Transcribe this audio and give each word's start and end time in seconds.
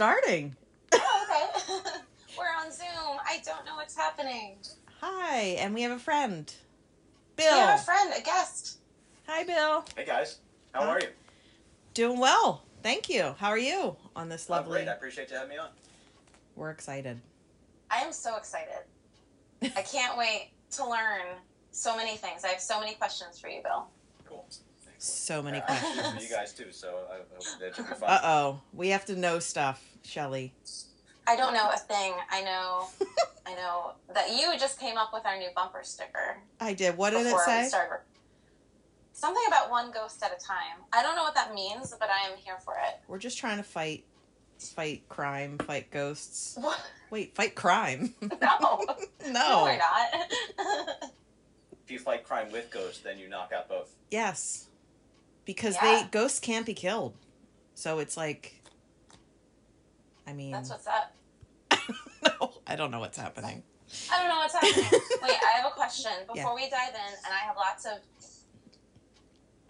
are 0.00 0.18
starting. 0.20 0.56
Oh, 0.92 1.26
okay. 1.58 1.80
We're 2.38 2.44
on 2.64 2.72
Zoom. 2.72 3.18
I 3.24 3.40
don't 3.44 3.64
know 3.66 3.76
what's 3.76 3.96
happening. 3.96 4.56
Hi, 5.00 5.38
and 5.60 5.74
we 5.74 5.82
have 5.82 5.92
a 5.92 5.98
friend. 5.98 6.52
Bill. 7.36 7.46
We 7.46 7.56
Bill. 7.58 7.66
have 7.66 7.80
a 7.80 7.82
friend, 7.82 8.12
a 8.16 8.22
guest. 8.22 8.78
Hi, 9.26 9.44
Bill. 9.44 9.84
Hey 9.96 10.04
guys, 10.04 10.38
how 10.72 10.82
Huh? 10.82 10.88
are 10.90 11.00
you? 11.00 11.08
Doing 11.94 12.18
well. 12.18 12.62
Thank 12.82 13.08
you. 13.08 13.34
How 13.38 13.48
are 13.48 13.58
you 13.58 13.96
on 14.16 14.28
this 14.28 14.48
I'm 14.48 14.56
lovely? 14.56 14.78
great. 14.80 14.88
I 14.88 14.92
appreciate 14.92 15.30
you 15.30 15.36
having 15.36 15.50
me 15.50 15.58
on. 15.58 15.68
We're 16.56 16.70
excited. 16.70 17.20
I 17.90 17.98
am 18.00 18.12
so 18.12 18.36
excited. 18.36 18.82
I 19.62 19.82
can't 19.82 20.16
wait 20.18 20.50
to 20.72 20.88
learn 20.88 21.26
so 21.72 21.96
many 21.96 22.16
things. 22.16 22.44
I 22.44 22.48
have 22.48 22.60
so 22.60 22.80
many 22.80 22.94
questions 22.94 23.38
for 23.38 23.48
you, 23.48 23.62
Bill. 23.62 23.86
Cool. 25.00 25.06
So 25.06 25.42
many 25.42 25.58
Yeah, 25.58 25.64
I 25.68 25.72
have 25.72 25.80
questions. 25.82 26.00
questions 26.02 26.26
for 26.26 26.32
you 26.34 26.36
guys 26.40 26.52
too, 26.52 26.72
so 26.72 26.88
I 27.10 27.14
hope 27.16 27.44
that 27.60 27.74
should 27.76 27.88
be 27.88 27.94
fun. 27.94 28.10
Uh 28.10 28.20
oh. 28.22 28.60
We 28.74 28.88
have 28.90 29.04
to 29.06 29.16
know 29.16 29.38
stuff, 29.38 29.82
Shelly. 30.04 30.52
I 31.26 31.36
don't 31.36 31.54
know 31.54 31.70
a 31.72 31.78
thing. 31.78 32.12
I 32.30 32.42
know, 32.42 32.86
I 33.46 33.54
know 33.54 33.92
that 34.14 34.30
you 34.30 34.52
just 34.58 34.78
came 34.80 34.96
up 34.98 35.10
with 35.12 35.24
our 35.26 35.38
new 35.38 35.48
bumper 35.54 35.80
sticker. 35.84 36.38
I 36.60 36.74
did. 36.74 36.96
What 36.96 37.10
did 37.10 37.20
it 37.20 37.24
before 37.24 37.44
we 37.46 37.64
say? 37.68 37.70
Something 39.12 39.42
about 39.48 39.70
one 39.70 39.90
ghost 39.90 40.22
at 40.22 40.32
a 40.32 40.44
time. 40.44 40.82
I 40.92 41.02
don't 41.02 41.14
know 41.16 41.22
what 41.22 41.34
that 41.34 41.54
means, 41.54 41.94
but 41.98 42.08
I 42.10 42.30
am 42.30 42.36
here 42.38 42.56
for 42.64 42.74
it. 42.86 43.00
We're 43.06 43.18
just 43.18 43.38
trying 43.38 43.58
to 43.58 43.62
fight, 43.62 44.04
fight 44.58 45.08
crime, 45.08 45.58
fight 45.58 45.90
ghosts. 45.90 46.56
What? 46.58 46.80
Wait, 47.10 47.34
fight 47.34 47.54
crime? 47.54 48.14
No, 48.22 48.28
no, 49.26 49.32
no. 49.32 49.62
we're 49.64 49.76
not. 49.78 51.10
If 51.84 51.90
you 51.90 51.98
fight 51.98 52.24
crime 52.24 52.50
with 52.50 52.70
ghosts, 52.70 53.00
then 53.00 53.18
you 53.18 53.28
knock 53.28 53.52
out 53.54 53.68
both. 53.68 53.94
Yes, 54.10 54.68
because 55.44 55.74
Yeah. 55.76 56.02
they 56.02 56.08
ghosts 56.10 56.40
can't 56.40 56.66
be 56.66 56.74
killed, 56.74 57.14
so 57.74 57.98
it's 57.98 58.16
like. 58.16 58.56
I 60.26 60.32
mean, 60.32 60.52
That's 60.52 60.70
what's 60.70 60.86
up. 60.86 61.14
no, 62.22 62.52
I 62.66 62.76
don't 62.76 62.90
know 62.92 63.00
what's 63.00 63.18
happening. 63.18 63.62
I 64.12 64.18
don't 64.20 64.28
know 64.28 64.36
what's 64.36 64.54
happening. 64.54 65.00
Wait, 65.22 65.36
I 65.44 65.56
have 65.56 65.66
a 65.66 65.74
question 65.74 66.12
before 66.26 66.36
Yeah. 66.36 66.54
we 66.54 66.70
dive 66.70 66.94
in, 66.94 67.14
and 67.24 67.34
I 67.34 67.38
have 67.44 67.56
lots 67.56 67.84
of 67.86 67.98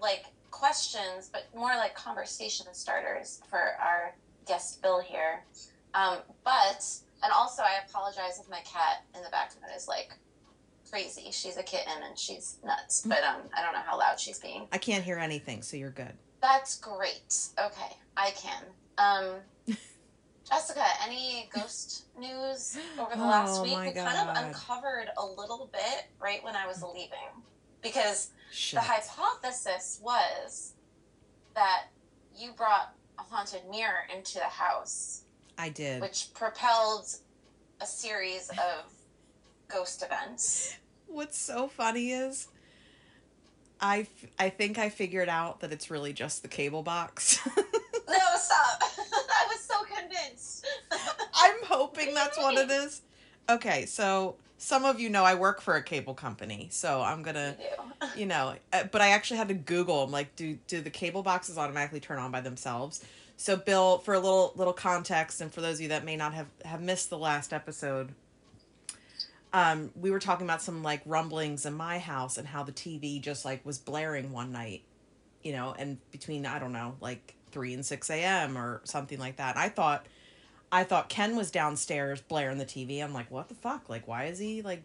like 0.01 0.25
questions, 0.51 1.31
but 1.33 1.45
more 1.55 1.75
like 1.77 1.95
conversation 1.95 2.67
starters 2.73 3.41
for 3.48 3.59
our 3.81 4.15
guest 4.47 4.83
Bill 4.83 5.01
here. 5.01 5.43
Um, 5.95 6.19
but 6.45 6.85
and 7.23 7.33
also, 7.33 7.63
I 7.63 7.79
apologize 7.89 8.39
if 8.43 8.48
my 8.51 8.61
cat 8.61 9.05
in 9.15 9.23
the 9.23 9.31
background 9.31 9.73
is 9.77 9.89
like 9.89 10.11
crazy. 10.91 11.30
She's 11.30 11.56
a 11.56 11.62
kitten 11.62 11.92
and 12.06 12.19
she's 12.19 12.56
nuts, 12.64 13.02
but 13.06 13.22
um, 13.24 13.42
I 13.56 13.62
don't 13.62 13.72
know 13.72 13.80
how 13.84 13.98
loud 13.98 14.19
she's 14.19 14.38
being. 14.38 14.66
I 14.72 14.78
can't 14.78 15.05
hear 15.05 15.19
anything, 15.19 15.62
so 15.62 15.77
you're 15.77 15.91
good. 15.91 16.12
That's 16.42 16.78
great. 16.78 17.36
Okay, 17.58 17.96
I 18.17 18.30
can. 18.33 18.62
Um, 18.98 19.77
Jessica, 20.50 20.83
any 21.06 21.48
ghost 21.55 22.05
news 22.18 22.77
over 22.98 23.14
the 23.14 23.23
last 23.23 23.61
Oh, 23.61 23.62
week? 23.62 23.95
we 23.95 24.00
kind 24.00 24.29
of 24.29 24.36
uncovered 24.45 25.08
a 25.17 25.24
little 25.24 25.68
bit 25.73 26.06
right 26.20 26.42
when 26.42 26.56
I 26.56 26.67
was 26.67 26.83
leaving 26.83 27.30
because 27.83 28.30
Shit. 28.50 28.79
the 28.80 28.84
hypothesis 28.84 30.00
was 30.02 30.74
that 31.55 31.84
you 32.36 32.52
brought 32.52 32.95
a 33.18 33.23
haunted 33.23 33.62
mirror 33.70 34.06
into 34.14 34.34
the 34.39 34.45
house, 34.45 35.23
I 35.56 35.68
did. 35.68 36.00
which 36.00 36.29
propelled 36.34 37.06
a 37.80 37.86
series 37.86 38.48
of 38.50 38.92
ghost 39.68 40.02
events. 40.02 40.77
What's 41.13 41.39
so 41.39 41.69
funny 41.69 42.13
is, 42.13 42.48
I 43.81 44.01
f- 44.01 44.31
I 44.39 44.48
think 44.51 44.79
I 44.79 44.89
figured 44.91 45.29
out 45.29 45.61
that 45.61 45.73
it's 45.73 45.91
really 45.91 46.13
just 46.13 46.43
the 46.43 46.48
cable 46.48 46.83
box. 46.83 47.39
No, 48.09 48.17
stop! 48.37 48.83
I 48.98 49.47
was 49.48 49.61
so 49.61 49.75
convinced. 49.85 50.67
I'm 51.33 51.55
hoping 51.65 52.13
that's 52.13 52.37
what 52.37 52.57
it 52.59 52.69
is. 52.69 53.03
Okay, 53.48 53.87
so 53.87 54.35
some 54.59 54.85
of 54.85 54.98
you 54.98 55.09
know 55.09 55.23
I 55.23 55.35
work 55.37 55.61
for 55.61 55.77
a 55.77 55.83
cable 55.83 56.15
company, 56.15 56.67
so 56.73 57.01
I'm 57.03 57.23
gonna, 57.23 57.55
You 57.61 58.09
you 58.17 58.27
know, 58.27 58.55
uh, 58.73 58.83
but 58.91 59.01
I 59.01 59.11
actually 59.11 59.37
had 59.37 59.47
to 59.47 59.55
Google. 59.55 60.03
I'm 60.03 60.11
like, 60.11 60.35
do 60.35 60.59
do 60.67 60.81
the 60.81 60.91
cable 60.91 61.23
boxes 61.23 61.57
automatically 61.57 62.01
turn 62.01 62.19
on 62.19 62.33
by 62.33 62.41
themselves? 62.41 63.05
So, 63.37 63.57
Bill, 63.57 63.98
for 63.98 64.15
a 64.15 64.19
little 64.19 64.53
little 64.57 64.73
context, 64.73 65.41
and 65.41 65.55
for 65.55 65.61
those 65.61 65.77
of 65.77 65.83
you 65.83 65.89
that 65.91 66.05
may 66.05 66.17
not 66.17 66.35
have 66.35 66.48
have 66.65 66.83
missed 66.83 67.11
the 67.11 67.19
last 67.19 67.53
episode, 67.53 68.09
um, 69.52 69.90
we 69.94 70.11
were 70.11 70.20
talking 70.20 70.46
about 70.46 70.62
some 70.62 70.83
like 70.83 71.02
rumblings 71.05 71.66
in 71.66 71.74
my 71.74 71.98
house 71.98 72.38
and 72.38 72.46
how 72.46 72.62
the 72.62 72.72
TV 72.72 73.20
just 73.20 73.44
like 73.44 73.64
was 73.64 73.78
blaring 73.78 74.33
one 74.33 74.52
night, 74.52 74.83
you 75.42 75.52
know, 75.52 75.74
and 75.78 75.98
between 76.12 76.46
I 76.46 76.58
don't 76.58 76.72
know, 76.72 76.96
like 77.00 77.34
three 77.50 77.74
and 77.74 77.84
six 77.84 78.11
a.m. 78.11 78.56
or 78.56 78.80
something 78.84 79.18
like 79.18 79.36
that. 79.36 79.56
I 79.56 79.68
thought, 79.68 80.06
I 80.70 80.84
thought 80.84 81.08
Ken 81.08 81.36
was 81.36 81.50
downstairs 81.50 82.20
blaring 82.20 82.58
the 82.58 82.64
TV. 82.64 83.02
I'm 83.02 83.12
like, 83.12 83.30
what 83.30 83.48
the 83.48 83.55
fuck? 83.55 83.88
Like, 83.88 84.06
why 84.06 84.27
is 84.27 84.38
he 84.38 84.62
like, 84.62 84.83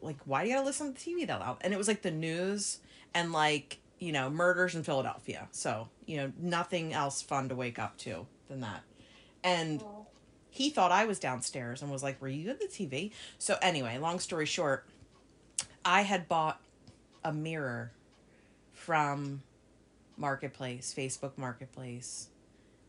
like, 0.00 0.18
why 0.24 0.42
do 0.42 0.50
you 0.50 0.56
gotta 0.56 0.66
listen 0.66 0.92
to 0.92 1.04
the 1.04 1.10
TV 1.10 1.26
that 1.26 1.40
loud? 1.40 1.58
And 1.60 1.72
it 1.72 1.76
was 1.76 1.88
like 1.88 2.02
the 2.02 2.10
news 2.10 2.80
and 3.14 3.32
like 3.32 3.78
you 3.98 4.12
know 4.12 4.30
murders 4.30 4.74
in 4.74 4.82
Philadelphia. 4.82 5.48
So 5.52 5.88
you 6.06 6.16
know 6.16 6.32
nothing 6.40 6.92
else 6.92 7.22
fun 7.22 7.48
to 7.50 7.54
wake 7.54 7.78
up 7.78 7.96
to 7.98 8.26
than 8.48 8.60
that. 8.60 8.82
And 9.44 9.82
he 10.58 10.70
thought 10.70 10.90
I 10.90 11.04
was 11.04 11.20
downstairs 11.20 11.82
and 11.82 11.90
was 11.90 12.02
like, 12.02 12.20
"Were 12.20 12.28
you 12.28 12.50
at 12.50 12.58
the 12.58 12.66
TV?" 12.66 13.12
So 13.38 13.56
anyway, 13.62 13.96
long 13.98 14.18
story 14.18 14.44
short, 14.44 14.84
I 15.84 16.02
had 16.02 16.28
bought 16.28 16.60
a 17.24 17.32
mirror 17.32 17.92
from 18.72 19.42
Marketplace, 20.16 20.92
Facebook 20.96 21.38
Marketplace, 21.38 22.28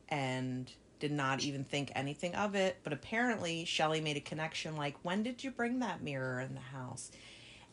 and 0.10 0.72
did 1.00 1.12
not 1.12 1.42
even 1.44 1.64
think 1.64 1.92
anything 1.94 2.34
of 2.34 2.56
it. 2.56 2.78
But 2.84 2.92
apparently, 2.92 3.66
Shelly 3.66 4.02
made 4.02 4.18
a 4.18 4.22
connection 4.22 4.76
like, 4.76 4.96
"When 5.04 5.22
did 5.22 5.44
you 5.44 5.52
bring 5.52 5.78
that 5.80 6.02
mirror 6.02 6.42
in 6.42 6.56
the 6.56 6.62
house?" 6.62 7.12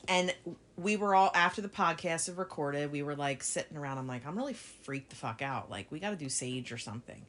And 0.09 0.35
we 0.77 0.97
were 0.97 1.15
all 1.15 1.31
after 1.35 1.63
the 1.63 1.71
podcast 1.71 2.27
had 2.27 2.37
recorded, 2.37 2.93
we 2.93 3.03
were 3.03 3.17
like 3.17 3.43
sitting 3.43 3.79
around. 3.79 3.97
I'm 3.97 4.07
like, 4.07 4.27
I'm 4.27 4.37
really 4.37 4.53
freaked 4.53 5.09
the 5.09 5.17
fuck 5.17 5.41
out. 5.41 5.71
Like, 5.71 5.91
we 5.91 5.99
got 5.99 6.11
to 6.11 6.17
do 6.17 6.29
Sage 6.29 6.71
or 6.71 6.79
something. 6.79 7.25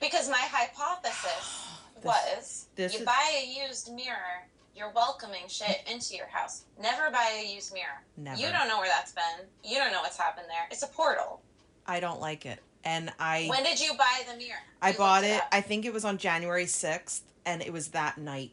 Because 0.00 0.28
my 0.28 0.36
hypothesis 0.38 1.66
was 2.04 2.66
this 2.76 2.92
you 2.94 3.00
is- 3.00 3.04
buy 3.04 3.42
a 3.42 3.66
used 3.66 3.92
mirror, 3.92 4.48
you're 4.76 4.90
welcoming 4.90 5.46
shit 5.48 5.82
into 5.90 6.16
your 6.16 6.26
house. 6.26 6.64
Never 6.80 7.10
buy 7.10 7.42
a 7.44 7.54
used 7.54 7.72
mirror. 7.72 8.02
Never. 8.16 8.40
You 8.40 8.50
don't 8.50 8.68
know 8.68 8.78
where 8.78 8.88
that's 8.88 9.12
been. 9.12 9.46
You 9.62 9.76
don't 9.78 9.92
know 9.92 10.00
what's 10.00 10.16
happened 10.18 10.46
there. 10.48 10.66
It's 10.70 10.82
a 10.82 10.88
portal. 10.88 11.42
I 11.86 12.00
don't 12.00 12.20
like 12.20 12.46
it. 12.46 12.60
And 12.84 13.12
I 13.18 13.46
When 13.48 13.62
did 13.62 13.80
you 13.80 13.94
buy 13.96 14.22
the 14.30 14.36
mirror? 14.36 14.58
I 14.82 14.90
You 14.90 14.98
bought 14.98 15.22
looked 15.22 15.34
it. 15.34 15.42
I 15.52 15.60
think 15.60 15.84
it 15.84 15.92
was 15.92 16.04
on 16.04 16.18
January 16.18 16.66
6th 16.66 17.22
and 17.46 17.62
it 17.62 17.72
was 17.72 17.88
that 17.88 18.18
night 18.18 18.52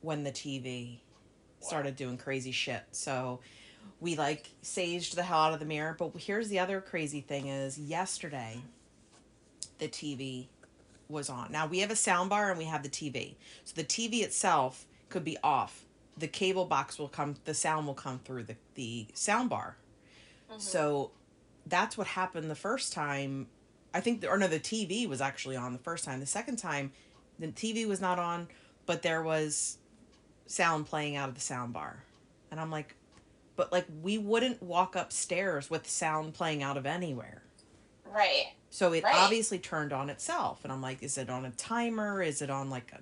when 0.00 0.24
the 0.24 0.32
TV 0.32 1.00
started 1.60 1.96
doing 1.96 2.16
crazy 2.16 2.52
shit. 2.52 2.82
So 2.92 3.40
we 4.00 4.16
like 4.16 4.50
saged 4.62 5.14
the 5.14 5.22
hell 5.22 5.38
out 5.40 5.52
of 5.52 5.60
the 5.60 5.66
mirror, 5.66 5.94
but 5.98 6.12
here's 6.16 6.48
the 6.48 6.58
other 6.58 6.80
crazy 6.80 7.20
thing 7.20 7.48
is 7.48 7.78
yesterday 7.78 8.60
the 9.78 9.88
TV 9.88 10.46
was 11.08 11.30
on. 11.30 11.50
Now 11.50 11.66
we 11.66 11.78
have 11.80 11.90
a 11.90 11.96
sound 11.96 12.30
bar 12.30 12.50
and 12.50 12.58
we 12.58 12.64
have 12.64 12.82
the 12.82 12.88
TV. 12.88 13.36
So 13.64 13.72
the 13.74 13.84
TV 13.84 14.22
itself 14.22 14.86
could 15.08 15.24
be 15.24 15.36
off. 15.42 15.84
The 16.16 16.28
cable 16.28 16.64
box 16.64 16.98
will 16.98 17.08
come 17.08 17.36
the 17.44 17.54
sound 17.54 17.86
will 17.86 17.94
come 17.94 18.20
through 18.24 18.44
the 18.44 18.56
the 18.74 19.06
sound 19.14 19.50
bar. 19.50 19.76
Mhm. 20.50 20.60
So 20.60 21.12
that's 21.66 21.96
what 21.96 22.08
happened 22.08 22.50
the 22.50 22.54
first 22.54 22.92
time. 22.92 23.48
I 23.94 24.00
think, 24.00 24.24
or 24.28 24.36
no, 24.36 24.48
the 24.48 24.60
TV 24.60 25.08
was 25.08 25.20
actually 25.20 25.56
on 25.56 25.72
the 25.72 25.78
first 25.78 26.04
time. 26.04 26.20
The 26.20 26.26
second 26.26 26.56
time, 26.56 26.92
the 27.38 27.48
TV 27.48 27.86
was 27.86 28.00
not 28.00 28.18
on, 28.18 28.48
but 28.84 29.02
there 29.02 29.22
was 29.22 29.78
sound 30.46 30.86
playing 30.86 31.16
out 31.16 31.28
of 31.28 31.34
the 31.34 31.40
sound 31.40 31.72
bar. 31.72 32.04
And 32.50 32.60
I'm 32.60 32.70
like, 32.70 32.94
but 33.56 33.72
like, 33.72 33.86
we 34.02 34.18
wouldn't 34.18 34.62
walk 34.62 34.94
upstairs 34.94 35.70
with 35.70 35.88
sound 35.88 36.34
playing 36.34 36.62
out 36.62 36.76
of 36.76 36.86
anywhere. 36.86 37.42
Right. 38.12 38.52
So 38.70 38.92
it 38.92 39.04
Right. 39.04 39.14
obviously 39.16 39.58
turned 39.58 39.92
on 39.92 40.10
itself. 40.10 40.60
And 40.64 40.72
I'm 40.72 40.82
like, 40.82 41.02
is 41.02 41.16
it 41.18 41.30
on 41.30 41.44
a 41.44 41.50
timer? 41.52 42.22
Is 42.22 42.42
it 42.42 42.50
on 42.50 42.70
like 42.70 42.92
a 42.92 43.00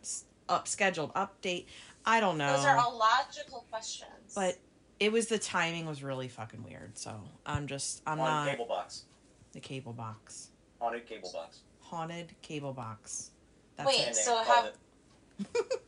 up 0.53 0.69
scheduled 0.69 1.13
update? 1.15 1.67
I 2.05 2.21
don't 2.21 2.39
know. 2.39 2.57
Those 2.57 2.65
are 2.67 2.77
all 2.79 2.97
logical 2.97 3.65
questions. 3.71 4.33
But 4.35 4.59
it 5.01 5.11
was 5.13 5.27
the 5.27 5.39
timing 5.39 5.87
was 5.87 6.03
really 6.03 6.29
fucking 6.29 6.63
weird. 6.63 6.97
So 6.97 7.21
I'm 7.45 7.67
just, 7.67 8.03
I'm 8.07 8.19
Haunted 8.19 8.47
not 8.47 8.51
cable 8.53 8.67
box. 8.67 9.05
the 9.53 9.61
cable 9.61 9.93
box. 9.93 10.49
Haunted 10.81 11.07
cable 11.07 11.31
box. 11.33 11.61
haunted 11.81 12.33
cable 12.43 12.73
box. 12.73 13.31
That's 13.77 13.87
Wait, 13.89 14.01
it. 14.01 14.07
And 14.09 14.17
so 14.17 14.43
called 14.45 14.47
have- 14.47 15.47
it- 15.55 15.83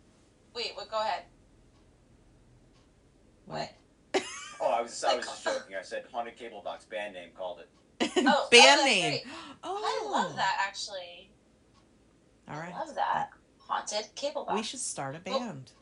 wait, 0.54 0.72
what? 0.74 0.90
Go 0.90 1.00
ahead. 1.00 1.22
What? 3.46 3.70
Oh, 4.62 4.66
I 4.72 4.82
was 4.82 5.02
I 5.04 5.16
was 5.16 5.24
just 5.24 5.42
joking. 5.62 5.74
I 5.74 5.80
said 5.80 6.04
haunted 6.12 6.36
cable 6.36 6.60
box. 6.62 6.84
Band 6.84 7.14
name 7.14 7.30
called 7.34 7.60
it. 7.60 7.68
Oh, 8.16 8.48
Band 8.50 8.64
oh, 8.64 8.76
that's 8.76 8.84
name. 8.84 9.10
great. 9.10 9.22
Oh, 9.62 10.02
I 10.06 10.10
love 10.10 10.36
that 10.36 10.56
actually. 10.66 11.30
All 12.48 12.58
right, 12.58 12.72
I 12.74 12.78
love 12.78 12.94
that. 12.94 13.30
Haunted 13.58 14.08
cable 14.14 14.44
box. 14.44 14.56
we 14.56 14.62
should 14.62 14.80
start 14.80 15.14
a 15.14 15.20
band. 15.20 15.72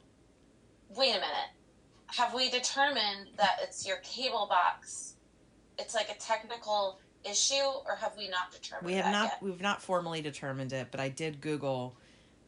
Wait 0.96 1.10
a 1.10 1.14
minute. 1.14 1.50
Have 2.08 2.34
we 2.34 2.50
determined 2.50 3.28
that 3.36 3.58
it's 3.62 3.86
your 3.86 3.98
cable 3.98 4.46
box? 4.48 5.14
It's 5.78 5.94
like 5.94 6.10
a 6.10 6.18
technical 6.18 6.98
issue, 7.28 7.54
or 7.86 7.94
have 7.96 8.12
we 8.16 8.28
not 8.28 8.50
determined? 8.52 8.86
We 8.86 8.94
have 8.94 9.12
not 9.12 9.24
Yet? 9.24 9.42
we've 9.42 9.60
not 9.60 9.80
formally 9.82 10.20
determined 10.20 10.72
it, 10.72 10.88
but 10.90 11.00
I 11.00 11.08
did 11.08 11.40
Google 11.40 11.94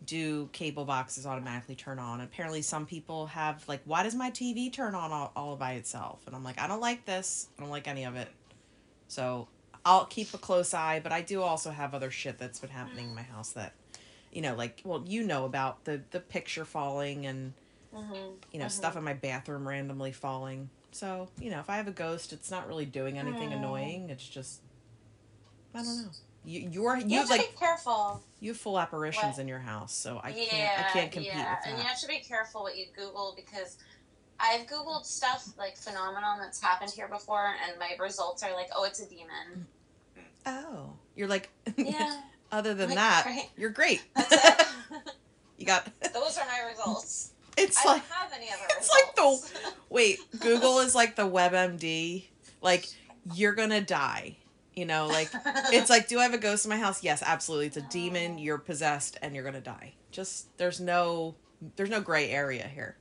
do 0.07 0.49
cable 0.53 0.85
boxes 0.85 1.27
automatically 1.27 1.75
turn 1.75 1.99
on? 1.99 2.21
Apparently 2.23 2.63
some 2.63 2.87
people 2.87 3.27
have 3.27 3.67
like 3.69 3.83
why 3.85 4.03
does 4.03 4.15
my 4.15 4.31
TV 4.31 4.73
turn 4.73 4.95
on 4.95 5.13
all, 5.13 5.33
all 5.37 5.57
by 5.57 5.73
itself? 5.75 6.23
And 6.27 6.35
I'm 6.35 6.43
like 6.45 6.61
I 6.61 6.67
don't 6.67 6.81
like 6.81 7.05
this. 7.05 7.49
I 7.59 7.63
don't 7.63 7.71
like 7.71 7.87
any 7.89 8.05
of 8.05 8.17
it. 8.17 8.29
So 9.09 9.49
I'll 9.85 10.05
keep 10.07 10.33
a 10.35 10.39
close 10.39 10.75
eye, 10.75 11.01
but 11.03 11.13
I 11.13 11.23
do 11.23 11.43
also 11.43 11.71
have 11.71 11.95
other 11.95 12.11
shit 12.11 12.39
that's 12.39 12.59
been 12.61 12.71
happening 12.71 13.09
in 13.11 13.15
my 13.15 13.23
house 13.23 13.53
that 13.53 13.73
you 14.33 14.43
know 14.43 14.55
like 14.55 14.81
well 14.85 15.03
you 15.07 15.23
know 15.25 15.45
about 15.45 15.85
the 15.85 16.03
the 16.11 16.21
picture 16.21 16.65
falling 16.65 17.27
and 17.27 17.53
Mm-hmm. 17.93 18.35
you 18.53 18.61
know 18.61 18.69
stuff 18.69 18.97
in 18.97 19.03
my 19.03 19.15
bathroom 19.15 19.67
randomly 19.67 20.13
falling. 20.13 20.71
So, 20.93 21.29
you 21.41 21.51
know, 21.51 21.59
if 21.59 21.69
I 21.69 21.77
have 21.77 21.89
a 21.89 21.93
ghost, 21.93 22.33
it's 22.33 22.49
not 22.49 22.69
really 22.69 22.85
doing 22.87 23.19
anything 23.19 23.53
Oh. 23.53 23.57
annoying. 23.57 24.11
It's 24.11 24.29
just 24.29 24.61
I 25.75 25.79
don't 25.83 26.03
know. 26.05 26.11
You 26.45 26.69
you're 26.71 26.97
you 26.99 27.07
You 27.09 27.19
have 27.19 27.29
have 27.29 27.37
to 27.39 27.43
like 27.43 27.51
be 27.53 27.57
careful. 27.59 28.23
you 28.41 28.51
have 28.53 28.57
full 28.61 28.79
apparitions 28.79 29.33
What? 29.35 29.39
in 29.41 29.49
your 29.49 29.59
house, 29.59 29.93
so 29.93 30.21
I 30.23 30.29
yeah, 30.31 30.45
can't 30.47 30.79
I 30.81 30.91
can't 30.93 31.13
compete 31.13 31.33
yeah. 31.33 31.57
with 31.57 31.67
And 31.67 31.79
you 31.79 31.85
have 31.85 31.99
to 32.01 32.07
be 32.07 32.21
careful 32.21 32.63
what 32.63 32.77
you 32.79 32.87
Google 32.97 33.35
because 33.37 33.77
I've 34.43 34.67
Googled 34.67 35.05
stuff 35.05 35.49
like 35.59 35.77
phenomenon 35.77 36.39
that's 36.41 36.61
happened 36.63 36.91
here 36.91 37.09
before, 37.09 37.55
and 37.69 37.79
my 37.79 37.95
results 38.03 38.43
are 38.43 38.53
like, 38.55 38.69
oh, 38.77 38.85
it's 38.85 39.01
a 39.01 39.09
demon. 39.09 39.67
Oh, 40.47 40.93
you're 41.15 41.29
like 41.29 41.51
Yeah, 41.77 42.21
other 42.51 42.73
than 42.75 42.89
Like, 42.89 42.97
that, 42.99 43.23
right. 43.27 43.49
you're 43.57 43.71
great. 43.71 44.03
you 45.59 45.67
got 45.67 45.87
Those 46.15 46.39
are 46.39 46.47
my 46.47 46.69
results. 46.71 47.33
it's 47.57 47.77
I 47.85 47.93
like 47.93 48.09
don't 48.09 48.19
have 48.19 48.33
any 48.35 48.49
other 48.49 48.63
it's 48.79 48.91
like 48.91 49.15
the- 49.17 49.73
wait, 49.91 50.19
Google 50.41 50.79
is 50.81 50.95
like 50.95 51.17
the 51.17 51.29
WebMD. 51.29 52.25
Like 52.63 52.87
you're 53.35 53.55
gonna 53.55 53.81
die. 53.83 54.37
You 54.75 54.87
know, 54.87 55.09
like 55.09 55.29
it's 55.73 55.91
like, 55.91 56.09
do 56.09 56.19
I 56.19 56.23
have 56.23 56.33
a 56.33 56.39
ghost 56.39 56.65
in 56.65 56.71
my 56.71 56.79
house? 56.79 57.03
Yes, 57.03 57.23
absolutely. 57.27 57.67
It's 57.67 57.77
a 57.77 57.83
demon. 57.83 58.37
Oh. 58.37 58.39
You're 58.39 58.57
possessed, 58.59 59.19
and 59.21 59.35
you're 59.35 59.45
gonna 59.45 59.61
die. 59.61 59.93
Just 60.11 60.57
there's 60.59 60.81
no 60.81 61.35
there's 61.77 61.91
no 61.91 62.01
gray 62.01 62.31
area 62.31 62.67
here. 62.67 62.97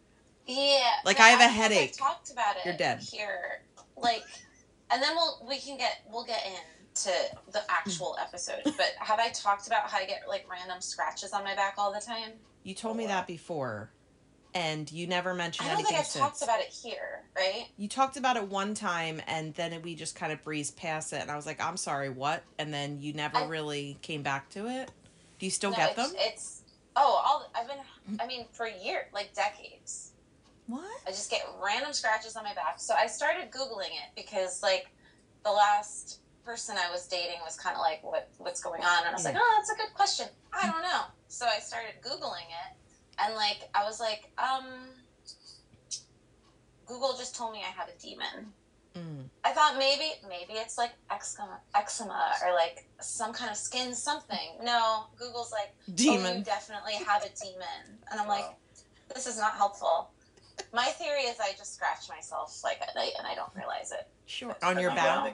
Yeah. 0.49 0.93
Like, 1.05 1.19
I 1.19 1.29
have 1.29 1.41
a 1.41 1.47
headache. 1.47 1.95
Talked 1.95 2.31
about 2.31 2.55
it. 2.55 2.65
You're 2.65 2.77
dead. 2.77 2.99
Here, 2.99 3.61
like, 3.95 4.23
and 4.89 5.01
then 5.01 5.15
we'll 5.15 5.45
we 5.47 5.59
can 5.59 5.77
get 5.77 6.01
we'll 6.11 6.25
get 6.25 6.43
into 6.45 7.11
the 7.51 7.61
actual 7.69 8.15
hmm. 8.17 8.23
episode. 8.23 8.61
But 8.63 8.93
have 8.99 9.19
I 9.19 9.29
talked 9.29 9.67
about 9.67 9.89
how 9.89 9.99
I 9.99 10.05
get 10.05 10.23
like 10.27 10.47
random 10.49 10.81
scratches 10.81 11.33
on 11.33 11.43
my 11.43 11.55
back 11.55 11.75
all 11.77 11.93
the 11.93 12.01
time? 12.01 12.31
You 12.63 12.73
told 12.73 12.97
me 12.97 13.05
that 13.05 13.27
before, 13.27 13.91
and 14.55 14.91
you 14.91 15.05
never 15.05 15.35
mentioned 15.35 15.69
I 15.69 15.75
don't 15.75 15.85
think 15.85 15.99
I've 15.99 16.05
since. 16.05 16.23
talked 16.23 16.41
about 16.41 16.59
it 16.59 16.67
here, 16.67 17.23
right? 17.35 17.67
you 17.77 17.87
talked 17.87 18.17
about 18.17 18.35
it 18.35 18.47
one 18.47 18.73
time, 18.73 19.21
and 19.27 19.53
then 19.53 19.79
we 19.83 19.93
just 19.93 20.15
kind 20.15 20.33
of 20.33 20.43
breezed 20.43 20.75
past 20.75 21.13
it, 21.13 21.21
and 21.21 21.29
I 21.29 21.35
was 21.35 21.45
like, 21.45 21.63
"I'm 21.63 21.77
sorry, 21.77 22.09
what?" 22.09 22.43
And 22.57 22.73
then 22.73 22.99
you 22.99 23.13
never 23.13 23.37
I- 23.37 23.45
really 23.45 23.99
came 24.01 24.23
back 24.23 24.49
to 24.49 24.67
it. 24.67 24.89
Do 25.37 25.45
you 25.45 25.51
still 25.51 25.71
no, 25.71 25.77
get 25.77 25.97
it's, 25.97 26.11
them? 26.11 26.11
It's 26.19 26.61
oh, 26.95 27.21
all 27.23 27.51
I've 27.55 27.67
been. 27.67 28.19
I 28.19 28.25
mean, 28.25 28.45
for 28.51 28.67
years, 28.67 29.05
like 29.13 29.33
decades. 29.33 30.08
What? 30.69 30.85
I 31.07 31.09
just 31.09 31.31
get 31.31 31.41
random 31.63 31.93
scratches 31.93 32.35
on 32.35 32.43
my 32.43 32.53
back. 32.53 32.79
So 32.79 32.93
I 32.93 33.07
started 33.07 33.49
googling 33.49 33.89
it 33.89 34.13
because 34.15 34.61
like 34.61 34.91
the 35.43 35.51
last 35.51 36.19
person 36.45 36.75
I 36.77 36.91
was 36.91 37.07
dating 37.07 37.39
was 37.43 37.57
kind 37.57 37.75
of 37.75 37.81
like, 37.81 38.03
"What 38.03 38.29
what's 38.37 38.61
going 38.61 38.83
on?" 38.83 38.99
And 38.99 39.09
I 39.09 39.13
was 39.13 39.25
like, 39.25 39.35
"Oh, 39.35 39.53
that's 39.57 39.71
a 39.71 39.75
good 39.75 39.93
question. 39.95 40.27
I 40.53 40.69
don't 40.69 40.83
know." 40.83 41.01
So 41.27 41.47
I 41.47 41.57
started 41.59 41.93
googling 42.03 42.45
it, 42.45 42.77
and 43.17 43.33
like 43.33 43.67
I 43.73 43.83
was 43.83 43.99
like, 43.99 44.31
um, 44.37 44.65
Google 46.85 47.15
just 47.17 47.35
told 47.35 47.51
me 47.53 47.59
I 47.59 47.71
had 47.71 47.89
a 47.89 47.99
demon. 47.99 48.53
Mm. 48.95 49.23
I 49.43 49.51
thought 49.51 49.75
maybe 49.79 50.11
maybe 50.27 50.53
it's 50.53 50.77
like 50.77 50.91
eczema, 51.09 51.61
eczema 51.75 52.33
or 52.45 52.53
like 52.53 52.85
some 53.01 53.33
kind 53.33 53.49
of 53.49 53.57
skin 53.57 53.95
something. 53.95 54.57
No, 54.63 55.05
Google's 55.17 55.51
like, 55.51 55.73
oh, 55.79 55.83
you 55.87 55.95
Demon. 55.95 56.43
definitely 56.43 56.93
have 56.93 57.23
a 57.23 57.29
demon, 57.43 57.97
and 58.11 58.19
I'm 58.19 58.27
like, 58.27 58.45
this 59.13 59.25
is 59.25 59.39
not 59.39 59.53
helpful. 59.55 60.11
My 60.73 60.85
theory 60.85 61.21
is 61.23 61.39
I 61.39 61.51
just 61.57 61.73
scratch 61.75 62.07
myself 62.09 62.59
like 62.63 62.81
at 62.81 62.93
night 62.95 63.11
and 63.17 63.25
I 63.27 63.35
don't 63.35 63.53
realize 63.55 63.91
it. 63.91 64.07
Sure. 64.25 64.55
On 64.63 64.79
your 64.79 64.91
back. 64.91 65.23
gone 65.23 65.33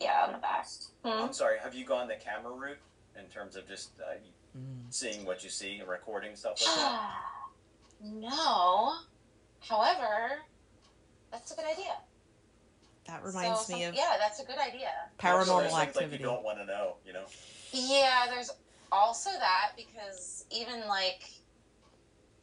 Yeah, 0.00 0.24
on 0.26 0.32
the 0.32 0.38
back. 0.38 0.66
Hmm. 1.04 1.08
I'm 1.24 1.32
sorry. 1.32 1.58
Have 1.62 1.74
you 1.74 1.84
gone 1.84 2.08
the 2.08 2.14
camera 2.16 2.52
route 2.52 2.78
in 3.18 3.26
terms 3.26 3.56
of 3.56 3.66
just 3.68 3.90
uh, 4.00 4.14
Mm. 4.56 4.86
seeing 4.92 5.26
what 5.26 5.44
you 5.44 5.50
see 5.50 5.78
and 5.78 5.86
recording 5.88 6.34
stuff 6.34 6.54
like 6.66 6.74
that? 6.76 7.10
no. 8.02 8.94
However, 9.60 10.38
that's 11.30 11.52
a 11.52 11.54
good 11.54 11.66
idea. 11.66 11.96
That 13.06 13.22
reminds 13.24 13.66
So 13.66 13.74
me 13.74 13.84
of 13.84 13.94
yeah, 13.94 14.16
that's 14.18 14.40
a 14.40 14.44
good 14.46 14.58
idea. 14.58 14.90
paranormal 15.18 15.46
Those 15.46 15.60
things 15.62 15.72
Like 15.74 15.88
activity. 15.88 16.16
you 16.22 16.28
don't 16.28 16.42
want 16.42 16.58
to 16.58 16.64
know, 16.64 16.94
you 17.06 17.12
know. 17.12 17.24
Yeah, 17.72 18.26
there's 18.30 18.50
also 18.90 19.30
that 19.32 19.72
because 19.76 20.44
even 20.50 20.86
like 20.88 21.30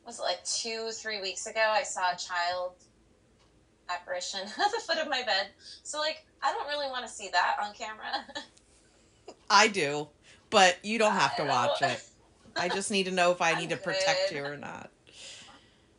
was 0.06 0.19
it 0.19 0.24
like 0.24 0.44
two, 0.46 0.90
three 0.92 1.22
weeks 1.22 1.46
ago 1.48 1.62
I 1.68 1.84
saw 1.84 2.12
a 2.13 2.18
child 2.18 2.74
apparition 3.90 4.42
at 4.44 4.72
the 4.72 4.81
foot 4.86 4.98
of 4.98 5.10
my 5.10 5.24
bed. 5.24 5.48
So 5.84 6.00
like 6.00 6.25
I 6.44 6.52
don't 6.52 6.68
really 6.68 6.88
want 6.90 7.06
to 7.06 7.12
see 7.12 7.30
that 7.31 7.57
on 7.63 7.74
camera. 7.74 8.25
I 9.50 9.68
do, 9.68 10.07
but 10.50 10.78
you 10.84 10.98
don't 11.00 11.13
have 11.13 11.36
to 11.38 11.44
watch 11.44 11.81
it. 11.81 12.04
I 12.56 12.69
just 12.69 12.92
need 12.92 13.06
to 13.06 13.12
know 13.12 13.31
if 13.31 13.42
I 13.42 13.52
I'm 13.54 13.60
need 13.60 13.69
to 13.72 13.78
protect 13.78 14.31
you 14.31 14.44
or 14.44 14.57
not. 14.57 14.90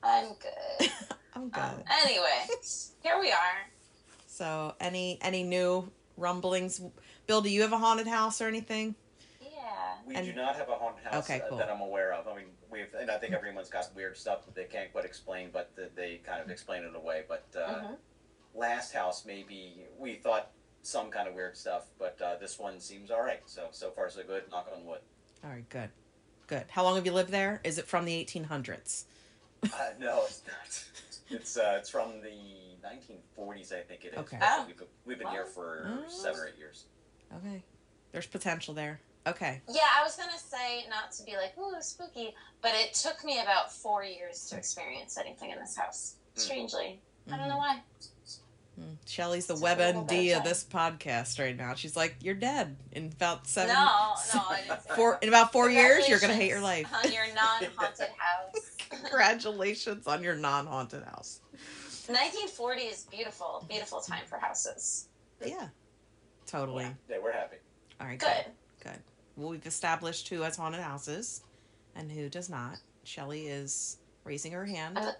I'm 0.03 0.29
good. 0.29 0.91
I'm 1.35 1.49
good. 1.49 1.61
Um, 1.63 1.83
anyway, 2.05 2.47
here 3.03 3.19
we 3.21 3.31
are. 3.31 3.67
So, 4.27 4.75
any 4.81 5.19
any 5.21 5.43
new 5.43 5.91
rumblings? 6.17 6.81
Bill, 7.27 7.41
do 7.43 7.51
you 7.51 7.63
have 7.63 7.73
a 7.73 7.79
haunted 7.79 8.07
house 8.07 8.41
or 8.41 8.47
anything? 8.47 8.95
Yeah. 9.41 9.49
We 10.07 10.15
And- 10.15 10.27
do 10.27 10.33
not 10.35 10.57
have 10.57 10.69
a 10.69 10.75
haunted 10.75 11.05
house 11.05 11.25
Okay, 11.29 11.41
uh, 11.41 11.49
cool. 11.49 11.59
that 11.59 11.69
I'm 11.71 11.81
aware 11.81 12.13
of. 12.15 12.29
I 12.29 12.37
mean, 12.37 12.47
we've, 12.77 12.95
and 13.01 13.11
I 13.11 13.19
think 13.19 13.33
everyone's 13.33 13.69
got 13.71 13.95
weird 13.97 14.17
stuff 14.17 14.45
that 14.47 14.55
they 14.55 14.65
can't 14.65 14.93
quite 14.93 15.05
explain, 15.05 15.51
but 15.53 15.75
th- 15.77 15.91
they 15.97 16.21
kind 16.25 16.41
of 16.43 16.51
explain 16.51 16.85
it 16.85 16.95
away. 16.95 17.25
But 17.29 17.47
uh, 17.57 17.69
Mhm. 17.81 17.97
last 18.55 18.93
house, 18.93 19.25
maybe 19.25 19.87
we 19.99 20.15
thought 20.15 20.51
some 20.83 21.11
kind 21.11 21.27
of 21.29 21.35
weird 21.35 21.57
stuff, 21.57 21.87
but 21.99 22.21
uh, 22.23 22.37
this 22.37 22.59
one 22.59 22.79
seems 22.81 23.11
all 23.11 23.23
right. 23.23 23.41
So 23.47 23.69
so 23.73 23.91
far 23.91 24.09
so 24.11 24.23
good. 24.23 24.49
Knock 24.51 24.69
on 24.75 24.85
wood. 24.85 25.01
All 25.45 25.51
right, 25.51 25.69
good, 25.69 25.91
good. 26.47 26.65
How 26.71 26.83
long 26.85 26.95
have 26.97 27.07
you 27.07 27.13
lived 27.13 27.31
there? 27.31 27.61
Is 27.65 27.79
it 27.79 27.87
from 27.87 28.05
the 28.05 28.25
1800s? 28.25 29.05
Uh, 29.65 29.69
no, 29.99 30.25
it's 30.25 30.43
not. 30.47 30.85
It's 31.29 31.57
uh, 31.57 31.77
it's 31.81 31.91
from 31.91 32.21
the 32.21 32.31
1940s, 32.87 33.73
I 33.73 33.81
think 33.81 34.05
it 34.05 34.13
is. 34.13 34.19
Okay. 34.19 34.39
Oh. 34.41 34.65
We've, 34.67 34.83
we've 35.05 35.19
been 35.19 35.29
here 35.29 35.47
for 35.47 35.89
Oh. 35.89 36.09
seven 36.09 36.41
or 36.41 36.47
eight 36.49 36.57
years. 36.59 36.85
Okay, 37.39 37.65
there's 38.13 38.27
potential 38.27 38.75
there. 38.75 39.01
Okay, 39.27 39.61
Yeah, 39.69 39.81
I 39.99 40.05
was 40.05 40.15
gonna 40.17 40.39
say 40.39 40.85
not 40.89 41.11
to 41.13 41.25
be 41.25 41.37
like, 41.37 41.53
ooh, 41.59 41.75
spooky, 41.81 42.35
but 42.63 42.73
it 42.75 42.95
took 42.95 43.25
me 43.25 43.41
about 43.41 43.73
four 43.73 44.05
years 44.05 44.49
to 44.51 44.57
experience 44.57 45.19
anything 45.19 45.51
in 45.51 45.59
this 45.59 45.77
house. 45.77 46.15
Mm. 46.37 46.41
Strangely. 46.41 47.01
I 47.33 47.37
don't 47.37 47.49
know 47.49 47.57
why. 47.57 47.83
Mm. 48.81 48.97
Shelly's 49.07 49.47
the 49.47 49.55
Took 49.55 49.63
a 49.65 49.67
WebMD 49.67 50.33
of 50.33 50.39
of 50.39 50.45
this 50.45 50.63
podcast 50.63 51.41
right 51.41 51.57
now. 51.57 51.75
She's 51.75 51.97
like, 51.97 52.15
"You're 52.21 52.35
dead 52.35 52.77
in 52.93 53.07
about 53.07 53.49
seven, 53.49 53.75
no, 53.75 54.15
no, 54.35 54.43
I 54.49 54.61
didn't 54.61 54.83
say 54.83 54.91
four 54.97 55.13
that. 55.13 55.23
in 55.25 55.29
about 55.29 55.51
four 55.51 55.71
years. 55.71 56.09
You're 56.09 56.21
gonna 56.21 56.35
hate 56.35 56.51
your 56.51 56.61
life." 56.61 56.87
on 56.95 57.11
your 57.11 57.27
non-haunted 57.35 58.09
house. 58.19 58.77
Congratulations 58.91 60.07
on 60.07 60.23
your 60.23 60.37
non-haunted 60.37 61.03
house. 61.03 61.41
1940 62.07 62.83
is 62.83 63.07
beautiful, 63.11 63.65
beautiful 63.69 64.01
time 64.01 64.23
for 64.27 64.39
houses. 64.39 65.09
Yeah, 65.45 65.69
totally. 66.47 66.85
Yeah, 66.85 66.93
yeah, 67.11 67.17
we're 67.21 67.33
happy. 67.33 67.57
All 68.01 68.07
right, 68.07 68.19
Good. 68.19 68.29
good. 68.45 68.53
Well, 69.37 69.51
we've 69.51 69.67
established 69.67 70.29
who 70.29 70.41
has 70.43 70.57
haunted 70.57 70.81
houses 70.81 71.43
and 71.95 72.11
who 72.11 72.29
does 72.29 72.49
not. 72.49 72.79
Shelly 73.05 73.47
is 73.49 73.99
raising 74.25 74.53
her 74.53 74.65
hand. 74.67 74.99
Uh. 74.99 75.13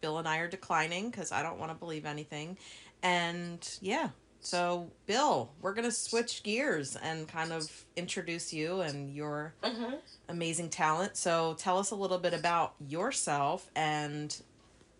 Bill 0.00 0.18
and 0.18 0.28
I 0.28 0.38
are 0.38 0.48
declining 0.48 1.10
because 1.10 1.32
I 1.32 1.42
don't 1.42 1.58
want 1.58 1.70
to 1.72 1.78
believe 1.78 2.04
anything. 2.04 2.58
And 3.02 3.66
yeah, 3.80 4.10
so 4.40 4.90
Bill, 5.06 5.50
we're 5.62 5.72
going 5.72 5.86
to 5.86 5.90
switch 5.92 6.42
gears 6.42 6.96
and 6.96 7.26
kind 7.26 7.52
of 7.52 7.70
introduce 7.96 8.52
you 8.52 8.82
and 8.82 9.14
your 9.14 9.54
Mm-hmm. 9.62 9.94
amazing 10.28 10.68
talent. 10.68 11.16
So 11.16 11.54
tell 11.58 11.78
us 11.78 11.90
a 11.90 11.94
little 11.94 12.18
bit 12.18 12.34
about 12.34 12.74
yourself 12.86 13.70
and 13.74 14.36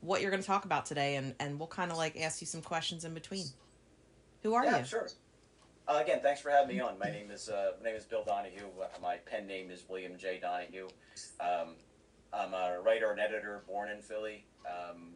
what 0.00 0.22
you're 0.22 0.30
going 0.30 0.42
to 0.42 0.46
talk 0.46 0.64
about 0.64 0.86
today. 0.86 1.16
And, 1.16 1.34
and 1.38 1.58
we'll 1.58 1.66
kind 1.68 1.90
of 1.90 1.98
like 1.98 2.18
ask 2.18 2.40
you 2.40 2.46
some 2.46 2.62
questions 2.62 3.04
in 3.04 3.12
between. 3.12 3.44
Who 4.42 4.54
are 4.54 4.64
yeah, 4.64 4.78
you? 4.78 4.84
sure. 4.86 5.08
Uh, 5.86 6.00
again, 6.02 6.20
thanks 6.22 6.40
for 6.40 6.50
having 6.50 6.74
me 6.76 6.80
on. 6.80 6.98
My 6.98 7.10
name 7.10 7.30
is 7.30 7.48
uh, 7.48 7.72
my 7.82 7.88
name 7.90 7.96
is 7.96 8.04
Bill 8.04 8.24
Donahue. 8.24 8.68
Uh, 8.80 8.86
my 9.02 9.16
pen 9.16 9.46
name 9.46 9.70
is 9.70 9.84
William 9.88 10.16
J. 10.16 10.38
Donahue. 10.40 10.88
Um, 11.40 11.74
I'm 12.32 12.54
a 12.54 12.80
writer 12.80 13.10
and 13.10 13.20
editor, 13.20 13.62
born 13.68 13.90
in 13.90 14.00
Philly. 14.00 14.46
Um, 14.66 15.12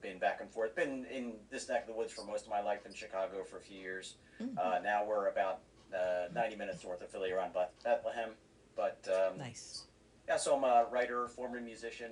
been 0.00 0.18
back 0.18 0.40
and 0.40 0.50
forth. 0.50 0.74
Been 0.74 1.06
in 1.06 1.34
this 1.50 1.68
neck 1.68 1.82
of 1.82 1.86
the 1.88 1.94
woods 1.94 2.12
for 2.12 2.24
most 2.24 2.44
of 2.46 2.50
my 2.50 2.60
life. 2.60 2.84
In 2.84 2.92
Chicago 2.92 3.44
for 3.44 3.58
a 3.58 3.60
few 3.60 3.78
years. 3.78 4.16
Mhm. 4.40 4.58
Uh, 4.58 4.80
now 4.82 5.04
we're 5.04 5.28
about 5.28 5.60
uh, 5.94 6.26
90 6.34 6.56
minutes 6.56 6.82
north 6.82 7.00
of 7.02 7.08
Philly, 7.08 7.30
around 7.30 7.52
Bethlehem. 7.84 8.30
But 8.74 9.06
um, 9.08 9.38
Nice. 9.38 9.84
yeah, 10.26 10.36
so 10.36 10.56
I'm 10.56 10.64
a 10.64 10.86
writer, 10.90 11.28
former 11.28 11.60
musician, 11.60 12.10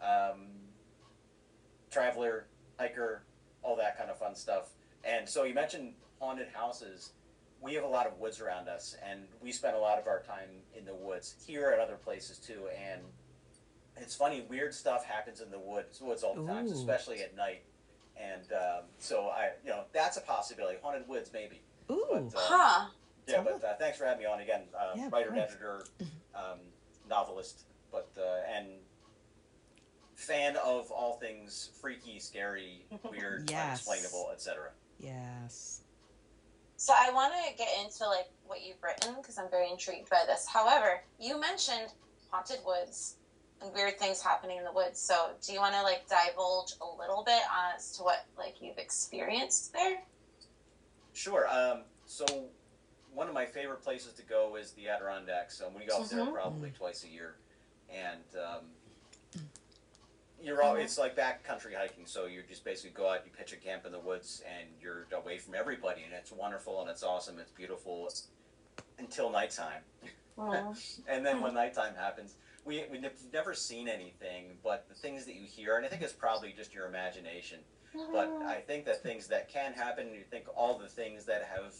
um, 0.00 0.46
traveler, 1.90 2.46
hiker, 2.78 3.24
all 3.62 3.74
that 3.76 3.98
kind 3.98 4.10
of 4.10 4.18
fun 4.18 4.34
stuff. 4.36 4.68
And 5.06 5.28
so 5.28 5.44
you 5.44 5.54
mentioned 5.54 5.94
haunted 6.18 6.48
houses. 6.52 7.12
We 7.60 7.74
have 7.74 7.84
a 7.84 7.88
lot 7.88 8.06
of 8.06 8.18
woods 8.18 8.40
around 8.40 8.68
us, 8.68 8.96
and 9.08 9.20
we 9.40 9.50
spend 9.52 9.76
a 9.76 9.78
lot 9.78 9.98
of 9.98 10.06
our 10.06 10.20
time 10.22 10.48
in 10.76 10.84
the 10.84 10.94
woods 10.94 11.34
here 11.46 11.70
and 11.70 11.80
other 11.80 11.96
places 11.96 12.38
too. 12.38 12.64
And 12.78 13.00
it's 13.96 14.14
funny, 14.14 14.44
weird 14.48 14.74
stuff 14.74 15.04
happens 15.04 15.40
in 15.40 15.50
the 15.50 15.58
woods, 15.58 16.00
woods 16.00 16.22
all 16.22 16.34
the 16.34 16.46
time, 16.46 16.66
Ooh. 16.66 16.72
especially 16.72 17.20
at 17.22 17.34
night. 17.34 17.62
And 18.16 18.52
um, 18.52 18.84
so 18.98 19.28
I, 19.28 19.50
you 19.64 19.70
know, 19.70 19.84
that's 19.92 20.16
a 20.16 20.20
possibility. 20.20 20.78
Haunted 20.82 21.08
woods, 21.08 21.30
maybe. 21.32 21.62
Ooh. 21.90 22.06
But, 22.10 22.34
uh, 22.34 22.40
Huh. 22.40 22.86
yeah, 23.26 23.42
but 23.42 23.64
uh, 23.64 23.74
thanks 23.78 23.96
for 23.98 24.04
having 24.04 24.20
me 24.20 24.26
on 24.26 24.40
again. 24.40 24.62
Uh, 24.78 24.92
Yeah, 24.96 25.08
writer, 25.10 25.30
course. 25.30 25.40
editor, 25.50 25.84
um, 26.34 26.58
novelist, 27.08 27.62
but 27.90 28.10
uh, 28.18 28.40
and 28.54 28.66
fan 30.14 30.56
of 30.56 30.90
all 30.90 31.18
things 31.18 31.70
freaky, 31.80 32.18
scary, 32.18 32.84
weird, 33.10 33.50
Yes. 33.50 33.86
unexplainable, 33.86 34.30
etc. 34.32 34.70
Yes. 34.98 35.82
So 36.76 36.92
I 36.96 37.10
want 37.12 37.32
to 37.34 37.56
get 37.56 37.68
into 37.82 38.06
like 38.06 38.28
what 38.46 38.62
you've 38.64 38.82
written 38.82 39.14
because 39.20 39.38
I'm 39.38 39.50
very 39.50 39.70
intrigued 39.70 40.10
by 40.10 40.22
this. 40.26 40.46
However, 40.46 41.00
you 41.18 41.40
mentioned 41.40 41.88
haunted 42.30 42.58
woods 42.66 43.16
and 43.62 43.72
weird 43.72 43.98
things 43.98 44.20
happening 44.22 44.58
in 44.58 44.64
the 44.64 44.72
woods. 44.72 45.00
So 45.00 45.30
do 45.44 45.52
you 45.52 45.60
want 45.60 45.74
to 45.74 45.82
like 45.82 46.06
divulge 46.08 46.74
a 46.80 46.98
little 47.00 47.22
bit 47.24 47.40
as 47.76 47.96
to 47.96 48.02
what 48.02 48.26
like 48.36 48.56
you've 48.60 48.78
experienced 48.78 49.72
there? 49.72 50.02
Sure. 51.14 51.48
Um, 51.48 51.80
so 52.04 52.26
one 53.14 53.26
of 53.28 53.32
my 53.34 53.46
favorite 53.46 53.82
places 53.82 54.12
to 54.14 54.22
go 54.22 54.56
is 54.56 54.72
the 54.72 54.88
Adirondacks. 54.88 55.62
Um, 55.66 55.72
we 55.74 55.86
go 55.86 56.02
up 56.02 56.08
there 56.08 56.20
Mhm. 56.24 56.32
probably 56.34 56.70
twice 56.70 57.04
a 57.04 57.08
year, 57.08 57.36
and 57.88 58.22
um, 58.36 58.66
you're 60.46 60.62
all, 60.62 60.76
Mhm. 60.76 60.84
it's 60.84 60.96
like 60.96 61.16
backcountry 61.16 61.74
hiking. 61.74 62.06
So 62.06 62.26
you 62.26 62.42
just 62.44 62.62
basically 62.64 62.90
go 62.90 63.08
out, 63.10 63.26
you 63.26 63.32
pitch 63.32 63.52
a 63.52 63.56
camp 63.56 63.84
in 63.84 63.90
the 63.90 63.98
woods, 63.98 64.42
and 64.46 64.68
you're 64.80 65.06
away 65.12 65.38
from 65.38 65.56
everybody, 65.56 66.04
and 66.04 66.12
it's 66.14 66.30
wonderful 66.30 66.80
and 66.80 66.88
it's 66.88 67.02
awesome. 67.02 67.38
It's 67.40 67.50
beautiful 67.50 68.08
until 68.98 69.30
nighttime. 69.30 69.82
And 71.08 71.24
then 71.24 71.40
when 71.40 71.54
nighttime 71.64 71.94
happens, 71.94 72.34
we, 72.66 72.84
we've 72.90 73.02
never 73.32 73.54
seen 73.54 73.88
anything, 73.88 74.58
but 74.62 74.86
the 74.88 74.94
things 74.94 75.24
that 75.24 75.34
you 75.34 75.46
hear, 75.46 75.76
and 75.78 75.86
I 75.86 75.88
think 75.88 76.02
it's 76.02 76.12
probably 76.12 76.52
just 76.52 76.74
your 76.74 76.86
imagination, 76.86 77.60
but 78.12 78.28
I 78.44 78.60
think 78.66 78.84
that 78.84 79.02
things 79.02 79.28
that 79.28 79.48
can 79.48 79.72
happen, 79.72 80.12
you 80.12 80.24
think 80.30 80.44
all 80.54 80.76
the 80.78 80.88
things 80.88 81.24
that 81.24 81.44
have 81.44 81.74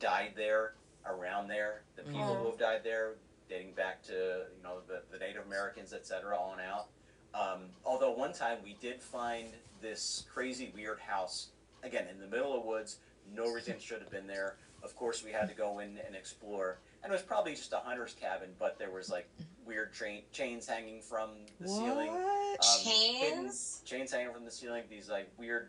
died 0.00 0.32
there, 0.36 0.74
around 1.04 1.48
there, 1.48 1.82
the 1.96 2.02
people 2.02 2.20
Mhm. 2.20 2.38
who 2.40 2.46
have 2.50 2.58
died 2.58 2.82
there, 2.82 3.16
dating 3.48 3.74
back 3.74 4.02
to, 4.04 4.46
you 4.56 4.62
know, 4.62 4.80
the, 4.88 5.02
the 5.10 5.18
Native 5.18 5.44
Americans, 5.44 5.92
et 5.92 6.06
cetera, 6.06 6.34
on 6.38 6.60
out. 6.60 6.88
Um, 7.34 7.60
although 7.84 8.12
one 8.12 8.32
time 8.32 8.58
we 8.64 8.76
did 8.80 9.02
find 9.02 9.48
this 9.80 10.24
crazy 10.32 10.72
weird 10.74 10.98
house, 10.98 11.48
again, 11.82 12.06
in 12.10 12.20
the 12.20 12.26
middle 12.26 12.56
of 12.56 12.64
woods, 12.64 12.98
no 13.34 13.46
reason 13.52 13.76
should 13.78 14.00
have 14.00 14.10
been 14.10 14.26
there. 14.26 14.56
Of 14.82 14.94
course, 14.94 15.24
we 15.24 15.32
had 15.32 15.48
to 15.48 15.54
go 15.54 15.80
in 15.80 15.98
and 16.06 16.14
explore. 16.14 16.78
And 17.02 17.12
it 17.12 17.14
was 17.14 17.22
probably 17.22 17.54
just 17.54 17.72
a 17.72 17.78
hunter's 17.78 18.14
cabin, 18.14 18.50
but 18.58 18.78
there 18.78 18.90
was 18.90 19.10
like 19.10 19.28
weird 19.66 19.92
train, 19.92 20.22
chains 20.32 20.66
hanging 20.66 21.00
from 21.00 21.30
the 21.60 21.68
ceiling. 21.68 22.12
What? 22.12 22.64
Um, 22.64 22.84
hidden- 22.84 23.42
Chains. 23.44 23.82
chains 23.84 24.12
hanging 24.12 24.32
from 24.32 24.44
the 24.44 24.50
ceiling, 24.50 24.84
these 24.88 25.08
like 25.08 25.28
weird 25.36 25.68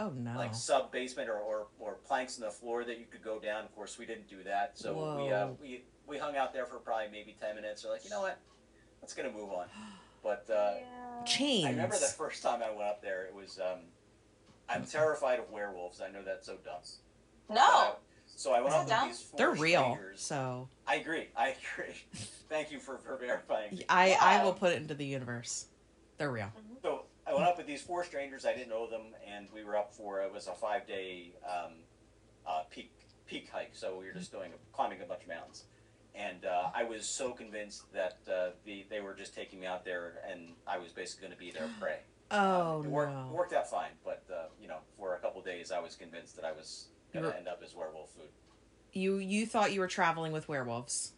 oh 0.00 0.10
no. 0.10 0.34
like 0.36 0.54
sub 0.54 0.90
basement 0.92 1.28
or, 1.28 1.38
or, 1.38 1.66
or 1.78 1.94
planks 2.06 2.38
in 2.38 2.44
the 2.44 2.50
floor 2.50 2.84
that 2.84 2.98
you 2.98 3.06
could 3.10 3.22
go 3.22 3.38
down. 3.38 3.64
Of 3.64 3.74
course, 3.74 3.98
we 3.98 4.06
didn't 4.06 4.28
do 4.28 4.42
that, 4.44 4.78
so 4.78 5.22
we 5.22 5.32
uh, 5.32 5.48
we 5.60 5.84
we 6.06 6.18
hung 6.18 6.36
out 6.36 6.52
there 6.52 6.66
for 6.66 6.76
probably 6.76 7.08
maybe 7.10 7.36
ten 7.40 7.54
minutes. 7.54 7.84
We're 7.84 7.90
like, 7.90 8.04
you 8.04 8.10
know 8.10 8.20
what, 8.20 8.38
let's 9.00 9.14
gonna 9.14 9.30
move 9.32 9.50
on. 9.50 9.66
But 10.22 10.46
uh, 10.50 10.74
yeah. 10.76 11.24
Chains. 11.24 11.66
I 11.66 11.70
remember 11.70 11.96
the 11.98 12.06
first 12.06 12.42
time 12.42 12.62
I 12.62 12.70
went 12.70 12.88
up 12.88 13.02
there. 13.02 13.24
It 13.24 13.34
was 13.34 13.60
um, 13.60 13.80
I'm 14.68 14.84
terrified 14.84 15.38
of 15.38 15.50
werewolves. 15.50 16.00
I 16.00 16.10
know 16.10 16.22
that's 16.24 16.46
so 16.46 16.56
dumb. 16.64 16.80
No. 17.50 17.96
So 18.34 18.52
I 18.52 18.60
went 18.60 18.74
Is 18.74 18.74
up 18.74 18.88
it 18.88 18.90
with 18.90 19.16
these 19.16 19.20
four 19.22 19.38
They're 19.38 19.50
real. 19.52 19.82
strangers. 19.82 20.20
So 20.20 20.68
I 20.86 20.96
agree. 20.96 21.28
I 21.36 21.48
agree. 21.74 21.94
Thank 22.48 22.72
you 22.72 22.78
for, 22.80 22.98
for 22.98 23.16
verifying. 23.16 23.80
I 23.88 24.16
I 24.20 24.44
will 24.44 24.54
put 24.54 24.72
it 24.72 24.78
into 24.82 24.94
the 24.94 25.04
universe. 25.04 25.66
They're 26.18 26.30
real. 26.30 26.52
So 26.82 27.04
I 27.26 27.34
went 27.34 27.44
up 27.46 27.56
with 27.58 27.66
these 27.66 27.82
four 27.82 28.04
strangers. 28.04 28.44
I 28.44 28.52
didn't 28.52 28.70
know 28.70 28.88
them, 28.88 29.02
and 29.26 29.46
we 29.54 29.64
were 29.64 29.76
up 29.76 29.92
for 29.92 30.22
it 30.22 30.32
was 30.32 30.48
a 30.48 30.52
five 30.52 30.86
day 30.86 31.32
um, 31.46 31.72
uh, 32.46 32.62
peak 32.70 32.92
peak 33.26 33.48
hike. 33.52 33.72
So 33.74 33.98
we 33.98 34.06
were 34.06 34.12
just 34.12 34.32
doing 34.32 34.50
climbing 34.72 35.00
a 35.02 35.04
bunch 35.04 35.22
of 35.22 35.28
mountains, 35.28 35.64
and 36.14 36.44
uh, 36.44 36.70
I 36.74 36.84
was 36.84 37.06
so 37.06 37.32
convinced 37.32 37.92
that 37.92 38.18
uh, 38.30 38.50
the 38.64 38.84
they 38.90 39.00
were 39.00 39.14
just 39.14 39.34
taking 39.34 39.60
me 39.60 39.66
out 39.66 39.84
there, 39.84 40.22
and 40.30 40.54
I 40.66 40.78
was 40.78 40.92
basically 40.92 41.26
going 41.28 41.38
to 41.38 41.38
be 41.38 41.50
their 41.50 41.68
prey. 41.80 41.98
Oh 42.34 42.78
Um, 42.80 42.86
it 42.86 42.90
worked, 42.90 43.12
it 43.12 43.14
no. 43.14 43.30
worked 43.32 43.52
out 43.52 43.68
fine, 43.70 43.90
but 44.04 44.24
uh, 44.32 44.44
you 44.58 44.66
know, 44.66 44.78
for 44.96 45.14
a 45.14 45.18
couple 45.18 45.42
days, 45.42 45.70
I 45.70 45.80
was 45.80 45.96
convinced 45.96 46.34
that 46.36 46.46
I 46.46 46.52
was 46.52 46.86
going 47.12 47.26
to 47.26 47.36
end 47.36 47.46
up 47.46 47.60
as 47.62 47.74
werewolf 47.74 48.08
food. 48.14 48.30
You 48.94 49.16
you 49.16 49.44
thought 49.44 49.72
you 49.74 49.80
were 49.80 49.86
traveling 49.88 50.32
with 50.32 50.48
werewolves. 50.48 51.12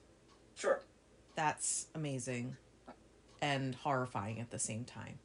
Sure. 0.57 0.81
That's 1.37 1.87
amazing, 1.95 2.57
and 3.41 3.77
horrifying 3.77 4.41
at 4.41 4.51
the 4.51 4.59
same 4.59 4.85
time. 4.85 5.19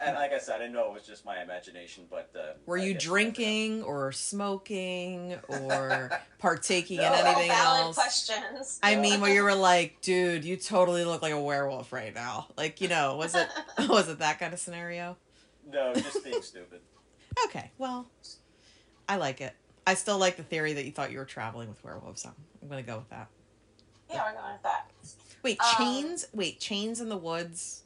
Yeah. 0.00 0.08
And 0.10 0.16
like 0.16 0.32
I 0.32 0.38
said, 0.38 0.56
I 0.56 0.58
didn't 0.58 0.74
know 0.74 0.86
it 0.86 0.92
was 0.94 1.04
just 1.06 1.24
my 1.24 1.42
imagination, 1.42 2.04
but 2.08 2.30
uh, 2.38 2.52
Were 2.66 2.78
I 2.78 2.84
you 2.84 2.92
guess- 2.92 3.02
drinking 3.02 3.82
or 3.82 4.12
smoking 4.12 5.34
or 5.48 6.10
partaking 6.38 6.98
in 6.98 7.02
No. 7.04 7.12
anything 7.12 7.48
valid 7.48 7.80
else? 7.82 7.96
questions. 7.96 8.78
I 8.82 8.94
mean, 8.96 9.20
where 9.20 9.32
you 9.34 9.42
were 9.44 9.54
like, 9.54 10.00
dude, 10.00 10.44
you 10.44 10.56
totally 10.56 11.04
look 11.04 11.20
like 11.22 11.32
a 11.32 11.40
werewolf 11.40 11.92
right 11.92 12.14
now. 12.14 12.46
Like, 12.56 12.80
you 12.80 12.88
know, 12.88 13.16
was 13.16 13.34
it 13.34 13.48
was 13.88 14.08
it 14.08 14.20
that 14.20 14.38
kind 14.38 14.52
of 14.54 14.60
scenario? 14.60 15.16
No, 15.70 15.92
just 15.94 16.22
being 16.24 16.42
stupid. 16.42 16.80
Okay, 17.46 17.70
well, 17.78 18.06
I 19.08 19.16
like 19.16 19.40
it. 19.40 19.54
I 19.86 19.94
still 19.94 20.18
like 20.18 20.36
the 20.36 20.42
theory 20.42 20.74
that 20.74 20.84
you 20.84 20.92
thought 20.92 21.10
you 21.12 21.18
were 21.18 21.24
traveling 21.24 21.68
with 21.68 21.82
werewolves. 21.84 22.22
So 22.22 22.30
I'm 22.62 22.68
gonna 22.68 22.82
go 22.82 22.98
with 22.98 23.10
that. 23.10 23.28
yeah, 24.10 24.24
we're 24.24 24.38
going 24.40 24.52
with 24.52 24.62
that. 24.62 24.90
Wait, 25.42 25.58
Um, 25.60 25.66
chains? 25.76 26.26
Wait, 26.32 26.58
chains 26.60 27.00
in 27.00 27.08
the 27.08 27.16
woods? 27.16 27.82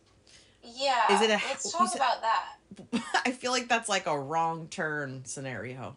Yeah. 0.62 1.12
Is 1.14 1.21
it 1.23 1.31
a- 1.31 1.40
Let's 1.49 1.71
talk 1.73 1.88
said- 1.88 1.97
about 1.97 2.23
that. 2.23 3.02
I 3.26 3.33
feel 3.33 3.52
like 3.52 3.69
that's 3.69 3.88
like 3.88 4.07
a 4.07 4.19
wrong 4.19 4.69
turn 4.69 5.25
scenario. 5.25 5.97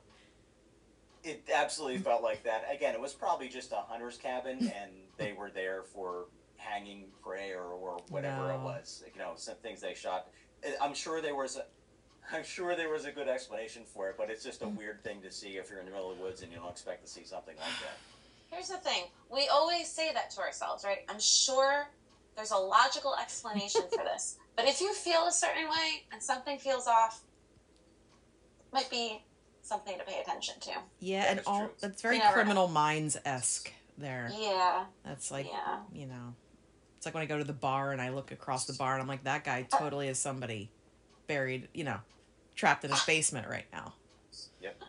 It 1.24 1.48
absolutely 1.54 1.98
felt 2.00 2.22
like 2.22 2.44
that. 2.44 2.66
Again, 2.72 2.94
it 2.94 3.00
was 3.02 3.14
probably 3.14 3.50
just 3.50 3.72
a 3.72 3.78
hunter's 3.88 4.18
cabin, 4.18 4.60
and 4.76 4.92
they 5.18 5.34
were 5.34 5.50
there 5.50 5.82
for 5.84 6.26
hanging 6.58 7.06
prey 7.24 7.52
or, 7.52 7.64
or 7.64 8.00
whatever 8.10 8.52
it 8.52 8.60
was. 8.60 9.04
You 9.14 9.20
know, 9.20 9.34
some 9.36 9.56
things 9.56 9.82
they 9.82 9.96
shot. 9.96 10.28
I- 10.64 10.76
I'm 10.84 10.94
sure 10.94 11.22
there 11.22 11.36
was 11.36 11.58
a. 11.58 11.66
I'm 12.36 12.44
sure 12.44 12.76
there 12.76 12.90
was 12.90 13.06
a 13.06 13.12
good 13.12 13.28
explanation 13.28 13.84
for 13.86 14.10
it, 14.10 14.16
but 14.18 14.30
it's 14.32 14.44
just 14.44 14.64
a 14.64 14.68
weird 14.68 15.04
thing 15.04 15.22
to 15.22 15.32
see 15.32 15.58
if 15.58 15.70
you're 15.70 15.80
in 15.80 15.86
the 15.86 15.92
middle 15.92 16.12
of 16.12 16.18
the 16.18 16.24
woods 16.24 16.42
and 16.42 16.52
you 16.52 16.58
don't 16.58 16.72
expect 16.72 17.06
to 17.06 17.12
see 17.12 17.24
something 17.24 17.56
like 17.56 17.66
that. 17.84 17.98
Here's 18.50 18.70
the 18.70 18.78
thing. 18.78 19.04
We 19.32 19.48
always 19.48 19.88
say 19.88 20.12
that 20.14 20.32
to 20.32 20.42
ourselves, 20.42 20.84
right? 20.84 21.00
I'm 21.08 21.20
sure 21.20 21.88
there's 22.36 22.50
a 22.52 22.58
logical 22.58 23.16
explanation 23.22 23.84
for 23.92 24.04
this. 24.04 24.38
But 24.56 24.66
if 24.66 24.82
you 24.82 24.94
feel 24.94 25.26
a 25.28 25.32
certain 25.32 25.66
way 25.66 26.04
and 26.12 26.22
something 26.22 26.58
feels 26.58 26.88
off, 26.88 27.22
might 28.72 28.90
be 28.90 29.24
something 29.62 29.98
to 29.98 30.04
pay 30.04 30.22
attention 30.22 30.56
to. 30.62 30.72
Yeah, 31.00 31.24
That 31.24 31.32
and 31.32 31.42
all 31.48 31.60
true. 31.60 31.70
that's 31.82 32.02
very 32.02 32.18
You 32.18 32.24
never 32.24 32.34
criminal 32.34 32.68
minds 32.68 33.18
esque 33.26 33.72
there. 33.98 34.30
Yeah. 34.38 34.86
That's 35.04 35.32
like 35.32 35.48
yeah. 35.48 35.80
you 35.94 36.06
know, 36.06 36.36
it's 36.98 37.06
like 37.06 37.14
when 37.16 37.24
I 37.24 37.26
go 37.26 37.38
to 37.38 37.44
the 37.44 37.54
bar 37.54 37.92
and 37.92 38.02
I 38.02 38.10
look 38.10 38.32
across 38.32 38.66
the 38.66 38.74
bar 38.74 38.94
and 38.94 39.02
I'm 39.02 39.08
like, 39.08 39.24
that 39.24 39.44
guy 39.44 39.66
uh. 39.72 39.78
totally 39.78 40.08
is 40.08 40.20
somebody 40.20 40.70
buried, 41.28 41.68
you 41.74 41.84
know, 41.84 42.00
trapped 42.56 42.84
in 42.84 42.92
his 42.92 43.00
ah. 43.00 43.06
basement 43.08 43.48
right 43.50 43.66
now. 43.74 43.94
Yep. 44.62 44.82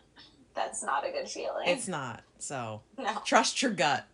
That's 0.55 0.83
not 0.83 1.05
a 1.07 1.11
good 1.11 1.27
feeling. 1.29 1.67
It's 1.67 1.87
not. 1.87 2.23
So 2.39 2.81
no. 2.97 3.21
trust 3.25 3.61
your 3.61 3.71
gut. 3.71 4.05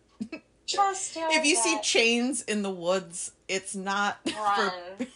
Trust 0.66 1.16
your 1.16 1.28
If 1.30 1.44
you 1.44 1.56
see 1.56 1.78
chains 1.82 2.42
in 2.42 2.62
the 2.62 2.70
woods, 2.70 3.32
it's 3.48 3.74
not 3.74 4.18
run. 4.26 4.70
for. 4.98 5.06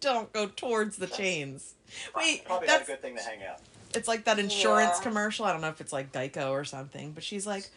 Just 0.00 0.14
don't 0.14 0.32
go 0.32 0.46
towards 0.46 0.96
the 0.96 1.06
chains. 1.06 1.74
Wait, 2.16 2.44
Probably 2.44 2.66
not 2.68 2.82
a 2.82 2.84
good 2.84 3.02
thing 3.02 3.16
to 3.16 3.22
hang 3.22 3.42
out. 3.42 3.58
it's 3.94 4.08
like 4.08 4.24
that 4.24 4.38
insurance 4.38 4.96
Yeah. 4.98 5.02
commercial. 5.02 5.44
I 5.44 5.52
don't 5.52 5.60
know 5.60 5.68
if 5.68 5.80
it's 5.80 5.92
like 5.92 6.12
Geico 6.12 6.50
or 6.50 6.64
something, 6.64 7.12
but 7.12 7.22
she's 7.24 7.46
like, 7.46 7.68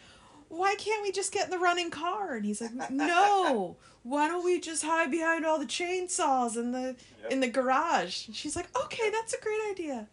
"Why 0.48 0.74
can't 0.76 1.02
we 1.02 1.12
just 1.12 1.32
get 1.32 1.44
in 1.46 1.50
the 1.50 1.58
running 1.58 1.90
car?" 1.90 2.34
And 2.34 2.44
he's 2.46 2.60
like, 2.60 2.72
"No, 2.90 3.76
why 4.04 4.28
don't 4.28 4.44
we 4.44 4.60
just 4.60 4.84
hide 4.84 5.10
behind 5.10 5.44
all 5.44 5.58
the 5.58 5.66
chainsaws 5.66 6.56
in 6.56 6.72
the 6.72 6.96
Yep. 7.22 7.32
in 7.32 7.40
the 7.40 7.48
garage?" 7.48 8.26
And 8.26 8.36
she's 8.36 8.54
like, 8.56 8.68
"Okay, 8.84 9.10
that's 9.10 9.34
a 9.34 9.40
great 9.40 9.60
idea." 9.70 10.06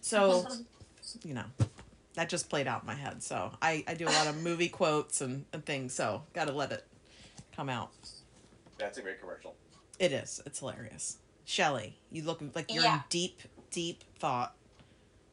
So, 0.00 0.46
you 1.24 1.34
know, 1.34 1.44
that 2.14 2.28
just 2.28 2.48
played 2.48 2.66
out 2.68 2.82
in 2.82 2.86
my 2.86 2.94
head. 2.94 3.22
So 3.22 3.50
I 3.60 3.84
I 3.88 3.94
do 3.94 4.06
a 4.06 4.10
lot 4.12 4.26
of 4.28 4.40
movie 4.42 4.68
quotes 4.68 5.20
and, 5.20 5.44
and 5.52 5.64
things. 5.66 5.92
So 5.94 6.22
gotta 6.32 6.52
let 6.52 6.70
it 6.72 6.86
come 7.56 7.68
out. 7.68 7.90
That's 8.78 8.96
a 8.98 9.02
great 9.02 9.20
commercial. 9.20 9.54
It 9.98 10.12
is. 10.12 10.40
It's 10.46 10.60
hilarious. 10.60 11.18
Shelly, 11.48 11.96
you 12.10 12.24
look 12.24 12.42
like 12.54 12.70
you're 12.70 12.84
in 12.84 13.00
deep, 13.08 13.40
deep 13.70 14.04
thought. 14.18 14.54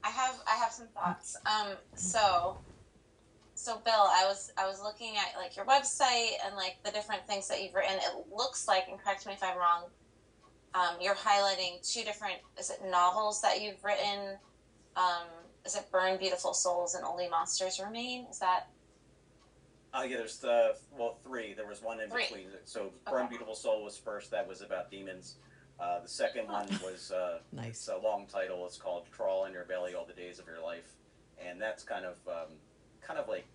I 0.01 0.09
have 0.09 0.35
I 0.49 0.55
have 0.55 0.71
some 0.71 0.87
thoughts. 0.87 1.35
Um, 1.45 1.73
so, 1.95 2.57
so 3.55 3.81
Bill, 3.83 3.93
I 3.93 4.23
was 4.25 4.49
I 4.57 4.65
was 4.65 4.79
looking 4.81 5.15
at 5.17 5.37
like 5.37 5.57
your 5.57 5.65
website 5.65 6.29
and 6.45 6.55
like 6.55 6.77
the 6.85 6.91
different 6.91 7.27
things 7.27 7.49
that 7.49 7.61
you've 7.61 7.75
written. 7.75 7.97
It 7.97 8.33
looks 8.33 8.65
like, 8.65 8.85
and 8.89 8.97
correct 8.97 9.25
me 9.27 9.33
if 9.33 9.43
I'm 9.43 9.57
wrong, 9.57 9.89
um, 10.73 10.95
you're 11.01 11.15
highlighting 11.15 11.85
two 11.85 12.05
different 12.05 12.35
is 12.57 12.69
it 12.69 12.79
novels 12.89 13.41
that 13.41 13.61
you've 13.61 13.83
written, 13.83 14.37
um, 14.95 15.27
is 15.65 15.75
it 15.75 15.83
Burn 15.91 16.17
Beautiful 16.17 16.53
Souls 16.53 16.95
and 16.95 17.03
Only 17.03 17.27
Monsters 17.27 17.77
Remain? 17.85 18.25
Is 18.31 18.39
that 18.39 18.67
Uh, 19.93 20.03
yeah, 20.07 20.15
there's 20.15 20.37
the 20.37 20.77
well 20.97 21.17
three. 21.25 21.53
There 21.53 21.67
was 21.67 21.81
one 21.81 21.99
in 21.99 22.09
Three. 22.09 22.23
between. 22.23 22.47
So 22.63 22.93
Burn 23.05 23.23
Okay. 23.23 23.31
Beautiful 23.31 23.53
Soul 23.53 23.83
was 23.83 23.97
first. 23.97 24.31
That 24.31 24.47
was 24.47 24.61
about 24.61 24.89
demons. 24.89 25.35
Uh, 25.79 25.99
the 25.99 26.07
second 26.07 26.47
one 26.47 26.67
was 26.83 27.11
uh, 27.11 27.39
Nice. 27.51 27.69
it's 27.69 27.87
a 27.89 27.97
long 27.97 28.25
title. 28.27 28.65
It's 28.65 28.77
called 28.77 29.05
Crawl 29.11 29.45
in 29.45 29.53
Your 29.53 29.65
Belly 29.65 29.93
All 29.93 30.05
the 30.05 30.13
Days 30.13 30.39
of 30.39 30.47
Your 30.47 30.61
Life, 30.63 30.93
and 31.45 31.61
that's 31.61 31.83
kind 31.83 32.05
of 32.05 32.15
um, 32.27 32.53
kind 33.01 33.19
of 33.19 33.27
like 33.27 33.45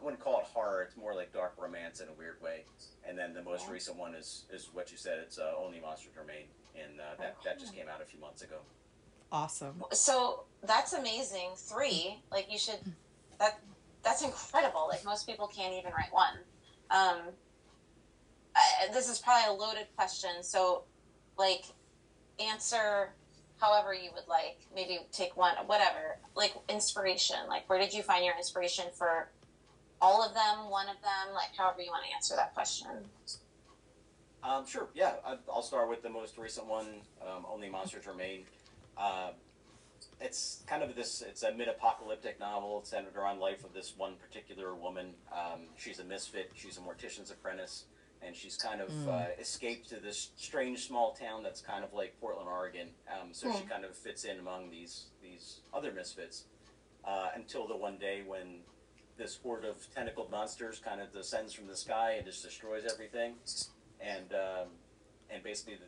I 0.00 0.04
wouldn't 0.04 0.22
call 0.22 0.38
it 0.40 0.46
horror. 0.46 0.82
It's 0.82 0.96
more 0.96 1.14
like 1.14 1.32
dark 1.32 1.54
romance 1.58 2.00
in 2.00 2.08
a 2.08 2.12
weird 2.12 2.40
way. 2.42 2.64
And 3.06 3.18
then 3.18 3.34
the 3.34 3.42
most 3.42 3.66
Yeah. 3.66 3.72
recent 3.72 3.96
one 3.96 4.14
is 4.14 4.44
is 4.52 4.68
what 4.72 4.90
you 4.90 4.98
said. 4.98 5.18
It's 5.18 5.38
uh, 5.38 5.52
Only 5.58 5.80
Monsters 5.80 6.12
Remain, 6.18 6.44
and 6.74 7.00
uh, 7.00 7.04
that 7.18 7.36
that 7.44 7.58
just 7.58 7.74
came 7.74 7.88
out 7.88 8.00
a 8.02 8.04
few 8.04 8.20
months 8.20 8.42
ago. 8.42 8.56
Awesome. 9.32 9.84
so? 9.92 10.44
That's 10.64 10.92
amazing. 10.92 11.50
Three, 11.56 12.18
like 12.30 12.50
you 12.52 12.58
should. 12.58 12.78
That 13.38 13.58
that's 14.02 14.22
incredible. 14.22 14.86
Like 14.88 15.04
most 15.04 15.26
people 15.26 15.46
can't 15.46 15.72
even 15.74 15.92
write 15.92 16.12
one. 16.12 16.34
Um, 16.90 17.18
I, 18.56 18.88
this 18.92 19.08
is 19.08 19.18
probably 19.18 19.48
a 19.48 19.52
loaded 19.58 19.86
question. 19.96 20.30
So, 20.42 20.82
like, 21.40 21.64
answer 22.38 23.10
however 23.58 23.92
you 23.92 24.10
would 24.14 24.28
like. 24.28 24.58
Maybe 24.74 25.00
take 25.12 25.36
one, 25.36 25.54
whatever. 25.66 26.18
Like 26.36 26.54
inspiration. 26.68 27.36
Like, 27.48 27.68
where 27.68 27.78
did 27.78 27.92
you 27.92 28.02
find 28.02 28.24
your 28.24 28.36
inspiration 28.36 28.86
for 28.94 29.30
all 30.00 30.22
of 30.22 30.34
them, 30.34 30.70
one 30.70 30.88
of 30.88 30.96
them? 31.02 31.34
Like, 31.34 31.56
however 31.56 31.82
you 31.82 31.90
want 31.90 32.04
to 32.04 32.14
answer 32.14 32.36
that 32.36 32.54
question. 32.54 32.88
Um, 34.42 34.66
sure. 34.66 34.88
Yeah, 34.94 35.14
I'll 35.52 35.62
start 35.62 35.88
with 35.88 36.02
the 36.02 36.08
most 36.08 36.38
recent 36.38 36.66
one. 36.66 36.86
Um, 37.20 37.44
Only 37.50 37.68
Monsters 37.68 38.06
Remain. 38.06 38.44
Uh, 38.96 39.32
it's 40.18 40.62
kind 40.66 40.82
of 40.82 40.94
this. 40.94 41.22
It's 41.22 41.42
a 41.42 41.52
mid-apocalyptic 41.52 42.40
novel 42.40 42.82
centered 42.84 43.16
around 43.16 43.38
life 43.40 43.64
of 43.64 43.74
this 43.74 43.94
one 43.96 44.14
particular 44.16 44.74
woman. 44.74 45.14
Um, 45.32 45.60
she's 45.76 45.98
a 45.98 46.04
misfit. 46.04 46.52
She's 46.54 46.78
a 46.78 46.80
mortician's 46.80 47.30
apprentice, 47.30 47.84
and 48.22 48.36
she's 48.36 48.56
kind 48.56 48.80
of 48.80 48.90
Mm. 48.90 49.08
uh, 49.08 49.28
escaped 49.38 49.88
to 49.88 49.96
this 50.00 50.30
strange 50.36 50.86
small 50.86 51.14
town 51.14 51.42
that's 51.42 51.60
kind 51.60 51.84
of 51.84 51.92
like 51.92 52.18
Portland, 52.20 52.48
Oregon. 52.48 52.94
Um, 53.08 53.32
so 53.32 53.50
she 53.52 53.62
Hmm. 53.62 53.68
kind 53.68 53.84
of 53.84 53.96
fits 53.96 54.24
in 54.24 54.38
among 54.38 54.70
these 54.70 55.06
these 55.22 55.60
other 55.72 55.92
misfits 55.92 56.44
uh, 57.04 57.30
until 57.34 57.66
the 57.66 57.76
one 57.76 57.98
day 57.98 58.22
when 58.22 58.64
this 59.16 59.36
horde 59.36 59.64
of 59.64 59.92
tentacled 59.94 60.30
monsters 60.30 60.78
kind 60.78 61.00
of 61.00 61.12
descends 61.12 61.52
from 61.52 61.66
the 61.66 61.76
sky 61.76 62.12
and 62.12 62.24
just 62.26 62.42
destroys 62.42 62.84
everything 62.84 63.38
and 64.00 64.32
um, 64.34 64.68
and 65.30 65.42
basically 65.42 65.76
the, 65.76 65.86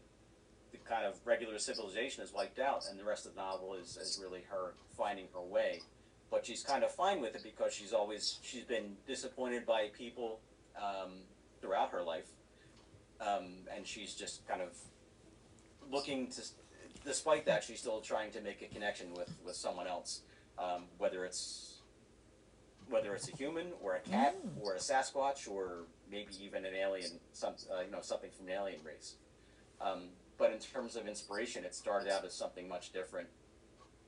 the 0.72 0.78
kind 0.84 1.04
of 1.06 1.18
regular 1.26 1.58
civilization 1.58 2.22
is 2.22 2.32
wiped 2.32 2.58
out, 2.58 2.86
and 2.88 2.98
the 2.98 3.04
rest 3.04 3.26
of 3.26 3.34
the 3.34 3.40
novel 3.40 3.74
is, 3.74 3.96
is 3.98 4.18
really 4.22 4.42
her 4.42 4.74
finding 4.96 5.28
her 5.34 5.40
way. 5.42 5.82
But 6.30 6.46
she's 6.46 6.62
kind 6.62 6.82
of 6.82 6.90
fine 6.94 7.20
with 7.20 7.34
it 7.34 7.42
because 7.42 7.74
she's 7.74 7.92
always 7.92 8.38
she's 8.42 8.64
been 8.64 8.96
disappointed 9.06 9.66
by 9.66 9.88
people 9.88 10.40
um, 10.80 11.24
throughout 11.62 11.90
her 11.92 12.02
life, 12.02 12.28
um, 13.20 13.44
and 13.74 13.86
she's 13.86 14.14
just 14.14 14.46
kind 14.46 14.60
of 14.60 14.76
looking 15.90 16.26
to. 16.32 16.42
Despite 17.04 17.46
that, 17.46 17.64
she's 17.64 17.80
still 17.80 18.00
trying 18.00 18.30
to 18.32 18.40
make 18.40 18.62
a 18.62 18.66
connection 18.66 19.12
with, 19.14 19.34
with 19.44 19.56
someone 19.56 19.86
else, 19.88 20.20
um, 20.58 20.84
whether 20.98 21.24
it's 21.24 21.80
whether 22.88 23.14
it's 23.14 23.28
a 23.28 23.36
human 23.36 23.68
or 23.80 23.94
a 23.94 24.00
cat 24.00 24.36
Mm. 24.44 24.62
or 24.62 24.74
a 24.74 24.78
Sasquatch 24.78 25.48
or 25.50 25.86
maybe 26.10 26.30
even 26.42 26.64
an 26.66 26.74
alien, 26.74 27.18
some 27.32 27.54
uh, 27.74 27.80
you 27.80 27.90
know 27.90 28.00
something 28.02 28.30
from 28.36 28.46
an 28.48 28.52
alien 28.52 28.80
race. 28.84 29.14
Um, 29.80 30.10
but 30.38 30.52
in 30.52 30.58
terms 30.58 30.94
of 30.96 31.06
inspiration, 31.08 31.64
it 31.64 31.74
started 31.74 32.08
out 32.12 32.24
as 32.24 32.34
something 32.34 32.68
much 32.68 32.92
different. 32.92 33.28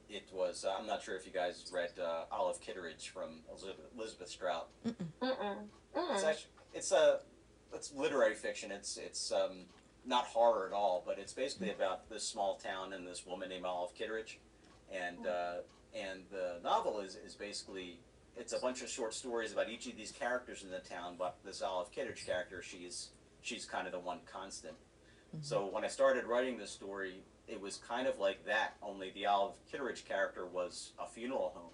It 0.08 0.28
was 0.32 0.64
uh, 0.64 0.74
I'm 0.78 0.86
not 0.86 1.02
sure 1.02 1.16
if 1.16 1.26
you 1.26 1.32
guys 1.32 1.64
read 1.74 1.98
uh, 1.98 2.24
Olive 2.30 2.60
Kitteridge 2.60 3.08
from 3.08 3.40
Elizabeth, 3.50 3.86
Elizabeth 3.96 4.28
Strout. 4.28 4.68
Mm-mm. 4.86 4.94
It's 5.22 5.96
Mm. 5.96 6.14
It's 6.14 6.24
actually 6.24 6.50
it's 6.74 6.92
a 6.92 7.20
it's 7.74 7.92
literary 7.92 8.34
fiction. 8.34 8.70
It's 8.70 8.96
it's 8.96 9.32
um, 9.32 9.66
not 10.06 10.24
horror 10.26 10.66
at 10.66 10.72
all, 10.72 11.02
but 11.06 11.18
it's 11.18 11.32
basically 11.32 11.70
about 11.70 12.08
this 12.08 12.22
small 12.26 12.56
town 12.56 12.92
and 12.92 13.06
this 13.06 13.26
woman 13.26 13.48
named 13.48 13.64
Olive 13.64 13.94
Kitteridge, 13.94 14.38
and 14.92 15.26
uh, 15.26 15.54
and 15.94 16.22
the 16.30 16.58
novel 16.62 17.00
is 17.00 17.16
is 17.16 17.34
basically 17.34 17.98
it's 18.36 18.52
a 18.52 18.58
bunch 18.58 18.82
of 18.82 18.88
short 18.88 19.14
stories 19.14 19.52
about 19.52 19.68
each 19.70 19.86
of 19.86 19.96
these 19.96 20.10
characters 20.12 20.62
in 20.62 20.70
the 20.70 20.80
town. 20.80 21.16
But 21.18 21.36
this 21.44 21.62
Olive 21.62 21.90
Kitteridge 21.92 22.24
character, 22.26 22.62
she's 22.62 23.10
she's 23.42 23.64
kind 23.64 23.86
of 23.86 23.92
the 23.92 24.00
one 24.00 24.18
constant. 24.30 24.74
So 25.40 25.66
when 25.66 25.84
I 25.84 25.88
started 25.88 26.26
writing 26.26 26.58
this 26.58 26.70
story, 26.70 27.14
it 27.48 27.60
was 27.60 27.78
kind 27.78 28.06
of 28.06 28.20
like 28.20 28.44
that. 28.46 28.74
Only 28.80 29.10
the 29.10 29.26
Olive 29.26 29.54
Kitteridge 29.68 30.04
character 30.04 30.46
was 30.46 30.92
a 30.96 31.08
funeral 31.08 31.50
home, 31.56 31.72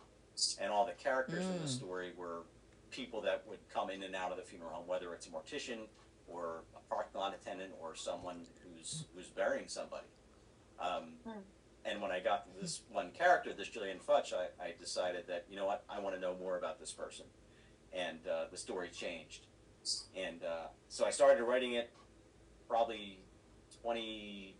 and 0.62 0.72
all 0.72 0.86
the 0.86 0.92
characters 0.92 1.44
in 1.44 1.52
the 1.58 1.66
Mm. 1.66 1.68
story 1.68 2.12
were 2.16 2.44
people 2.90 3.20
that 3.22 3.44
would 3.48 3.58
come 3.72 3.90
in 3.90 4.02
and 4.02 4.14
out 4.14 4.30
of 4.30 4.36
the 4.36 4.42
funeral 4.42 4.70
home, 4.72 4.86
whether 4.86 5.12
it's 5.14 5.26
a 5.26 5.30
mortician 5.30 5.88
or 6.28 6.62
a 6.76 6.94
parking 6.94 7.20
lot 7.20 7.34
attendant 7.34 7.72
or 7.80 7.94
someone 7.94 8.46
who's 8.62 9.04
who's 9.14 9.28
burying 9.28 9.68
somebody. 9.68 10.06
Um, 10.80 11.14
Hmm. 11.24 11.40
And 11.82 12.02
when 12.02 12.10
I 12.10 12.20
got 12.20 12.46
this 12.60 12.82
one 12.90 13.10
character, 13.10 13.54
this 13.54 13.68
Julian 13.68 14.00
Futch, 14.06 14.34
I, 14.34 14.48
I 14.62 14.74
decided 14.78 15.26
that 15.28 15.46
you 15.48 15.56
know 15.56 15.64
what, 15.64 15.82
I 15.88 15.98
want 15.98 16.14
to 16.14 16.20
know 16.20 16.34
more 16.38 16.58
about 16.58 16.78
this 16.78 16.92
person, 16.92 17.24
and 17.90 18.18
uh, 18.26 18.44
the 18.50 18.58
story 18.58 18.90
changed. 18.90 19.46
And 20.14 20.44
uh, 20.44 20.66
so 20.90 21.06
I 21.06 21.10
started 21.10 21.42
writing 21.42 21.72
it 21.72 21.90
probably 22.68 23.20
twenty 23.80 24.56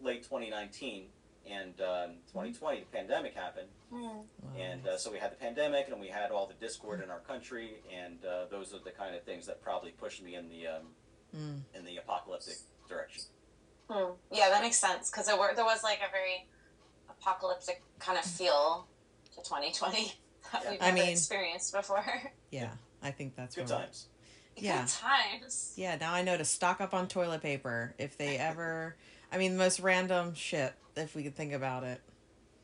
late 0.00 0.26
twenty 0.26 0.48
nineteen, 0.48 1.08
and 1.50 1.74
um, 1.80 2.10
twenty 2.32 2.52
twenty 2.52 2.80
the 2.80 2.86
pandemic 2.86 3.34
happened, 3.34 3.68
Mm. 3.92 4.02
Wow. 4.02 4.24
and 4.58 4.86
uh, 4.88 4.96
so 4.98 5.12
we 5.12 5.18
had 5.18 5.30
the 5.30 5.36
pandemic, 5.36 5.88
and 5.88 6.00
we 6.00 6.08
had 6.08 6.30
all 6.30 6.46
the 6.46 6.54
discord 6.54 7.02
in 7.02 7.10
our 7.10 7.20
country, 7.20 7.74
and 7.94 8.18
uh, 8.24 8.46
those 8.50 8.72
are 8.74 8.78
the 8.84 8.90
kind 8.90 9.14
of 9.14 9.22
things 9.24 9.46
that 9.46 9.62
probably 9.62 9.90
pushed 9.92 10.22
me 10.22 10.34
in 10.36 10.48
the 10.48 10.66
um, 10.66 10.82
Mm. 11.36 11.60
in 11.74 11.84
the 11.84 11.96
apocalyptic 11.96 12.54
direction. 12.88 13.24
Hmm. 13.90 14.12
Yeah, 14.32 14.48
that 14.50 14.62
makes 14.62 14.76
sense 14.78 15.10
because 15.10 15.26
there, 15.26 15.36
were, 15.38 15.50
there 15.54 15.64
was 15.64 15.82
like 15.82 15.98
a 15.98 16.10
very 16.10 16.46
apocalyptic 17.10 17.82
kind 17.98 18.18
of 18.18 18.24
feel 18.24 18.86
to 19.32 19.36
2020 19.42 20.12
that 20.52 20.62
Yeah. 20.64 20.70
we've 20.70 20.82
I 20.82 20.86
never 20.86 20.94
mean- 20.98 21.08
experienced 21.10 21.72
before. 21.72 22.04
Yeah, 22.50 22.70
I 23.02 23.10
think 23.10 23.34
that's 23.34 23.56
Good 23.56 23.68
what- 23.68 23.78
times. 23.80 24.06
Yeah. 24.56 24.82
Good 24.82 24.88
times. 24.90 25.72
Yeah, 25.76 25.96
now 25.96 26.14
I 26.14 26.22
know 26.22 26.36
to 26.38 26.44
stock 26.44 26.80
up 26.80 26.94
on 26.94 27.08
toilet 27.08 27.42
paper 27.42 27.94
if 27.98 28.16
they 28.16 28.38
ever. 28.50 28.94
I 29.32 29.38
mean, 29.38 29.52
the 29.54 29.58
most 29.58 29.80
random 29.80 30.34
shit 30.34 30.72
if 30.96 31.14
we 31.14 31.22
could 31.22 31.34
think 31.34 31.52
about 31.52 31.84
it. 31.84 32.00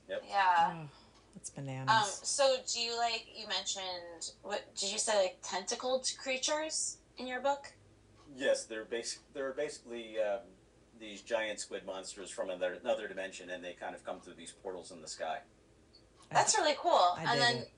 Yep. 0.08 0.24
Yeah. 0.28 0.72
Oh, 0.74 0.88
that's 1.34 1.50
Um. 1.56 1.64
bananas. 1.64 2.20
So, 2.24 2.56
do 2.72 2.80
you 2.80 2.96
like 2.96 3.26
you 3.34 3.46
mentioned? 3.48 4.32
What 4.42 4.62
did 4.74 4.92
you 4.92 4.98
say? 4.98 5.16
Like 5.22 5.38
tentacled 5.42 6.10
creatures 6.18 6.98
in 7.18 7.26
your 7.26 7.40
book? 7.40 7.72
Yes, 8.36 8.64
they're 8.64 8.84
basic. 8.84 9.20
They're 9.34 9.52
basically 9.52 10.18
um, 10.20 10.40
these 10.98 11.22
giant 11.22 11.60
squid 11.60 11.84
monsters 11.84 12.30
from 12.30 12.50
another, 12.50 12.78
another 12.82 13.08
dimension, 13.08 13.50
and 13.50 13.62
they 13.64 13.72
kind 13.72 13.94
of 13.94 14.04
come 14.04 14.20
through 14.20 14.34
these 14.34 14.52
portals 14.52 14.90
in 14.92 15.00
the 15.02 15.08
sky. 15.08 15.38
That's 16.30 16.56
really 16.56 16.74
cool. 16.78 17.14
I 17.16 17.24
and 17.28 17.40
then 17.40 17.56
it. 17.58 17.70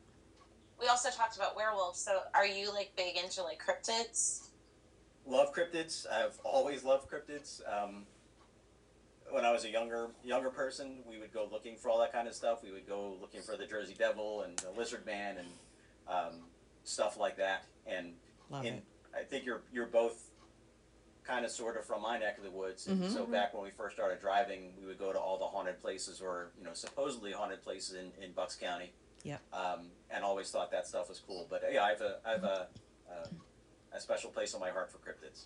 we 0.80 0.88
also 0.88 1.08
talked 1.10 1.36
about 1.36 1.56
werewolves. 1.56 1.98
So, 2.00 2.20
are 2.34 2.46
you 2.46 2.72
like 2.72 2.92
big 2.96 3.16
into 3.16 3.42
like 3.42 3.60
cryptids? 3.62 4.48
Love 5.26 5.54
cryptids. 5.54 6.06
I've 6.10 6.38
always 6.44 6.82
loved 6.84 7.08
cryptids. 7.10 7.60
Um, 7.70 8.04
when 9.32 9.44
I 9.44 9.50
was 9.52 9.64
a 9.64 9.70
younger 9.70 10.08
younger 10.24 10.50
person, 10.50 10.98
we 11.08 11.18
would 11.18 11.32
go 11.32 11.48
looking 11.50 11.76
for 11.76 11.88
all 11.88 11.98
that 12.00 12.12
kind 12.12 12.28
of 12.28 12.34
stuff. 12.34 12.62
We 12.62 12.70
would 12.72 12.86
go 12.86 13.16
looking 13.20 13.40
for 13.40 13.56
the 13.56 13.66
Jersey 13.66 13.94
Devil 13.98 14.42
and 14.42 14.58
the 14.58 14.70
Lizard 14.70 15.06
Man 15.06 15.36
and 15.38 15.48
um, 16.08 16.34
stuff 16.84 17.18
like 17.18 17.36
that. 17.38 17.64
And 17.86 18.14
Love 18.50 18.64
in, 18.64 18.74
it. 18.74 18.84
I 19.18 19.22
think 19.22 19.44
you're 19.44 19.62
you're 19.72 19.86
both 19.86 20.28
kind 21.24 21.44
of 21.44 21.50
sort 21.52 21.76
of 21.76 21.84
from 21.84 22.02
my 22.02 22.18
neck 22.18 22.36
of 22.38 22.44
the 22.44 22.50
woods. 22.50 22.86
And 22.86 23.00
Mhm. 23.02 23.12
So 23.12 23.24
back 23.26 23.54
when 23.54 23.62
we 23.62 23.70
first 23.70 23.94
started 23.96 24.20
driving, 24.20 24.74
we 24.78 24.86
would 24.86 24.98
go 24.98 25.12
to 25.12 25.18
all 25.18 25.38
the 25.38 25.46
haunted 25.46 25.80
places 25.80 26.20
or 26.20 26.50
you 26.58 26.64
know 26.64 26.74
supposedly 26.74 27.32
haunted 27.32 27.62
places 27.62 27.94
in, 27.96 28.12
in 28.22 28.32
Bucks 28.32 28.56
County. 28.56 28.92
Yep. 29.24 29.40
Um, 29.52 29.90
and 30.10 30.24
always 30.24 30.50
thought 30.50 30.70
that 30.72 30.86
stuff 30.86 31.08
was 31.08 31.20
cool. 31.20 31.46
But 31.48 31.62
yeah, 31.72 31.84
I 31.84 31.90
have 31.90 32.00
a 32.00 32.18
I 32.26 32.30
have 32.32 32.44
a, 32.44 32.66
a 33.10 33.96
a 33.96 34.00
special 34.00 34.30
place 34.30 34.52
in 34.54 34.60
my 34.60 34.70
heart 34.70 34.90
for 34.90 34.98
cryptids. 34.98 35.44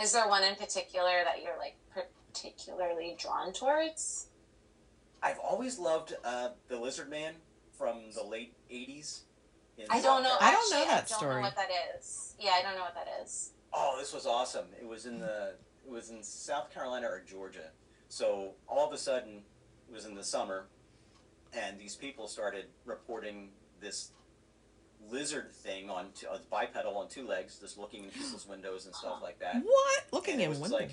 Is 0.00 0.12
there 0.12 0.28
one 0.28 0.42
in 0.44 0.54
particular 0.56 1.22
that 1.24 1.42
you're 1.42 1.58
like 1.58 1.76
particularly 2.42 3.16
drawn 3.18 3.52
towards? 3.52 4.26
I've 5.22 5.38
always 5.38 5.78
loved 5.78 6.14
uh, 6.24 6.50
the 6.68 6.78
Lizard 6.78 7.10
Man 7.10 7.34
from 7.76 8.10
the 8.14 8.22
late 8.22 8.54
'80s. 8.70 9.20
in 9.76 9.86
I 9.90 10.00
don't 10.00 10.22
know. 10.22 10.28
Carolina. 10.30 10.38
I 10.40 10.50
don't 10.52 10.70
know 10.70 10.84
that 10.84 10.92
I 10.92 10.96
don't 10.98 11.08
story. 11.08 11.34
know 11.36 11.40
what 11.42 11.56
that 11.56 11.68
is. 11.98 12.34
Yeah, 12.38 12.52
I 12.58 12.62
don't 12.62 12.74
know 12.76 12.82
what 12.82 12.94
that 12.94 13.08
is. 13.22 13.50
Oh, 13.72 13.96
this 13.98 14.12
was 14.12 14.26
awesome! 14.26 14.66
It 14.80 14.86
was 14.86 15.06
in 15.06 15.18
the 15.18 15.54
it 15.86 15.90
was 15.90 16.10
in 16.10 16.22
South 16.22 16.72
Carolina 16.72 17.06
or 17.08 17.20
Georgia. 17.26 17.70
So 18.08 18.52
all 18.68 18.86
of 18.86 18.92
a 18.92 18.98
sudden, 18.98 19.42
it 19.88 19.94
was 19.94 20.06
in 20.06 20.14
the 20.14 20.24
summer, 20.24 20.66
and 21.52 21.78
these 21.78 21.94
people 21.96 22.28
started 22.28 22.66
reporting 22.84 23.50
this 23.80 24.12
lizard 25.10 25.52
thing 25.52 25.90
on 25.90 26.06
two, 26.14 26.26
bipedal 26.50 26.96
on 26.96 27.08
two 27.08 27.26
legs, 27.26 27.58
just 27.60 27.76
looking 27.78 28.04
in 28.04 28.10
people's 28.10 28.46
windows 28.48 28.86
and 28.86 28.94
stuff 28.94 29.18
like 29.22 29.38
that. 29.40 29.56
What? 29.56 30.02
Looking 30.12 30.34
And 30.34 30.54
in 30.54 30.60
windows. 30.60 30.70
like- 30.72 30.90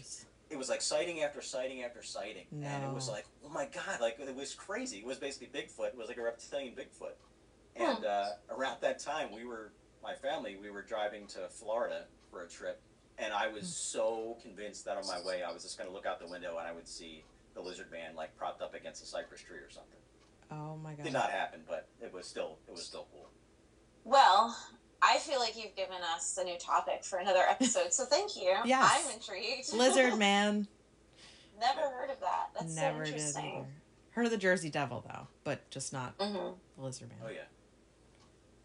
it 0.50 0.58
was 0.58 0.70
like 0.70 0.82
sighting 0.82 1.22
after 1.24 1.42
sighting 1.42 1.84
after 1.84 2.02
sighting, 2.04 2.46
and 2.52 2.84
it 2.84 2.94
was 2.94 3.10
like, 3.10 3.26
oh 3.46 3.50
my 3.50 3.66
god, 3.66 4.00
like 4.02 4.18
it 4.20 4.36
was 4.36 4.54
crazy. 4.54 4.98
It 4.98 5.06
was 5.06 5.18
basically 5.18 5.48
Bigfoot. 5.48 5.88
It 5.90 5.98
was 5.98 6.08
like 6.08 6.18
a 6.18 6.22
reptilian 6.22 6.74
Bigfoot. 6.74 7.16
And 7.76 8.06
uh, 8.06 8.26
around 8.50 8.78
that 8.82 9.00
time, 9.00 9.32
we 9.34 9.44
were 9.46 9.72
my 10.02 10.14
family. 10.14 10.56
We 10.62 10.70
were 10.70 10.82
driving 10.84 11.28
to 11.28 11.48
Florida 11.50 12.06
for 12.32 12.44
a 12.44 12.48
trip, 12.48 12.82
and 13.18 13.34
I 13.34 13.48
was 13.48 13.68
so 13.68 14.38
convinced 14.42 14.86
that 14.86 14.98
on 14.98 15.08
my 15.08 15.20
way, 15.26 15.44
I 15.44 15.52
was 15.52 15.64
just 15.64 15.78
going 15.78 15.90
to 15.90 15.94
look 15.94 16.06
out 16.06 16.20
the 16.20 16.28
window 16.28 16.58
and 16.58 16.68
I 16.68 16.72
would 16.72 16.88
see 16.88 17.24
the 17.54 17.62
lizard 17.62 17.92
man 17.92 18.16
like 18.16 18.36
propped 18.38 18.62
up 18.62 18.76
against 18.76 19.02
a 19.04 19.06
cypress 19.06 19.42
tree 19.42 19.58
or 19.58 19.70
something. 19.70 20.00
Oh 20.52 20.78
my 20.78 20.94
god! 20.94 21.04
Did 21.04 21.14
not 21.14 21.32
happen, 21.32 21.62
but 21.68 21.88
it 22.02 22.14
was 22.14 22.28
still 22.28 22.60
it 22.68 22.72
was 22.72 22.84
still 22.84 23.08
cool. 23.12 23.30
Well, 24.04 24.56
I 25.08 25.18
feel 25.20 25.40
like 25.40 25.56
you've 25.56 25.76
given 25.76 25.98
us 26.16 26.38
a 26.42 26.44
new 26.44 26.58
topic 26.58 27.04
for 27.04 27.20
another 27.20 27.44
episode, 27.48 27.94
so 27.94 28.06
thank 28.06 28.36
you. 28.36 28.54
Yes. 28.66 29.06
I'm 29.06 29.14
intrigued. 29.14 29.72
Lizard 29.74 30.18
man. 30.18 30.68
Never 31.60 31.82
heard 31.82 32.10
of 32.10 32.20
that. 32.22 32.50
That's 32.54 32.76
Never 32.76 33.06
so 33.06 33.12
did 33.12 33.20
interesting. 33.20 33.46
either. 33.46 33.66
Heard 34.12 34.26
of 34.26 34.32
the 34.32 34.38
Jersey 34.38 34.70
Devil 34.70 35.06
though, 35.08 35.28
but 35.44 35.70
just 35.70 35.94
not 35.94 36.16
hmm 36.20 36.54
the 36.78 36.84
lizard 36.84 37.10
man. 37.10 37.20
Oh 37.26 37.30
yeah. 37.30 37.40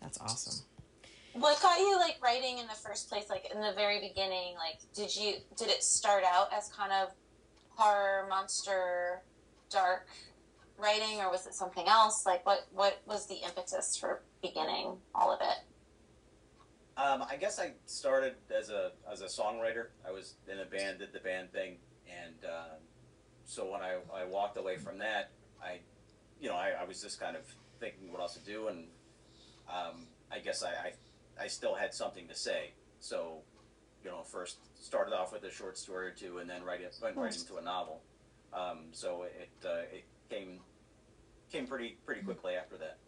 That's 0.00 0.18
awesome. 0.20 0.64
What 1.33 1.61
got 1.61 1.79
you 1.79 1.96
like 1.98 2.16
writing 2.22 2.59
in 2.59 2.66
the 2.66 2.74
first 2.74 3.09
place? 3.09 3.26
Like 3.29 3.50
in 3.55 3.61
the 3.61 3.72
very 3.72 4.00
beginning, 4.00 4.55
like 4.57 4.81
did 4.94 5.14
you 5.14 5.35
did 5.57 5.68
it 5.68 5.83
start 5.83 6.24
out 6.24 6.48
as 6.53 6.68
kind 6.68 6.92
of 6.92 7.11
horror, 7.70 8.26
monster, 8.29 9.22
dark 9.70 10.07
writing, 10.79 11.20
or 11.20 11.31
was 11.31 11.46
it 11.46 11.55
something 11.55 11.87
else? 11.87 12.24
Like 12.26 12.44
what 12.46 12.66
what 12.72 13.00
was 13.07 13.26
the 13.26 13.37
impetus 13.44 13.96
for 13.96 14.22
beginning 14.42 14.96
all 15.14 15.33
of 15.33 15.40
it? 15.40 15.59
Um, 16.96 17.24
I 17.29 17.37
guess 17.37 17.59
I 17.59 17.72
started 17.87 18.35
as 18.57 18.70
a 18.70 18.92
as 19.11 19.22
a 19.22 19.26
songwriter. 19.26 19.87
I 20.07 20.11
was 20.11 20.35
in 20.50 20.59
a 20.59 20.64
band, 20.64 20.98
did 20.98 21.12
the 21.12 21.20
band 21.20 21.53
thing, 21.53 21.76
and 22.07 22.35
uh, 22.44 22.74
so 23.44 23.70
when 23.70 23.81
I, 23.81 23.96
I 24.14 24.24
walked 24.24 24.59
away 24.59 24.76
from 24.76 24.98
that, 24.98 25.31
I, 25.62 25.79
you 26.40 26.48
know, 26.48 26.57
I, 26.57 26.72
I 26.81 26.85
was 26.85 27.00
just 27.00 27.18
kind 27.18 27.37
of 27.37 27.42
thinking 27.79 28.12
what 28.12 28.20
else 28.20 28.35
to 28.35 28.40
do, 28.40 28.68
and 28.68 28.85
um, 29.68 30.07
I 30.31 30.40
guess 30.40 30.62
I, 30.62 30.68
I 30.68 31.44
I 31.44 31.46
still 31.48 31.74
had 31.74 31.94
something 31.94 32.29
to 32.29 32.35
say. 32.35 32.72
So, 33.00 33.38
you 34.05 34.11
know, 34.11 34.22
first 34.22 34.59
started 34.81 35.14
off 35.14 35.33
with 35.33 35.42
a 35.44 35.50
short 35.50 35.79
story 35.79 36.09
or 36.09 36.12
two, 36.12 36.38
and 36.38 36.50
then 36.50 36.62
right 36.62 36.81
it 36.81 36.94
went 37.03 37.16
right 37.16 37.35
into 37.35 37.57
a 37.57 37.62
novel. 37.62 38.03
Um, 38.53 38.88
so 38.92 39.22
it 39.22 39.50
uh, 39.64 39.83
it 39.92 40.05
came 40.29 40.61
came 41.50 41.66
pretty 41.66 41.96
pretty 42.05 42.22
quickly 42.22 42.55
after 42.55 42.76
that. 42.79 42.98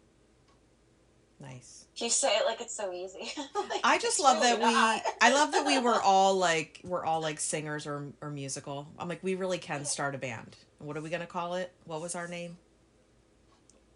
Nice. 1.43 1.85
You 1.97 2.09
say 2.09 2.35
it 2.37 2.45
like 2.45 2.59
it's 2.61 2.73
so 2.73 2.91
easy. 2.91 3.31
Like, 3.69 3.81
I 3.83 3.97
just 3.99 4.19
love 4.19 4.41
really 4.41 4.59
that 4.61 5.03
we. 5.03 5.11
I 5.21 5.31
love 5.33 5.51
that 5.51 5.65
we 5.65 5.77
were 5.79 6.01
all 6.03 6.35
like 6.35 6.79
we're 6.83 7.05
all 7.05 7.21
like 7.21 7.39
singers 7.39 7.85
or 7.85 8.07
or 8.21 8.29
musical. 8.29 8.87
I'm 8.97 9.07
like 9.09 9.23
we 9.23 9.35
really 9.35 9.57
can 9.57 9.85
start 9.85 10.15
a 10.15 10.17
band. 10.17 10.55
What 10.79 10.97
are 10.97 11.01
we 11.01 11.09
gonna 11.09 11.25
call 11.27 11.55
it? 11.55 11.71
What 11.85 12.01
was 12.01 12.15
our 12.15 12.27
name? 12.27 12.57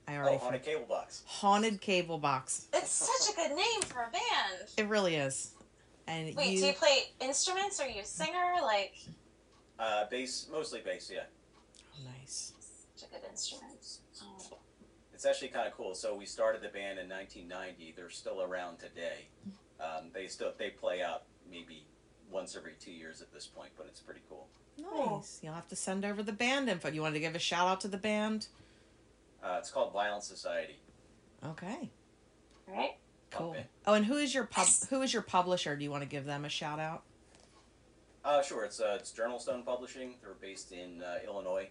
I 0.07 0.15
Oh, 0.15 0.19
already 0.19 0.35
on 0.37 0.41
a 0.41 0.45
forgot. 0.45 0.63
cable 0.63 0.85
box. 0.87 1.23
Haunted 1.25 1.81
Cable 1.81 2.17
Box. 2.17 2.67
It's 2.73 2.89
such 2.91 3.33
a 3.33 3.35
good 3.35 3.55
name 3.57 3.81
for 3.81 4.03
a 4.03 4.11
band. 4.11 4.69
It 4.77 4.87
really 4.87 5.15
is. 5.15 5.51
And 6.07 6.33
Wait, 6.35 6.51
you, 6.51 6.59
do 6.61 6.65
you 6.67 6.73
play 6.73 7.09
instruments? 7.19 7.81
Are 7.81 7.89
you 7.89 8.01
a 8.01 8.05
singer? 8.05 8.55
Like 8.61 8.93
Uh, 9.79 10.05
bass, 10.09 10.47
mostly 10.51 10.79
bass, 10.79 11.11
yeah. 11.13 11.23
oh, 11.93 12.09
nice. 12.19 12.53
such 12.95 13.09
a 13.09 13.13
good 13.13 13.29
instrument. 13.29 13.97
It's 15.17 15.25
actually 15.25 15.47
kind 15.47 15.65
of 15.65 15.75
cool. 15.75 15.95
So 15.95 16.15
we 16.15 16.27
started 16.27 16.61
the 16.61 16.67
band 16.67 16.99
in 16.99 17.09
1990. 17.09 17.95
They're 17.97 18.07
still 18.11 18.39
around 18.39 18.77
today. 18.77 19.29
Um, 19.79 20.11
they 20.13 20.27
still 20.27 20.53
they 20.59 20.69
play 20.69 21.01
out 21.01 21.23
maybe 21.49 21.87
once 22.29 22.55
every 22.55 22.73
two 22.79 22.91
years 22.91 23.19
at 23.23 23.33
this 23.33 23.47
point, 23.47 23.71
but 23.75 23.87
it's 23.87 23.99
pretty 23.99 24.19
cool. 24.29 24.45
Nice. 24.77 25.39
You'll 25.41 25.55
have 25.55 25.67
to 25.69 25.75
send 25.75 26.05
over 26.05 26.21
the 26.21 26.33
band 26.33 26.69
info. 26.69 26.89
You 26.89 27.01
wanted 27.01 27.15
to 27.15 27.19
give 27.21 27.33
a 27.33 27.39
shout 27.39 27.67
out 27.67 27.81
to 27.81 27.87
the 27.87 27.97
band? 27.97 28.45
Uh, 29.43 29.55
it's 29.57 29.71
called 29.71 29.91
Violent 29.91 30.21
Society. 30.21 30.77
Okay. 31.43 31.89
Right? 32.67 32.97
Cool. 33.31 33.49
Okay. 33.49 33.65
Oh, 33.87 33.95
and 33.95 34.05
who 34.05 34.17
is 34.17 34.35
your 34.35 34.43
pub 34.43 34.67
who 34.91 35.01
is 35.01 35.13
your 35.13 35.23
publisher? 35.23 35.75
Do 35.75 35.83
you 35.83 35.89
want 35.89 36.03
to 36.03 36.09
give 36.09 36.25
them 36.25 36.45
a 36.45 36.49
shout 36.49 36.79
out? 36.79 37.01
Uh, 38.23 38.43
sure. 38.43 38.65
It's 38.65 38.79
uh, 38.79 38.97
it's 38.99 39.11
JournalStone 39.11 39.65
Publishing. 39.65 40.13
They're 40.21 40.35
based 40.39 40.71
in 40.71 41.01
uh, 41.01 41.17
Illinois, 41.25 41.69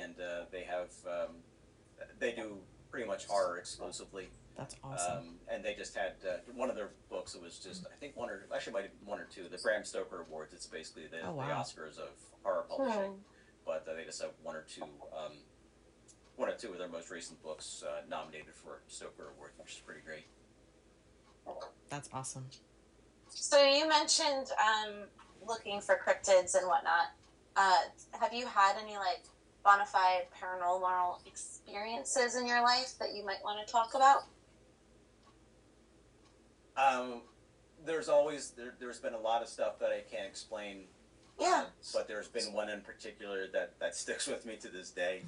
and 0.00 0.14
uh, 0.18 0.44
they 0.50 0.62
have 0.62 0.88
um, 1.06 1.34
they 2.18 2.32
do 2.32 2.56
pretty 2.90 3.06
much 3.06 3.26
horror 3.26 3.58
exclusively. 3.58 4.28
That's 4.56 4.74
awesome. 4.82 5.18
Um, 5.18 5.28
and 5.50 5.64
they 5.64 5.74
just 5.74 5.94
had 5.96 6.14
uh, 6.28 6.38
one 6.54 6.68
of 6.68 6.74
their 6.76 6.90
books. 7.10 7.34
It 7.34 7.42
was 7.42 7.58
just 7.58 7.86
I 7.86 7.94
think 8.00 8.16
one 8.16 8.28
or 8.28 8.46
actually 8.54 8.72
might 8.72 8.82
have 8.84 8.98
been 8.98 9.08
one 9.08 9.20
or 9.20 9.26
two. 9.32 9.44
The 9.50 9.58
Bram 9.58 9.84
Stoker 9.84 10.26
Awards. 10.28 10.52
It's 10.52 10.66
basically 10.66 11.04
the, 11.06 11.24
Oh, 11.26 11.36
the. 11.36 11.42
Oscars 11.42 11.98
of 11.98 12.10
horror 12.42 12.64
publishing. 12.68 13.14
But 13.64 13.86
uh, 13.88 13.94
they 13.94 14.04
just 14.04 14.20
have 14.22 14.30
one 14.42 14.56
or 14.56 14.62
two, 14.68 14.82
um, 14.82 15.32
one 16.36 16.48
or 16.48 16.54
two 16.54 16.72
of 16.72 16.78
their 16.78 16.88
most 16.88 17.10
recent 17.10 17.40
books 17.42 17.84
uh, 17.86 18.00
nominated 18.08 18.54
for 18.54 18.80
Stoker 18.88 19.30
Award, 19.36 19.50
which 19.58 19.74
is 19.74 19.78
pretty 19.80 20.00
great. 20.04 20.24
That's 21.88 22.08
awesome. 22.12 22.46
So 23.28 23.62
you 23.62 23.88
mentioned 23.88 24.48
um, 24.58 24.94
looking 25.46 25.80
for 25.80 25.98
cryptids 26.04 26.54
and 26.54 26.66
whatnot. 26.66 27.12
Uh, 27.56 27.76
have 28.20 28.32
you 28.32 28.46
had 28.46 28.74
any 28.82 28.96
like 28.96 29.22
bona 29.64 29.86
fide 29.86 30.26
paranormal 30.40 31.26
experiences 31.26 32.36
in 32.36 32.46
your 32.46 32.62
life 32.62 32.94
that 32.98 33.14
you 33.14 33.24
might 33.24 33.42
want 33.42 33.64
to 33.64 33.70
talk 33.70 33.94
about? 33.94 34.22
Um, 36.76 37.22
there's 37.84 38.08
always 38.08 38.50
there, 38.50 38.74
there's 38.78 38.98
been 38.98 39.14
a 39.14 39.18
lot 39.18 39.42
of 39.42 39.48
stuff 39.48 39.78
that 39.80 39.90
I 39.90 40.00
can't 40.10 40.26
explain. 40.26 40.84
Yeah. 41.40 41.64
uh, 41.66 41.70
but 41.94 42.08
there's 42.08 42.28
been 42.28 42.52
one 42.52 42.68
in 42.68 42.80
particular 42.80 43.46
that 43.52 43.78
that 43.80 43.94
sticks 43.94 44.26
with 44.26 44.46
me 44.46 44.56
to 44.56 44.68
this 44.68 44.90
day. 44.90 45.22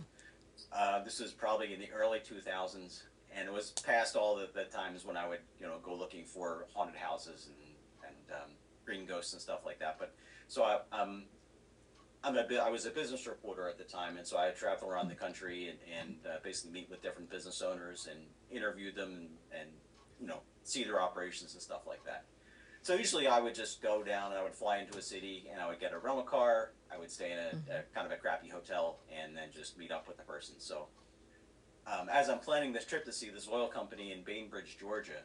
Uh, 0.72 1.02
this 1.02 1.20
was 1.20 1.32
probably 1.32 1.72
in 1.72 1.80
the 1.80 1.90
early 1.90 2.18
2000s, 2.18 3.02
and 3.34 3.48
it 3.48 3.52
was 3.52 3.70
past 3.84 4.16
all 4.16 4.36
the, 4.36 4.48
the 4.54 4.64
times 4.64 5.04
when 5.04 5.16
I 5.16 5.28
would 5.28 5.40
you 5.58 5.66
know 5.66 5.76
go 5.82 5.94
looking 5.94 6.24
for 6.24 6.66
haunted 6.74 6.96
houses 6.96 7.48
and 7.48 8.08
and 8.08 8.42
um, 8.42 8.50
green 8.84 9.06
ghosts 9.06 9.32
and 9.32 9.42
stuff 9.42 9.60
like 9.64 9.78
that. 9.80 9.96
But 9.98 10.14
so 10.48 10.62
I 10.62 10.78
um. 10.92 11.24
I'm 12.22 12.36
a 12.36 12.44
bit, 12.44 12.60
I 12.60 12.68
was 12.68 12.84
a 12.84 12.90
business 12.90 13.26
reporter 13.26 13.68
at 13.68 13.78
the 13.78 13.84
time, 13.84 14.18
and 14.18 14.26
so 14.26 14.36
I 14.36 14.50
travel 14.50 14.88
around 14.88 15.08
the 15.08 15.14
country 15.14 15.68
and, 15.68 15.78
and 15.98 16.16
uh, 16.26 16.38
basically 16.42 16.72
meet 16.72 16.90
with 16.90 17.02
different 17.02 17.30
business 17.30 17.62
owners 17.62 18.08
and 18.10 18.20
interview 18.50 18.92
them 18.92 19.08
and, 19.08 19.28
and 19.58 19.68
you 20.20 20.26
know 20.26 20.40
see 20.62 20.84
their 20.84 21.00
operations 21.00 21.54
and 21.54 21.62
stuff 21.62 21.86
like 21.86 22.04
that. 22.04 22.24
So 22.82 22.94
usually 22.94 23.26
I 23.26 23.40
would 23.40 23.54
just 23.54 23.82
go 23.82 24.02
down 24.02 24.32
and 24.32 24.40
I 24.40 24.42
would 24.42 24.54
fly 24.54 24.78
into 24.78 24.98
a 24.98 25.02
city 25.02 25.46
and 25.52 25.60
I 25.60 25.68
would 25.68 25.80
get 25.80 25.92
a 25.92 25.98
rental 25.98 26.22
car. 26.22 26.72
I 26.92 26.98
would 26.98 27.10
stay 27.10 27.32
in 27.32 27.38
a, 27.38 27.78
a 27.78 27.82
kind 27.94 28.06
of 28.06 28.12
a 28.12 28.16
crappy 28.16 28.48
hotel 28.48 29.00
and 29.14 29.36
then 29.36 29.48
just 29.54 29.78
meet 29.78 29.90
up 29.90 30.08
with 30.08 30.16
the 30.16 30.22
person. 30.22 30.54
So 30.58 30.86
um, 31.86 32.08
as 32.10 32.30
I'm 32.30 32.38
planning 32.38 32.72
this 32.72 32.86
trip 32.86 33.04
to 33.04 33.12
see 33.12 33.28
this 33.30 33.48
oil 33.50 33.68
company 33.68 34.12
in 34.12 34.22
Bainbridge, 34.22 34.78
Georgia, 34.78 35.22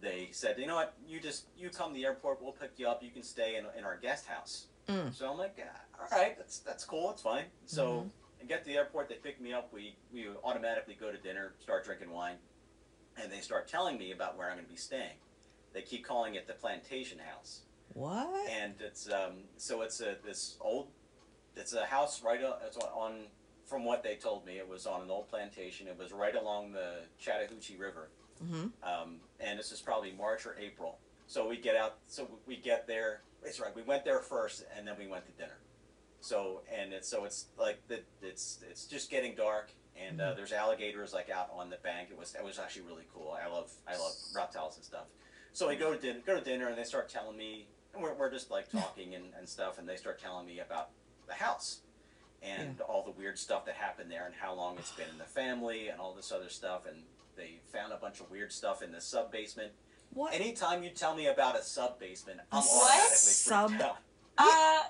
they 0.00 0.28
said, 0.32 0.58
you 0.58 0.66
know 0.66 0.76
what, 0.76 0.94
you 1.06 1.20
just 1.20 1.46
you 1.58 1.68
come 1.68 1.90
to 1.90 1.94
the 1.94 2.04
airport, 2.04 2.42
we'll 2.42 2.52
pick 2.52 2.72
you 2.76 2.88
up. 2.88 3.02
You 3.02 3.10
can 3.10 3.22
stay 3.22 3.56
in, 3.56 3.64
in 3.78 3.84
our 3.84 3.98
guest 3.98 4.26
house. 4.26 4.66
Mm. 4.88 5.14
So 5.14 5.30
I'm 5.30 5.38
like, 5.38 5.56
all 5.98 6.18
right, 6.18 6.36
that's 6.36 6.58
that's 6.58 6.84
cool, 6.84 7.10
it's 7.10 7.22
fine. 7.22 7.44
So 7.66 8.10
I 8.40 8.44
get 8.44 8.64
to 8.64 8.70
the 8.70 8.76
airport, 8.76 9.08
they 9.08 9.14
pick 9.16 9.40
me 9.40 9.52
up. 9.52 9.72
We 9.72 9.96
we 10.12 10.26
automatically 10.42 10.96
go 10.98 11.10
to 11.10 11.18
dinner, 11.18 11.54
start 11.60 11.84
drinking 11.84 12.10
wine, 12.10 12.36
and 13.20 13.32
they 13.32 13.40
start 13.40 13.68
telling 13.68 13.98
me 13.98 14.12
about 14.12 14.36
where 14.36 14.48
I'm 14.48 14.54
going 14.56 14.66
to 14.66 14.70
be 14.70 14.76
staying. 14.76 15.16
They 15.72 15.82
keep 15.82 16.04
calling 16.04 16.34
it 16.34 16.46
the 16.46 16.52
Plantation 16.54 17.18
House, 17.18 17.62
What? 17.94 18.48
and 18.50 18.74
it's 18.80 19.10
um 19.10 19.44
so 19.56 19.82
it's 19.82 20.00
a 20.00 20.16
this 20.24 20.56
old, 20.60 20.88
it's 21.56 21.72
a 21.72 21.84
house 21.86 22.22
right 22.22 22.42
on, 22.44 22.54
it's 22.66 22.76
on, 22.76 22.88
on 22.94 23.12
from 23.66 23.84
what 23.84 24.02
they 24.02 24.14
told 24.16 24.44
me 24.44 24.58
it 24.58 24.68
was 24.68 24.86
on 24.86 25.00
an 25.00 25.10
old 25.10 25.28
plantation. 25.28 25.88
It 25.88 25.98
was 25.98 26.12
right 26.12 26.34
along 26.36 26.72
the 26.72 26.96
Chattahoochee 27.18 27.76
River, 27.76 28.10
Mm-hmm. 28.44 28.66
um, 28.82 29.20
and 29.40 29.58
this 29.58 29.70
is 29.72 29.80
probably 29.80 30.12
March 30.12 30.44
or 30.44 30.56
April. 30.60 30.98
So 31.28 31.48
we 31.48 31.56
get 31.56 31.76
out. 31.76 31.94
So 32.08 32.28
we 32.46 32.56
get 32.56 32.86
there. 32.86 33.22
It's 33.44 33.60
right. 33.60 33.74
We 33.74 33.82
went 33.82 34.04
there 34.04 34.20
first, 34.20 34.64
and 34.76 34.86
then 34.86 34.94
we 34.98 35.06
went 35.06 35.26
to 35.26 35.32
dinner. 35.32 35.58
So 36.20 36.62
and 36.74 36.92
it's 36.92 37.08
so 37.08 37.24
it's 37.24 37.46
like 37.58 37.86
the 37.88 38.00
it's 38.22 38.60
it's 38.70 38.86
just 38.86 39.10
getting 39.10 39.34
dark, 39.34 39.70
and 39.96 40.20
uh, 40.20 40.34
there's 40.34 40.52
alligators 40.52 41.12
like 41.12 41.28
out 41.30 41.50
on 41.54 41.70
the 41.70 41.76
bank. 41.82 42.08
It 42.10 42.18
was 42.18 42.34
it 42.34 42.44
was 42.44 42.58
actually 42.58 42.86
really 42.86 43.04
cool. 43.14 43.36
I 43.40 43.48
love 43.48 43.70
I 43.86 43.92
love 43.92 44.12
reptiles 44.34 44.76
and 44.76 44.84
stuff. 44.84 45.06
So 45.52 45.68
we 45.68 45.76
go 45.76 45.92
to 45.94 46.00
dinner, 46.00 46.20
go 46.26 46.38
to 46.38 46.44
dinner, 46.44 46.68
and 46.68 46.76
they 46.76 46.84
start 46.84 47.08
telling 47.08 47.36
me, 47.36 47.66
and 47.92 48.02
we're, 48.02 48.14
we're 48.14 48.30
just 48.30 48.50
like 48.50 48.70
talking 48.70 49.14
and, 49.14 49.26
and 49.38 49.48
stuff, 49.48 49.78
and 49.78 49.88
they 49.88 49.96
start 49.96 50.18
telling 50.18 50.46
me 50.46 50.58
about 50.58 50.88
the 51.28 51.34
house 51.34 51.80
and 52.44 52.80
all 52.82 53.02
the 53.02 53.10
weird 53.10 53.38
stuff 53.38 53.64
that 53.64 53.74
happened 53.74 54.10
there 54.10 54.26
and 54.26 54.34
how 54.34 54.54
long 54.54 54.76
it's 54.78 54.92
been 54.92 55.08
in 55.10 55.18
the 55.18 55.24
family 55.24 55.88
and 55.88 56.00
all 56.00 56.12
this 56.12 56.30
other 56.30 56.48
stuff 56.48 56.82
and 56.86 57.02
they 57.36 57.58
found 57.72 57.92
a 57.92 57.96
bunch 57.96 58.20
of 58.20 58.30
weird 58.30 58.52
stuff 58.52 58.82
in 58.82 58.92
the 58.92 59.00
sub 59.00 59.32
basement 59.32 59.72
What? 60.14 60.32
Anytime 60.32 60.82
you 60.82 60.90
tell 60.90 61.14
me 61.14 61.26
about 61.26 61.58
a 61.58 61.62
sub 61.62 61.98
basement, 61.98 62.40
I'm 62.52 62.62
A 62.62 62.66
automatically 62.66 63.16
sub- 63.16 63.70
freaked 63.70 63.82
out. 63.84 63.96
Uh, 64.38 64.82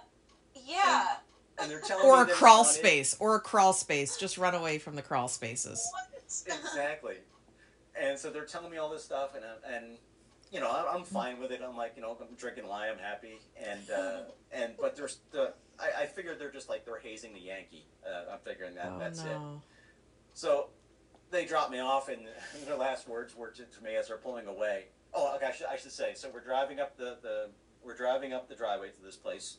yeah. 0.66 1.16
And 1.58 1.70
they're 1.70 1.80
telling 1.80 2.06
or 2.06 2.24
me 2.24 2.32
a 2.32 2.34
crawl 2.34 2.64
one 2.64 2.72
space. 2.72 3.16
Or 3.20 3.37
a 3.37 3.40
crawl 3.40 3.72
space. 3.72 4.16
Just 4.16 4.38
run 4.38 4.54
away 4.54 4.78
from 4.78 4.96
the 4.96 5.02
crawl 5.02 5.28
spaces. 5.28 5.87
exactly. 6.46 7.16
And 8.00 8.18
so 8.18 8.30
they're 8.30 8.44
telling 8.44 8.70
me 8.70 8.76
all 8.76 8.90
this 8.90 9.04
stuff, 9.04 9.37
and 9.37 9.44
uh, 9.44 9.74
and 9.76 9.98
you 10.50 10.60
know, 10.60 10.70
I'm, 10.70 10.96
I'm 10.96 11.04
fine 11.04 11.40
with 11.40 11.52
it. 11.52 11.60
I'm 11.66 11.76
like, 11.76 11.92
you 11.96 12.02
know, 12.02 12.16
I'm 12.20 12.34
drinking 12.37 12.66
wine, 12.66 12.90
I'm 12.92 12.98
happy, 12.98 13.38
and 13.56 13.90
uh, 13.90 14.20
and 14.52 14.72
but 14.80 14.96
there's 14.96 15.18
the 15.30 15.54
I, 15.78 16.02
I 16.02 16.06
figured 16.06 16.40
they're 16.40 16.50
just 16.50 16.68
like 16.68 16.84
they're 16.84 16.98
hazing 16.98 17.34
the 17.34 17.40
Yankee. 17.40 17.87
Uh, 18.04 18.32
I'm 18.32 18.38
figuring 18.44 18.74
that 18.74 18.92
oh 18.94 18.98
that's 18.98 19.20
it. 19.22 19.37
So 20.34 20.70
they 21.30 21.44
dropped 21.44 21.70
me 21.70 21.80
off, 21.80 22.08
and 22.08 22.22
their 22.66 22.76
last 22.76 23.08
words 23.08 23.37
were 23.37 23.50
to, 23.50 23.64
to 23.64 23.82
me 23.82 23.94
as 23.96 24.08
they're 24.08 24.16
pulling 24.16 24.46
away. 24.46 24.87
Oh, 25.14 25.35
okay, 25.37 25.46
I 25.46 25.53
should, 25.53 25.66
I 25.66 25.77
should 25.77 25.92
say. 25.92 26.12
So 26.14 26.29
we're 26.33 26.40
driving 26.44 26.81
up 26.81 26.96
the, 26.96 27.16
the 27.22 27.50
we're 27.85 27.96
driving 27.96 28.33
up 28.33 28.48
the 28.48 28.55
driveway 28.55 28.88
to 28.90 29.03
this 29.03 29.16
place. 29.16 29.59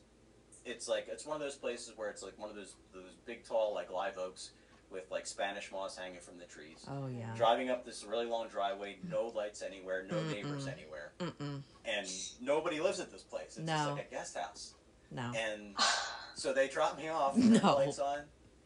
It's 0.65 0.88
like 0.88 1.08
it's 1.10 1.26
one 1.26 1.36
of 1.36 1.41
those 1.41 1.56
places 1.56 1.94
where 1.96 2.10
it's 2.10 2.24
like 2.24 2.38
one 2.39 2.50
of 2.50 2.56
those 2.56 2.76
those 2.94 3.15
big 3.26 3.46
tall 3.46 3.74
like 3.74 3.91
live 3.91 4.18
oaks 4.18 4.52
with 4.91 5.10
like 5.12 5.26
Spanish 5.28 5.72
moss 5.72 5.96
hanging 5.98 6.20
from 6.20 6.38
the 6.38 6.46
trees. 6.46 6.86
Oh 6.89 7.08
yeah. 7.08 7.34
Driving 7.36 7.70
up 7.70 7.86
this 7.86 8.04
really 8.04 8.26
long 8.26 8.48
driveway, 8.48 8.98
no 9.10 9.28
lights 9.36 9.62
anywhere, 9.62 10.06
no 10.10 10.22
neighbors 10.24 10.65
Mm-mm. 10.65 10.74
anywhere, 10.74 11.12
Mm-mm. 11.20 11.62
and 11.86 12.08
nobody 12.41 12.80
lives 12.80 13.00
at 13.00 13.12
this 13.12 13.22
place. 13.24 13.58
It's 13.58 13.68
just 13.70 13.89
like 13.91 14.08
a 14.08 14.12
guest 14.13 14.38
house. 14.38 14.74
No. 15.12 15.32
And 15.38 15.76
so 16.36 16.52
they 16.54 16.68
dropped 16.68 16.98
me 17.00 17.10
off, 17.10 17.36
No. 17.38 17.60
the 17.60 17.68
lights 17.72 18.00
on, 18.00 18.20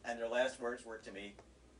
and 0.04 0.18
their 0.18 0.28
last 0.28 0.60
words 0.60 0.84
were 0.86 0.98
to 0.98 1.12
me, 1.12 1.34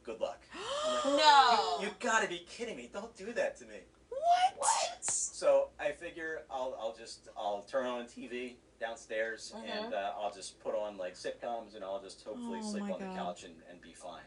"Good 0.04 0.20
luck." 0.20 0.42
Like, 1.04 1.04
No. 1.16 1.76
you, 1.80 1.86
you 1.86 1.92
gotta 2.00 2.28
be 2.28 2.44
kidding 2.48 2.76
me! 2.76 2.90
Don't 2.92 3.14
do 3.16 3.32
that 3.32 3.56
to 3.58 3.64
me. 3.66 3.76
What? 4.10 4.54
What? 4.58 5.04
So 5.04 5.68
I 5.78 5.92
figure 5.92 6.42
I'll 6.50 6.76
I'll 6.78 6.94
just 6.94 7.28
I'll 7.36 7.62
turn 7.62 7.86
on 7.86 8.04
TV 8.04 8.56
downstairs 8.78 9.52
Mhm. 9.56 9.84
and 9.84 9.94
uh, 9.94 10.12
I'll 10.18 10.32
just 10.32 10.58
put 10.60 10.74
on 10.74 10.96
like 10.96 11.14
sitcoms 11.14 11.74
and 11.74 11.84
I'll 11.84 12.00
just 12.02 12.22
hopefully 12.24 12.60
Oh 12.62 12.70
sleep 12.70 12.84
on 12.84 12.90
God. 12.90 13.00
the 13.00 13.14
couch 13.14 13.44
and, 13.44 13.54
and 13.70 13.80
be 13.80 13.92
fine. 13.94 14.22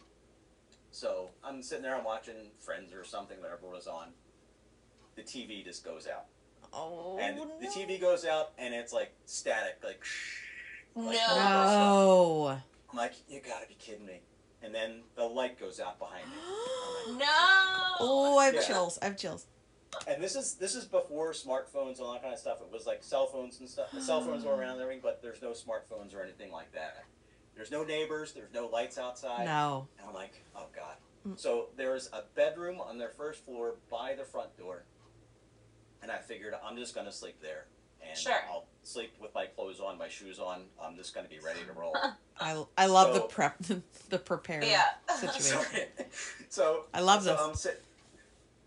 So 0.91 1.31
I'm 1.43 1.61
sitting 1.63 1.83
there, 1.83 1.95
I'm 1.95 2.03
watching 2.03 2.51
Friends 2.59 2.93
or 2.93 3.03
something, 3.03 3.39
whatever 3.41 3.67
was 3.67 3.87
on. 3.87 4.09
The 5.15 5.23
TV 5.23 5.63
just 5.63 5.83
goes 5.83 6.07
out, 6.07 6.25
Oh 6.71 7.17
and 7.19 7.37
no. 7.37 7.51
the 7.59 7.67
TV 7.67 7.99
goes 8.01 8.25
out, 8.25 8.51
and 8.57 8.73
it's 8.73 8.93
like 8.93 9.13
static, 9.25 9.77
like. 9.83 10.03
No. 10.95 11.03
Like, 11.05 11.15
No. 11.17 12.59
I'm 12.91 12.97
like, 12.97 13.13
you 13.27 13.39
gotta 13.41 13.67
be 13.67 13.73
kidding 13.75 14.05
me! 14.05 14.21
And 14.61 14.73
then 14.73 15.01
the 15.15 15.23
light 15.23 15.59
goes 15.59 15.79
out 15.79 15.97
behind 15.99 16.25
me. 16.29 16.35
Like, 17.07 17.17
No. 17.19 17.25
oh, 17.99 18.37
I 18.37 18.45
have 18.45 18.55
Yeah. 18.55 18.61
chills. 18.61 18.99
I 19.01 19.05
have 19.05 19.17
chills. 19.17 19.47
And 20.07 20.21
this 20.21 20.35
is 20.35 20.55
this 20.55 20.75
is 20.75 20.85
before 20.85 21.31
smartphones 21.31 21.97
and 21.97 22.01
all 22.01 22.13
that 22.13 22.21
kind 22.21 22.33
of 22.33 22.39
stuff. 22.39 22.59
It 22.61 22.71
was 22.71 22.85
like 22.85 23.03
cell 23.03 23.27
phones 23.27 23.59
and 23.59 23.69
stuff. 23.69 23.91
The 23.91 24.01
cell 24.01 24.21
phones 24.21 24.43
were 24.45 24.53
around 24.55 24.73
and 24.73 24.81
everything, 24.81 25.01
but 25.03 25.21
there's 25.21 25.41
no 25.41 25.51
smartphones 25.51 26.15
or 26.15 26.21
anything 26.21 26.51
like 26.51 26.71
that. 26.73 27.03
There's 27.55 27.71
no 27.71 27.83
neighbors. 27.83 28.31
There's 28.33 28.53
no 28.53 28.67
lights 28.67 28.97
outside. 28.97 29.45
No. 29.45 29.87
And 29.99 30.07
I'm 30.07 30.13
like, 30.13 30.33
oh 30.55 30.65
god. 30.75 30.95
Mm. 31.27 31.39
So 31.39 31.67
there's 31.77 32.09
a 32.11 32.23
bedroom 32.35 32.81
on 32.81 32.97
their 32.97 33.09
first 33.09 33.45
floor 33.45 33.75
by 33.89 34.13
the 34.17 34.23
front 34.25 34.57
door, 34.57 34.83
and 36.01 36.11
I 36.11 36.17
figured 36.17 36.53
I'm 36.65 36.75
just 36.77 36.93
gonna 36.95 37.11
sleep 37.11 37.35
there, 37.41 37.65
and 38.05 38.17
Sure. 38.17 38.33
I'll 38.49 38.65
sleep 38.83 39.13
with 39.21 39.33
my 39.33 39.45
clothes 39.45 39.79
on, 39.79 39.97
my 39.97 40.09
shoes 40.09 40.39
on. 40.39 40.63
I'm 40.83 40.97
just 40.97 41.13
gonna 41.15 41.29
be 41.29 41.39
ready 41.39 41.61
to 41.65 41.71
roll. 41.79 41.95
I 42.39 42.63
I 42.77 42.87
love 42.87 43.13
the 43.13 43.21
prep 43.21 43.57
the 44.09 44.19
prepared 44.19 44.65
Yeah. 44.65 44.89
situation. 45.15 45.41
Sorry. 45.71 45.87
so 46.49 46.85
I 46.93 46.99
love 47.01 47.23
so 47.23 47.31
this. 47.31 47.41
I'm 47.41 47.55
sit- 47.55 47.83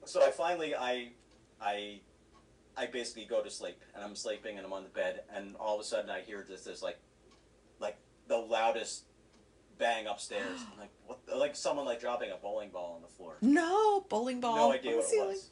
so 0.07 0.25
I 0.27 0.31
finally 0.31 0.75
I 0.75 1.11
I 1.61 2.01
I 2.77 2.87
basically 2.87 3.25
go 3.25 3.43
to 3.43 3.51
sleep 3.51 3.81
and 3.95 4.05
I'm 4.05 4.15
sleeping 4.17 4.57
and 4.59 4.67
I'm 4.67 4.73
on 4.73 4.83
the 4.85 4.89
bed 4.91 5.23
and 5.35 5.57
all 5.57 5.75
of 5.77 5.81
a 5.81 5.85
sudden 5.85 6.11
I 6.11 6.21
hear 6.21 6.45
this 6.49 6.65
this 6.65 6.83
like 6.83 6.99
like 7.81 7.97
the 8.29 8.37
loudest 8.39 9.05
bang 9.79 10.07
upstairs. 10.07 10.61
I'm 10.73 10.79
like 10.79 10.91
what 11.07 11.19
like 11.37 11.55
someone 11.57 11.85
like 11.87 12.01
dropping 12.01 12.31
a 12.31 12.37
bowling 12.37 12.71
ball 12.71 12.95
on 12.97 13.03
the 13.03 13.09
floor. 13.09 13.37
No 13.43 14.01
bowling 14.09 14.41
ball. 14.41 14.57
No 14.57 14.73
idea 14.73 14.97
what 14.97 15.05
it 15.13 15.27
was. 15.27 15.51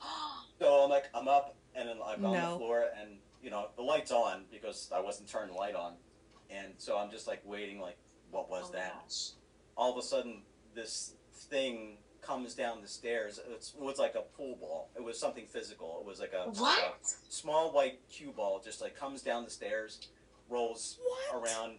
So 0.58 0.84
I'm 0.84 0.88
like 0.90 1.04
I'm 1.14 1.28
up 1.28 1.54
and 1.74 1.86
then 1.88 1.98
I'm 2.02 2.24
on 2.24 2.32
No. 2.32 2.52
the 2.52 2.56
floor 2.58 2.84
and 2.98 3.18
you 3.42 3.50
know 3.50 3.68
the 3.76 3.82
light's 3.82 4.10
on 4.10 4.44
because 4.50 4.90
I 4.94 5.00
wasn't 5.00 5.28
turning 5.28 5.52
the 5.52 5.58
light 5.60 5.74
on. 5.74 5.92
And 6.48 6.68
so 6.78 6.96
I'm 6.96 7.10
just 7.10 7.26
like 7.26 7.42
waiting 7.44 7.78
like 7.80 7.98
what 8.30 8.48
was 8.48 8.64
Oh 8.68 8.72
that? 8.72 8.94
gosh. 9.04 9.30
all 9.76 9.92
of 9.92 9.98
a 9.98 10.02
sudden 10.02 10.42
this 10.74 11.12
thing 11.50 11.98
comes 12.26 12.54
down 12.54 12.82
the 12.82 12.88
stairs. 12.88 13.38
It 13.38 13.72
was 13.78 13.98
like 13.98 14.14
a 14.14 14.22
pool 14.36 14.56
ball. 14.60 14.90
It 14.96 15.02
was 15.02 15.18
something 15.18 15.46
physical. 15.46 15.98
It 16.00 16.06
was 16.06 16.18
like 16.18 16.32
a, 16.32 16.50
What? 16.50 16.78
a 16.78 17.32
small 17.32 17.70
white 17.72 18.00
cue 18.10 18.32
ball, 18.36 18.60
just 18.64 18.80
like 18.80 18.96
comes 18.98 19.22
down 19.22 19.44
the 19.44 19.50
stairs, 19.50 20.08
rolls 20.48 20.98
What? 21.30 21.42
around 21.42 21.76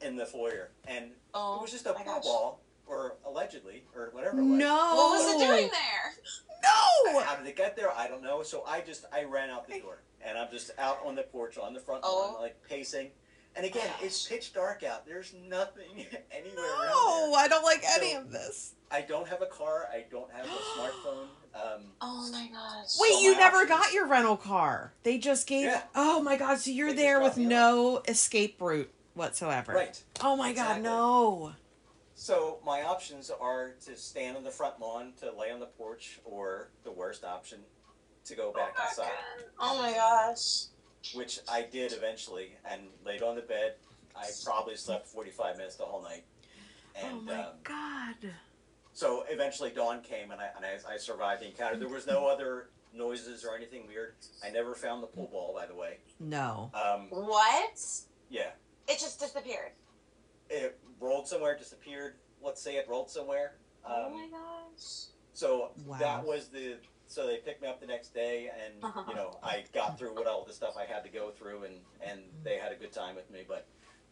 in 0.00 0.16
the 0.16 0.26
foyer, 0.26 0.70
and 0.86 1.06
it 1.06 1.16
Oh 1.34 1.60
was 1.62 1.70
just 1.70 1.86
a 1.86 1.92
pool 1.92 2.04
gosh. 2.04 2.22
ball, 2.24 2.60
or 2.86 3.16
allegedly, 3.26 3.84
or 3.94 4.10
whatever. 4.12 4.38
It 4.38 4.42
was. 4.44 4.58
No. 4.58 4.74
What 4.94 5.18
was 5.18 5.34
it 5.34 5.46
doing 5.46 5.70
there? 5.70 6.14
No. 6.62 7.20
How 7.20 7.36
did 7.36 7.46
it 7.46 7.56
get 7.56 7.76
there? 7.76 7.90
I 7.96 8.08
don't 8.08 8.22
know. 8.22 8.42
So 8.42 8.64
I 8.66 8.80
just 8.80 9.04
I 9.12 9.24
ran 9.24 9.50
out 9.50 9.66
the 9.68 9.80
door, 9.80 9.98
and 10.24 10.36
I'm 10.38 10.50
just 10.50 10.70
out 10.78 10.98
on 11.04 11.14
the 11.14 11.22
porch 11.22 11.56
on 11.58 11.72
the 11.74 11.80
front 11.80 12.02
Oh. 12.04 12.32
lawn, 12.34 12.42
like 12.42 12.56
pacing. 12.68 13.10
And 13.58 13.66
again, 13.66 13.88
it's 14.00 14.26
pitch 14.26 14.52
dark 14.54 14.84
out. 14.84 15.04
There's 15.04 15.34
nothing 15.46 15.84
anywhere 16.30 16.64
around 16.64 16.80
there. 16.80 16.88
No, 16.90 17.34
I 17.34 17.48
don't 17.48 17.64
like 17.64 17.82
any 17.96 18.14
of 18.14 18.30
this. 18.30 18.74
I 18.90 19.00
don't 19.02 19.26
have 19.28 19.42
a 19.42 19.46
car. 19.46 19.88
I 19.92 20.04
don't 20.10 20.30
have 20.32 20.46
a 20.46 20.48
smartphone. 20.48 21.26
Um, 21.54 21.80
Oh 22.00 22.28
my 22.30 22.46
gosh. 22.52 22.94
Wait, 23.00 23.14
So 23.14 23.20
you 23.20 23.34
never 23.34 23.56
options- 23.56 23.68
got 23.70 23.92
your 23.92 24.06
rental 24.06 24.36
car. 24.36 24.92
They 25.02 25.18
just 25.18 25.48
gave. 25.48 25.64
Yeah. 25.64 25.82
Oh 25.94 26.22
my 26.22 26.36
god! 26.36 26.58
So 26.58 26.70
you're 26.70 26.90
They 26.90 26.96
there 27.02 27.20
with 27.20 27.36
me 27.36 27.46
no 27.46 28.00
escape 28.06 28.60
route 28.60 28.92
whatsoever. 29.14 29.72
right. 29.72 30.00
Oh 30.22 30.36
my 30.36 30.50
Exactly. 30.50 30.82
god! 30.84 30.90
No. 30.90 31.52
So 32.14 32.58
my 32.64 32.82
options 32.82 33.30
are 33.30 33.72
to 33.86 33.96
stand 33.96 34.36
on 34.36 34.44
the 34.44 34.50
front 34.52 34.78
lawn, 34.78 35.14
to 35.20 35.32
lay 35.32 35.50
on 35.50 35.58
the 35.58 35.66
porch, 35.66 36.20
or 36.24 36.68
the 36.84 36.92
worst 36.92 37.24
option, 37.24 37.58
to 38.26 38.34
go 38.36 38.52
back 38.52 38.76
inside. 38.88 39.08
Oh 39.58 39.78
my 39.82 39.92
gosh. 39.94 40.66
Which 41.14 41.38
I 41.48 41.62
did 41.62 41.92
eventually, 41.92 42.56
and 42.68 42.82
laid 43.04 43.22
on 43.22 43.36
the 43.36 43.42
bed. 43.42 43.74
I 44.16 44.26
probably 44.44 44.76
slept 44.76 45.06
45 45.06 45.56
minutes 45.56 45.76
the 45.76 45.84
whole 45.84 46.02
night. 46.02 46.24
And 46.96 47.18
oh 47.18 47.20
my 47.20 47.34
um, 47.44 47.52
god. 47.62 48.32
so 48.92 49.24
eventually 49.30 49.70
dawn 49.70 50.02
came, 50.02 50.30
and 50.32 50.40
I 50.40 50.48
and 50.56 50.64
I, 50.64 50.94
I 50.94 50.96
survived 50.96 51.42
the 51.42 51.46
encounter. 51.46 51.76
There 51.76 51.88
was 51.88 52.06
no 52.06 52.26
other 52.26 52.70
noises 52.92 53.44
or 53.44 53.54
anything 53.56 53.86
weird. 53.86 54.14
I 54.44 54.50
never 54.50 54.74
found 54.74 55.02
the 55.02 55.06
pool 55.06 55.28
ball, 55.30 55.54
by 55.54 55.66
the 55.66 55.74
way. 55.74 55.98
No. 56.18 56.70
Um, 56.74 57.06
What? 57.10 57.80
yeah. 58.28 58.50
It 58.88 58.98
just 58.98 59.20
disappeared. 59.20 59.72
it 60.50 60.78
rolled 60.98 61.28
somewhere, 61.28 61.56
disappeared. 61.56 62.14
Let's 62.42 62.60
say 62.62 62.76
it 62.76 62.86
rolled 62.88 63.10
somewhere. 63.10 63.52
Um, 63.84 63.92
oh 64.06 64.10
my 64.10 64.28
gosh. 64.30 65.04
so 65.32 65.70
Wow. 65.86 65.98
that 65.98 66.24
was 66.26 66.48
the. 66.48 66.76
So 67.08 67.26
they 67.26 67.38
picked 67.38 67.62
me 67.62 67.68
up 67.68 67.80
the 67.80 67.86
next 67.86 68.14
day, 68.14 68.50
and 68.64 68.74
you 69.08 69.14
know 69.14 69.38
I 69.42 69.64
got 69.74 69.98
through 69.98 70.14
what 70.14 70.26
all 70.26 70.44
the 70.44 70.52
stuff 70.52 70.76
I 70.78 70.84
had 70.84 71.02
to 71.04 71.10
go 71.10 71.30
through, 71.30 71.64
and 71.64 71.74
and 72.04 72.20
they 72.44 72.56
had 72.58 72.70
a 72.70 72.76
good 72.76 72.92
time 72.92 73.16
with 73.16 73.30
me. 73.30 73.40
But 73.46 73.66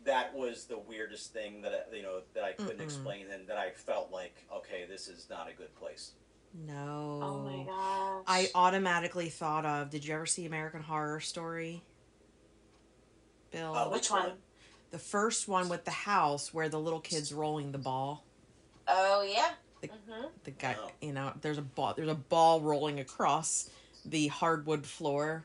that 0.05 0.35
was 0.35 0.65
the 0.65 0.79
weirdest 0.79 1.33
thing 1.33 1.63
that 1.63 1.89
I, 1.93 1.97
you 1.97 2.03
know 2.03 2.21
that 2.35 2.45
I 2.45 2.53
couldn't 2.53 2.79
Mm-mm. 2.79 2.85
explain, 2.85 3.27
and 3.33 3.47
that 3.49 3.59
I 3.59 3.71
felt 3.71 4.11
like 4.11 4.45
okay, 4.55 4.85
this 4.89 5.09
is 5.09 5.29
not 5.31 5.49
a 5.51 5.55
good 5.55 5.75
place. 5.77 6.13
No. 6.55 7.21
Oh 7.23 7.39
my 7.41 7.65
gosh. 7.65 8.25
I 8.27 8.51
automatically 8.55 9.29
thought 9.29 9.67
of. 9.67 9.91
Did 9.91 10.05
you 10.07 10.15
ever 10.15 10.27
see 10.27 10.47
American 10.47 10.83
Horror 10.83 11.21
Story? 11.21 11.83
Bill. 13.51 13.75
Uh, 13.75 13.91
Which 13.91 14.11
one? 14.11 14.33
the 14.91 14.99
first 14.99 15.49
one 15.49 15.69
with 15.69 15.85
the 15.85 15.91
house 15.91 16.55
where 16.55 16.69
the 16.69 16.81
little 16.81 17.01
kid's 17.01 17.33
rolling 17.33 17.73
the 17.73 17.79
ball. 17.79 18.25
Oh 18.89 19.23
yeah. 19.23 19.51
The- 19.81 19.89
hmm 19.89 20.27
The 20.45 20.51
guy, 20.53 20.77
Oh. 20.79 20.91
you 21.01 21.13
know, 21.13 21.33
there's 21.41 21.59
a 21.59 21.63
ball. 21.63 21.95
There's 21.95 22.09
a 22.09 22.15
ball 22.15 22.61
rolling 22.61 23.01
across 23.01 23.69
the 24.05 24.29
hardwood 24.29 24.87
floor, 24.87 25.45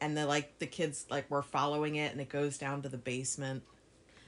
and 0.00 0.16
the 0.16 0.26
like 0.26 0.58
the 0.58 0.66
kids 0.66 1.06
like 1.10 1.30
were 1.30 1.42
following 1.42 1.96
it, 1.96 2.12
and 2.12 2.20
it 2.20 2.28
goes 2.28 2.56
down 2.58 2.82
to 2.82 2.88
the 2.88 2.98
basement. 2.98 3.62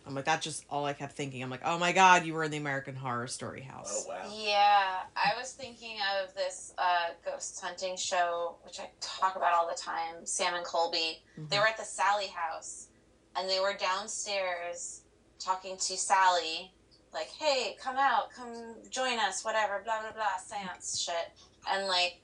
I'm 0.05 0.17
like, 0.17 0.25
that's 0.25 0.43
just 0.43 0.65
all 0.69 0.85
I 0.85 0.95
kept 0.95 1.13
thinking. 1.13 1.43
I'm 1.45 1.49
like, 1.51 1.63
oh 1.65 1.79
my 1.79 1.93
god, 1.93 2.27
you 2.27 2.35
were 2.35 2.43
in 2.43 2.51
the 2.51 2.57
American 2.57 2.97
Horror 2.97 3.29
Story 3.29 3.61
house. 3.63 4.05
Oh 4.05 4.09
wow. 4.11 4.33
Yeah, 4.37 5.03
I 5.15 5.33
was 5.39 5.53
thinking 5.53 5.97
of 6.21 6.35
this 6.35 6.75
uh, 6.77 7.11
ghost 7.25 7.61
hunting 7.63 7.97
show, 7.97 8.57
which 8.65 8.81
I 8.81 8.91
talk 9.01 9.37
about 9.37 9.55
all 9.55 9.69
the 9.69 9.77
time. 9.81 10.25
Sam 10.27 10.55
and 10.55 10.65
Colby. 10.65 11.23
They 11.39 11.59
were 11.59 11.69
at 11.69 11.77
the 11.79 11.85
Sallie 11.85 12.27
house, 12.35 12.89
and 13.37 13.49
they 13.49 13.61
were 13.61 13.75
downstairs 13.75 15.03
talking 15.39 15.77
to 15.77 15.97
Sallie, 15.97 16.73
like, 17.13 17.29
"Hey, 17.29 17.77
come 17.81 17.97
out, 17.97 18.31
come 18.33 18.77
join 18.91 19.19
us, 19.19 19.45
whatever, 19.45 19.81
blah 19.85 20.01
blah 20.01 20.13
blah, 20.13 20.37
seance 20.45 21.01
shit," 21.01 21.33
and 21.71 21.87
like 21.87 22.21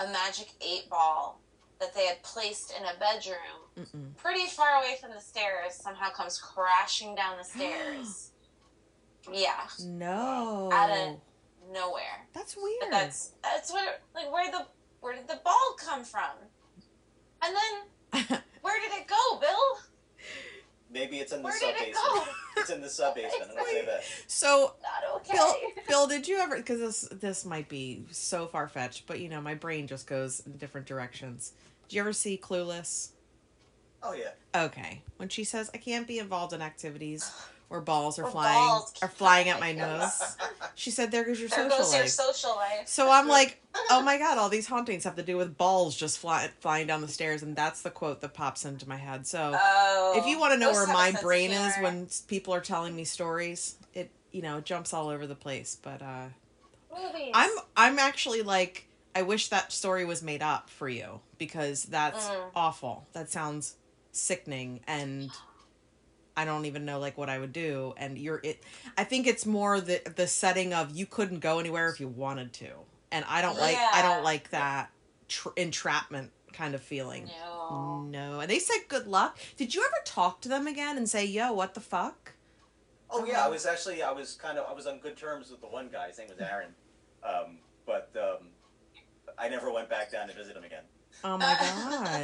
a 0.00 0.06
magic 0.08 0.48
eight 0.60 0.88
ball 0.90 1.40
that 1.80 1.94
they 1.94 2.06
had 2.06 2.22
placed 2.22 2.72
in 2.78 2.84
a 2.84 2.98
bedroom 2.98 3.60
Mm-mm. 3.76 4.16
pretty 4.16 4.46
far 4.46 4.76
away 4.76 4.96
from 5.00 5.10
the 5.10 5.20
stairs 5.20 5.74
somehow 5.74 6.10
comes 6.10 6.38
crashing 6.38 7.14
down 7.14 7.36
the 7.38 7.44
stairs. 7.44 8.30
yeah, 9.32 9.66
No. 9.84 10.70
Out 10.72 10.90
of- 10.90 11.20
nowhere. 11.72 12.26
That's 12.34 12.54
But 12.54 12.62
weird. 12.64 12.92
that's 12.92 13.32
that's 13.42 13.72
where 13.72 13.98
like 14.14 14.30
where 14.32 14.50
the 14.50 14.66
where 15.00 15.14
did 15.14 15.26
the 15.28 15.40
ball 15.44 15.74
come 15.78 16.04
from? 16.04 16.36
And 17.42 17.54
then 17.56 18.38
where 18.62 18.80
did 18.80 18.92
it 18.98 19.06
go, 19.06 19.38
Bill? 19.40 19.78
Maybe 20.94 21.18
it's 21.18 21.32
in 21.32 21.40
the 21.40 21.44
Where 21.44 21.58
sub 21.58 21.74
did 21.76 21.88
it 21.88 21.96
It's 22.56 22.70
in 22.70 22.80
the 22.80 22.88
sub 22.88 23.16
basement. 23.16 23.50
I'm 23.50 23.56
gonna 23.56 23.68
say 23.68 23.84
that. 23.84 24.04
so 24.28 24.74
Not 24.80 25.16
okay. 25.16 25.32
Bill, 25.36 25.54
Bill, 25.88 26.06
did 26.06 26.28
you 26.28 26.38
ever? 26.38 26.56
Because 26.56 26.78
this 26.78 27.08
this 27.20 27.44
might 27.44 27.68
be 27.68 28.04
so 28.12 28.46
far 28.46 28.68
fetched, 28.68 29.06
but 29.08 29.18
you 29.18 29.28
know, 29.28 29.40
my 29.40 29.54
brain 29.54 29.88
just 29.88 30.06
goes 30.06 30.40
in 30.46 30.56
different 30.56 30.86
directions. 30.86 31.52
Did 31.88 31.96
you 31.96 32.00
ever 32.00 32.12
see 32.12 32.38
Clueless? 32.40 33.10
Oh 34.04 34.12
yeah. 34.12 34.30
Okay. 34.54 35.02
When 35.16 35.28
she 35.28 35.42
says, 35.42 35.68
I 35.74 35.78
can't 35.78 36.06
be 36.06 36.20
involved 36.20 36.52
in 36.52 36.62
activities 36.62 37.28
where 37.74 37.82
balls 37.82 38.18
are 38.20 38.22
Where 38.22 38.30
flying 38.32 38.68
balls 38.68 38.94
are 39.02 39.08
flying 39.08 39.48
at 39.48 39.58
my 39.66 39.72
nose. 39.72 40.36
She 40.76 40.90
said, 40.90 41.10
There 41.10 41.24
goes 41.24 41.40
your 41.40 41.48
There 41.48 41.68
social 41.70 41.78
goes 41.78 41.92
your 41.92 42.02
life. 42.02 42.10
social 42.10 42.56
life. 42.56 42.86
So 42.88 43.10
I'm 43.10 43.26
like, 43.28 43.60
oh 43.90 44.00
my 44.00 44.16
god, 44.16 44.38
all 44.38 44.48
these 44.48 44.66
hauntings 44.68 45.02
have 45.04 45.16
to 45.16 45.22
do 45.22 45.36
with 45.36 45.56
balls 45.58 45.96
just 45.96 46.18
fly, 46.20 46.48
flying 46.60 46.86
down 46.86 47.00
the 47.00 47.08
stairs, 47.08 47.42
and 47.42 47.56
that's 47.56 47.82
the 47.82 47.90
quote 47.90 48.20
that 48.20 48.32
pops 48.32 48.64
into 48.64 48.88
my 48.88 48.96
head. 48.96 49.26
So 49.26 49.56
Oh, 49.60 50.12
if 50.16 50.26
you 50.26 50.38
want 50.38 50.52
to 50.52 50.58
know 50.58 50.72
where 50.72 50.86
my 50.86 51.12
brain 51.20 51.50
is 51.50 51.76
when 51.80 52.08
people 52.28 52.54
are 52.54 52.60
telling 52.60 52.94
me 52.94 53.04
stories, 53.04 53.76
it 53.92 54.10
you 54.30 54.42
know 54.42 54.58
it 54.58 54.64
jumps 54.64 54.94
all 54.94 55.08
over 55.08 55.26
the 55.26 55.34
place. 55.34 55.76
But 55.82 56.00
uh, 56.00 56.26
Movies. 56.96 57.32
I'm 57.34 57.50
I'm 57.76 57.98
actually 57.98 58.42
like, 58.42 58.86
I 59.16 59.22
wish 59.22 59.48
that 59.48 59.72
story 59.72 60.04
was 60.04 60.22
made 60.22 60.42
up 60.42 60.70
for 60.70 60.88
you 60.88 61.20
because 61.38 61.82
that's 61.84 62.26
Mm. 62.28 62.50
awful. 62.54 63.08
That 63.14 63.30
sounds 63.30 63.74
sickening 64.12 64.80
and. 64.86 65.36
I 66.36 66.44
don't 66.44 66.64
even 66.66 66.84
know 66.84 66.98
like 66.98 67.16
what 67.16 67.28
I 67.28 67.38
would 67.38 67.52
do, 67.52 67.94
and 67.96 68.18
you're 68.18 68.40
it. 68.42 68.62
I 68.98 69.04
think 69.04 69.26
it's 69.26 69.46
more 69.46 69.80
the 69.80 70.00
the 70.16 70.26
setting 70.26 70.74
of 70.74 70.90
you 70.96 71.06
couldn't 71.06 71.40
go 71.40 71.58
anywhere 71.58 71.88
if 71.88 72.00
you 72.00 72.08
wanted 72.08 72.52
to, 72.54 72.70
and 73.12 73.24
I 73.28 73.40
don't 73.40 73.58
like 73.58 73.76
I 73.76 74.02
don't 74.02 74.24
like 74.24 74.50
that 74.50 74.90
tr- 75.28 75.50
entrapment 75.56 76.30
kind 76.52 76.74
of 76.74 76.82
feeling. 76.82 77.26
No. 77.26 78.06
No, 78.10 78.40
and 78.40 78.50
they 78.50 78.58
said 78.58 78.80
good 78.88 79.06
luck. 79.06 79.38
Did 79.56 79.74
you 79.74 79.82
ever 79.84 80.02
talk 80.04 80.40
to 80.42 80.48
them 80.48 80.66
again 80.66 80.96
and 80.96 81.08
say, 81.08 81.24
"Yo, 81.24 81.52
what 81.52 81.74
the 81.74 81.80
fuck"? 81.80 82.32
Oh 83.10 83.24
yeah, 83.24 83.44
I 83.44 83.48
was 83.48 83.64
actually 83.64 84.02
I 84.02 84.10
was 84.10 84.34
kind 84.34 84.58
of 84.58 84.66
I 84.68 84.72
was 84.72 84.86
on 84.86 84.98
good 84.98 85.16
terms 85.16 85.50
with 85.50 85.60
the 85.60 85.68
one 85.68 85.88
guy. 85.90 86.08
His 86.08 86.18
name 86.18 86.28
was 86.28 86.38
Aaron, 86.38 86.74
um, 87.22 87.58
but 87.86 88.10
um, 88.16 88.48
I 89.38 89.48
never 89.48 89.70
went 89.72 89.88
back 89.88 90.10
down 90.10 90.28
to 90.28 90.34
visit 90.34 90.56
him 90.56 90.64
again. 90.64 90.82
Oh 91.24 91.38
my 91.38 91.56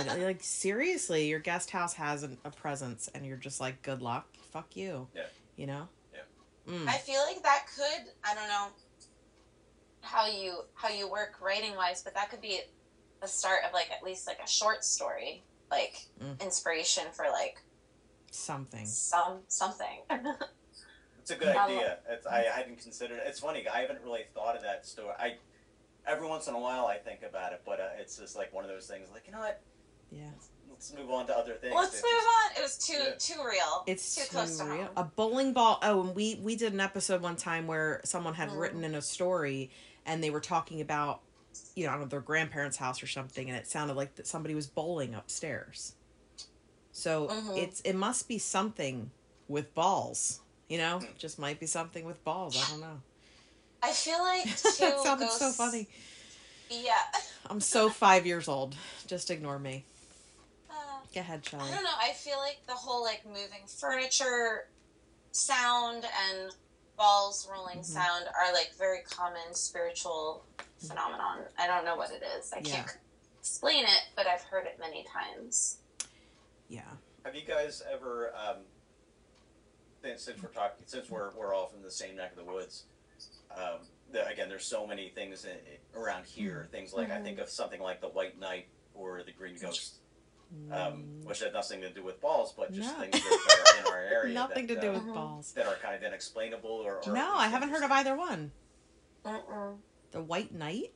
god! 0.07 0.21
like 0.21 0.43
seriously, 0.43 1.27
your 1.27 1.39
guest 1.41 1.71
house 1.71 1.95
has 1.95 2.23
an, 2.23 2.37
a 2.45 2.51
presence, 2.51 3.09
and 3.15 3.25
you're 3.25 3.37
just 3.39 3.59
like, 3.61 3.81
"Good 3.83 4.03
luck, 4.03 4.27
fuck 4.53 4.77
you." 4.77 5.09
Yeah. 5.15 5.23
You 5.57 5.67
know. 5.67 5.89
Yeah. 6.13 6.73
Mm. 6.75 6.87
I 6.87 6.99
feel 6.99 7.21
like 7.27 7.43
that 7.43 7.65
could 7.75 8.13
I 8.25 8.35
don't 8.35 8.49
know 8.49 8.67
how 10.03 10.27
you 10.27 10.61
how 10.75 10.89
you 10.91 11.11
work 11.11 11.37
writing 11.41 11.75
wise, 11.77 12.03
but 12.03 12.15
that 12.15 12.31
could 12.31 12.41
be 12.43 12.61
the 13.23 13.27
start 13.29 13.61
of 13.67 13.73
like 13.73 13.91
at 13.91 14.03
least 14.05 14.27
like 14.27 14.39
a 14.45 14.49
short 14.49 14.85
story, 14.85 15.43
like 15.71 16.07
Mm. 16.23 16.39
inspiration 16.43 17.05
for 17.13 17.25
like 17.33 17.63
Something. 18.31 18.87
some 18.87 19.39
something. 19.49 20.03
It's 21.21 21.31
a 21.33 21.37
good 21.37 21.55
Um, 21.55 21.71
idea. 21.71 21.99
It's, 22.09 22.27
I 22.27 22.43
hadn't 22.45 22.81
considered. 22.81 23.19
it. 23.19 23.25
It's 23.27 23.41
funny. 23.41 23.69
I 23.69 23.83
haven't 23.83 24.01
really 24.03 24.25
thought 24.35 24.57
of 24.57 24.63
that 24.63 24.87
story. 24.87 25.13
I 25.19 25.37
every 26.07 26.27
once 26.27 26.47
in 26.49 26.55
a 26.55 26.59
while 26.61 26.87
I 26.87 26.97
think 26.99 27.23
about 27.23 27.53
it, 27.53 27.63
but 27.65 27.81
uh, 27.81 27.89
it's 27.99 28.17
just 28.19 28.37
like 28.37 28.53
one 28.53 28.65
of 28.65 28.71
those 28.71 28.87
things. 28.87 29.09
Like 29.13 29.25
you 29.27 29.33
know 29.33 29.41
what? 29.41 29.61
Yeah. 30.11 30.31
Let's 30.69 30.93
move 30.95 31.11
on 31.11 31.27
to 31.27 31.37
other 31.37 31.55
things. 31.55 31.75
Let's 31.75 31.95
It's 31.95 32.03
move 32.03 32.13
on. 32.13 32.57
It 32.57 32.63
was 32.63 32.79
too 32.79 32.93
Yeah. 32.95 33.15
too 33.19 33.45
real. 33.45 33.85
It's 33.87 34.15
too 34.15 34.23
too 34.23 34.29
close 34.31 34.59
to 34.59 34.65
real. 34.65 34.77
home. 34.85 34.89
A 34.97 35.05
bowling 35.05 35.53
ball. 35.53 35.79
Oh, 35.83 36.01
and 36.03 36.15
we 36.17 36.37
we 36.43 36.57
did 36.57 36.73
an 36.73 36.81
episode 36.81 37.21
one 37.23 37.37
time 37.37 37.67
where 37.67 38.01
someone 38.05 38.35
had 38.35 38.49
Mm. 38.51 38.59
written 38.59 38.85
in 38.85 38.95
a 38.95 39.03
story, 39.03 39.71
and 40.07 40.23
they 40.25 40.31
were 40.31 40.41
talking 40.41 40.81
about, 40.81 41.21
you 41.75 41.85
know, 41.85 41.91
I 41.91 41.93
don't 41.95 42.03
know, 42.03 42.09
their 42.09 42.21
grandparents' 42.21 42.79
house 42.79 43.03
or 43.03 43.07
something, 43.07 43.49
and 43.51 43.59
it 43.59 43.67
sounded 43.69 43.95
like 43.95 44.15
that 44.17 44.27
somebody 44.27 44.55
was 44.55 44.67
bowling 44.67 45.15
upstairs. 45.15 45.95
So 46.93 47.29
Mhm. 47.29 47.59
it's 47.59 47.81
it 47.83 47.95
must 47.95 48.27
be 48.27 48.39
something 48.39 49.11
with 49.49 49.75
balls. 49.75 50.41
You 50.69 50.79
know, 50.79 51.01
Mm. 51.01 51.19
just 51.19 51.39
might 51.39 51.59
be 51.61 51.67
something 51.67 52.05
with 52.05 52.23
balls. 52.25 52.57
I 52.57 52.71
don't 52.71 52.81
know. 52.81 53.03
I 53.83 53.93
feel 53.93 54.19
like 54.21 54.45
that 54.79 55.01
sounded 55.03 55.31
so 55.31 55.51
funny. 55.53 55.89
Yeah. 56.69 56.93
I'm 57.49 57.61
so 57.61 57.89
five 57.91 58.27
years 58.27 58.49
old. 58.49 58.77
Just 59.07 59.31
ignore 59.31 59.59
me. 59.59 59.85
Uh, 60.71 60.75
Go 61.15 61.21
ahead, 61.21 61.43
I 61.53 61.57
don't 61.59 61.83
know. 61.85 61.91
I 62.01 62.13
feel 62.13 62.39
like 62.39 62.59
the 62.67 62.75
whole 62.75 63.03
like 63.03 63.27
moving 63.27 63.67
furniture 63.67 64.67
sound 65.33 66.05
and 66.05 66.53
balls 66.97 67.49
rolling 67.51 67.79
Mhm. 67.79 67.85
sound 67.85 68.27
are 68.39 68.53
like 68.53 68.73
very 68.79 69.01
common 69.03 69.55
spiritual 69.55 70.45
phenomenon. 70.87 71.45
I 71.59 71.67
don't 71.67 71.85
know 71.85 71.97
what 71.97 72.11
it 72.11 72.23
is. 72.39 72.53
I 72.53 72.59
Yeah. 72.59 72.75
can't 72.85 72.99
explain 73.41 73.85
it, 73.85 74.03
but 74.15 74.27
I've 74.27 74.43
heard 74.43 74.67
it 74.67 74.79
many 74.79 75.05
times. 75.05 75.79
Yeah. 76.69 76.83
Have 77.25 77.35
you 77.35 77.43
guys 77.43 77.83
ever, 77.91 78.33
um, 78.37 78.59
since, 80.03 80.23
since 80.23 80.43
we're 80.43 80.51
talking, 80.51 80.85
since 80.87 81.11
we're, 81.11 81.31
we're 81.31 81.53
all 81.55 81.67
from 81.69 81.83
the 81.83 81.91
same 81.91 82.17
neck 82.17 82.33
of 82.33 82.37
the 82.37 82.45
woods, 82.53 82.85
um, 83.57 83.81
the, 84.13 84.27
again, 84.27 84.49
there's 84.49 84.65
so 84.67 84.87
many 84.87 85.09
things 85.11 85.45
in, 85.45 85.57
around 86.01 86.25
here. 86.25 86.69
Things 86.73 86.93
like 86.93 87.11
I 87.11 87.21
think 87.21 87.39
of 87.39 87.49
something 87.49 87.81
like 87.81 88.01
the 88.01 88.09
White 88.09 88.39
Knight 88.39 88.67
or 88.95 89.23
the 89.25 89.33
Green 89.33 89.57
Ghost, 89.61 89.97
um, 90.73 91.05
Mm, 91.23 91.25
which 91.27 91.41
have 91.41 91.53
nothing 91.53 91.81
to 91.83 91.91
do 91.91 92.03
with 92.03 92.21
balls, 92.21 92.53
but 92.57 92.73
just 92.73 92.93
No. 92.97 93.01
things 93.05 93.13
that 93.23 93.77
are 93.77 93.81
in 93.81 93.93
our 93.93 94.01
area. 94.13 94.35
Nothing 94.35 94.67
that, 94.67 94.75
to 94.77 94.81
do 94.81 94.91
uh, 94.91 94.93
with 94.95 95.07
balls. 95.15 95.53
that 95.53 95.67
are 95.67 95.77
kind 95.77 95.95
of 95.95 96.03
inexplainable 96.03 96.69
or. 96.71 97.01
or 97.07 97.13
No, 97.13 97.35
I 97.37 97.47
haven't 97.49 97.69
heard 97.71 97.85
of 97.85 97.91
either 97.93 98.17
one. 98.17 98.51
Mm-mm. 99.25 99.77
The 100.11 100.23
White 100.23 100.53
Knight. 100.53 100.93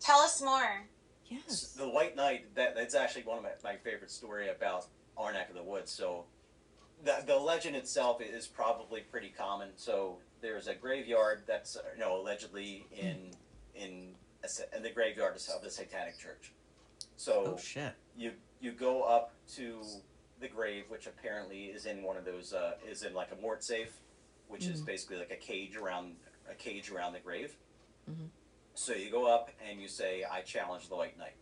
Tell 0.00 0.18
us 0.18 0.42
more. 0.42 0.86
Yes. 1.26 1.72
The 1.72 1.88
White 1.88 2.16
Knight, 2.16 2.54
that, 2.54 2.74
that's 2.74 2.94
actually 2.94 3.22
one 3.22 3.38
of 3.38 3.44
my, 3.44 3.50
my 3.64 3.76
favorite 3.76 4.10
story 4.10 4.50
about 4.50 4.86
our 5.16 5.32
neck 5.32 5.48
of 5.48 5.54
the 5.54 5.62
woods. 5.62 5.90
So, 5.90 6.24
the, 7.02 7.22
the 7.26 7.36
legend 7.38 7.76
itself 7.76 8.20
is 8.20 8.46
probably 8.46 9.00
pretty 9.00 9.30
common. 9.30 9.70
So, 9.76 10.18
there's 10.42 10.66
a 10.66 10.74
graveyard 10.74 11.44
that's, 11.46 11.76
uh, 11.76 11.80
you 11.94 12.00
know, 12.00 12.20
allegedly 12.20 12.84
in 12.92 13.30
in, 13.74 14.08
a, 14.44 14.76
in 14.76 14.82
the 14.82 14.90
graveyard 14.90 15.34
of 15.36 15.62
the 15.62 15.70
Satanic 15.70 16.18
Church. 16.18 16.52
So, 17.16 17.54
Oh 17.54 17.58
shit. 17.58 17.94
you 18.16 18.32
you 18.60 18.72
go 18.72 19.02
up 19.04 19.32
to 19.54 19.80
the 20.40 20.48
grave, 20.48 20.84
which 20.88 21.06
apparently 21.06 21.66
is 21.66 21.86
in 21.86 22.02
one 22.02 22.16
of 22.16 22.24
those 22.24 22.52
uh, 22.52 22.74
is 22.86 23.02
in 23.04 23.14
like 23.14 23.30
a 23.32 23.40
mort 23.40 23.64
safe, 23.64 23.92
which 24.48 24.66
is 24.66 24.82
Mhm. 24.82 24.86
basically 24.86 25.16
like 25.18 25.30
a 25.30 25.36
cage 25.36 25.76
around 25.76 26.16
a 26.50 26.54
cage 26.54 26.90
around 26.90 27.12
the 27.14 27.20
grave. 27.20 27.56
Mhm. 28.10 28.28
So 28.74 28.92
you 28.92 29.10
go 29.10 29.26
up 29.26 29.50
and 29.66 29.80
you 29.80 29.88
say, 29.88 30.24
"I 30.24 30.42
challenge 30.42 30.88
the 30.88 30.96
White 30.96 31.16
Knight." 31.16 31.36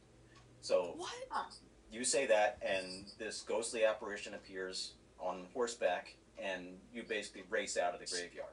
So 0.60 0.92
What? 0.96 1.50
you 1.90 2.04
say 2.04 2.26
that, 2.26 2.58
and 2.60 3.10
this 3.18 3.40
ghostly 3.42 3.84
apparition 3.84 4.34
appears 4.34 4.92
on 5.18 5.46
horseback, 5.54 6.14
and 6.38 6.78
you 6.92 7.02
basically 7.02 7.42
race 7.48 7.76
out 7.78 7.94
of 7.94 8.00
the 8.00 8.06
graveyard. 8.06 8.52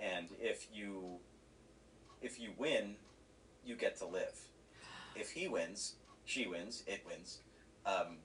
And 0.00 0.28
if 0.40 0.66
you 0.72 1.18
if 2.22 2.40
you 2.40 2.50
win, 2.56 2.96
you 3.64 3.76
get 3.76 3.96
to 3.98 4.06
live. 4.06 4.46
If 5.14 5.30
he 5.32 5.48
wins, 5.48 5.94
she 6.24 6.46
wins, 6.46 6.82
it 6.86 7.02
wins. 7.06 7.38
Um, 7.84 8.18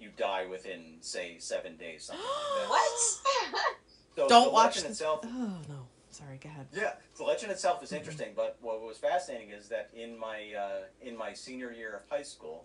you 0.00 0.10
die 0.16 0.46
within 0.46 0.96
say 1.00 1.36
seven 1.38 1.76
days. 1.76 2.04
Something 2.04 2.24
like 2.24 2.68
that. 2.68 2.68
What? 3.52 3.76
So 4.16 4.28
Don't 4.28 4.44
the 4.46 4.50
watch 4.50 4.76
legend 4.76 4.84
the- 4.86 4.90
itself. 4.90 5.20
Oh 5.24 5.58
no. 5.68 5.86
Sorry. 6.10 6.38
Go 6.42 6.48
ahead. 6.48 6.66
Yeah, 6.72 6.92
the 7.18 7.24
legend 7.24 7.52
itself 7.52 7.82
is 7.82 7.92
interesting, 7.92 8.28
but 8.34 8.56
what 8.62 8.80
was 8.80 8.96
fascinating 8.96 9.50
is 9.50 9.68
that 9.68 9.90
in 9.94 10.18
my 10.18 10.54
uh, 10.58 10.84
in 11.02 11.16
my 11.16 11.34
senior 11.34 11.70
year 11.70 11.94
of 11.96 12.08
high 12.08 12.22
school, 12.22 12.64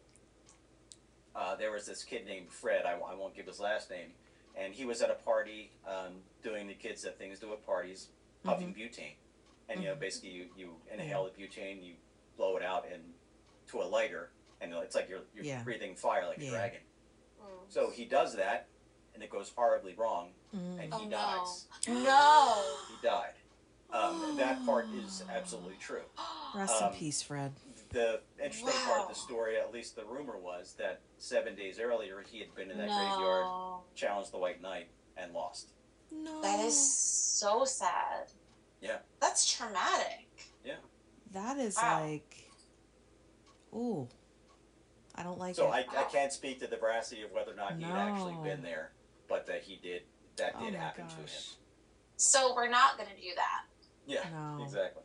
uh, 1.36 1.56
there 1.56 1.71
was 1.71 1.86
this 1.86 2.04
kid 2.04 2.25
named 2.25 2.49
Fred. 2.49 2.85
I, 2.85 2.94
I 2.94 3.15
won't 3.15 3.35
give 3.35 3.48
his 3.48 3.60
last 3.60 3.89
name, 3.89 4.12
and 4.56 4.73
he 4.73 4.85
was 4.85 5.02
at 5.02 5.10
a 5.12 5.15
party 5.15 5.71
um, 5.85 6.13
doing 6.44 6.67
the 6.67 6.73
kids 6.73 7.02
that 7.04 7.17
things 7.17 7.39
do 7.39 7.52
at 7.52 7.65
parties, 7.65 8.08
puffing 8.44 8.73
butane, 8.73 9.15
and 9.69 9.81
you 9.81 9.89
know 9.89 9.96
Mhm. 9.96 10.00
basically 10.00 10.29
you, 10.29 10.50
you 10.56 10.75
inhale 10.92 11.25
the 11.25 11.31
butane, 11.31 11.83
you 11.83 11.96
blow 12.37 12.58
it 12.58 12.63
out 12.63 12.87
and 12.92 13.13
to 13.67 13.81
a 13.81 13.83
lighter, 13.85 14.31
and 14.60 14.73
it's 14.73 14.96
like 14.96 15.10
you're 15.10 15.23
you're 15.33 15.44
Yeah. 15.46 15.63
breathing 15.63 15.96
fire 15.96 16.27
like 16.27 16.39
a 16.39 16.44
Yeah. 16.46 16.50
dragon. 16.52 16.81
Mm. 17.42 17.71
So 17.71 17.89
he 17.92 18.06
does 18.06 18.35
that, 18.35 18.67
and 19.13 19.23
it 19.23 19.29
goes 19.29 19.50
horribly 19.56 19.94
wrong, 19.94 20.33
Mm. 20.56 20.83
and 20.83 20.94
Oh, 20.94 20.98
he 21.00 21.06
no. 21.06 21.17
dies. 21.17 21.67
no. 21.87 22.77
He 22.89 23.08
died. 23.08 23.35
Um, 23.92 24.37
that 24.37 24.65
part 24.65 24.85
is 24.89 25.21
absolutely 25.29 25.75
true. 25.77 26.06
Rest 26.56 26.81
Um, 26.81 26.94
in 26.94 26.98
peace, 27.00 27.21
Fred. 27.21 27.54
The 27.89 28.21
interesting 28.42 28.71
part 28.85 29.02
of 29.02 29.10
the 29.10 29.15
story, 29.15 29.58
at 29.60 29.73
least 29.73 29.98
the 29.98 30.06
rumor 30.06 30.37
was 30.37 30.75
that 30.75 31.02
seven 31.17 31.56
days 31.56 31.77
earlier 31.77 32.21
he 32.21 32.39
had 32.39 32.56
been 32.56 32.71
in 32.71 32.77
that 32.77 32.87
graveyard, 32.87 33.81
challenged 33.96 34.31
the 34.31 34.37
White 34.37 34.62
Knight, 34.62 34.87
and 35.17 35.33
lost. 35.33 35.73
No. 36.12 36.42
That 36.42 36.60
is 36.60 36.78
so 36.78 37.64
sad. 37.66 38.32
Yeah. 38.82 38.98
That's 39.20 39.52
traumatic. 39.52 40.28
Yeah. 40.66 40.76
That 41.32 41.58
is 41.58 41.76
Wow. 41.78 42.02
like. 42.04 42.50
Ooh. 43.74 44.08
I 45.16 45.24
don't 45.24 45.40
like 45.40 45.56
So 45.56 45.68
it. 45.72 45.88
I, 45.94 46.02
I 46.02 46.04
can't 46.06 46.32
speak 46.32 46.60
to 46.60 46.68
the 46.68 46.78
veracity 46.78 47.22
of 47.22 47.32
whether 47.32 47.52
or 47.52 47.56
not 47.56 47.78
he 47.78 47.84
had 47.84 47.96
actually 47.96 48.36
been 48.44 48.62
there, 48.62 48.92
but 49.28 49.46
that 49.48 49.64
he 49.64 49.78
did. 49.82 50.04
That 50.38 50.56
oh 50.58 50.64
did 50.66 50.74
my 50.74 50.80
happen 50.80 51.08
to 51.08 51.16
him. 51.16 51.26
So 52.18 52.54
we're 52.56 52.70
not 52.70 52.98
gonna 52.98 53.10
do 53.22 53.30
that. 53.36 53.64
Yeah, 54.08 54.24
No. 54.32 54.64
exactly. 54.64 55.04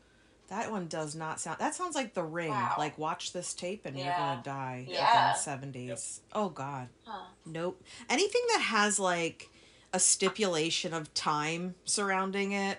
That 0.48 0.70
one 0.70 0.86
does 0.86 1.16
not 1.16 1.40
sound. 1.40 1.58
That 1.58 1.74
sounds 1.74 1.96
like 1.96 2.14
The 2.14 2.22
Ring. 2.22 2.50
Wow. 2.50 2.76
Like 2.78 2.96
watch 2.98 3.32
this 3.32 3.52
tape 3.52 3.84
and 3.84 3.98
you're 3.98 4.06
gonna 4.16 4.42
die 4.44 4.86
Yeah. 4.88 5.30
within 5.32 5.42
seven 5.42 5.72
days. 5.72 6.20
Oh 6.32 6.48
God. 6.50 6.88
Huh. 7.04 7.26
Nope. 7.44 7.82
Anything 8.08 8.42
that 8.52 8.60
has 8.60 9.00
like 9.00 9.50
a 9.92 10.00
stipulation 10.00 10.92
of 10.94 11.12
time 11.14 11.74
surrounding 11.84 12.52
it, 12.52 12.78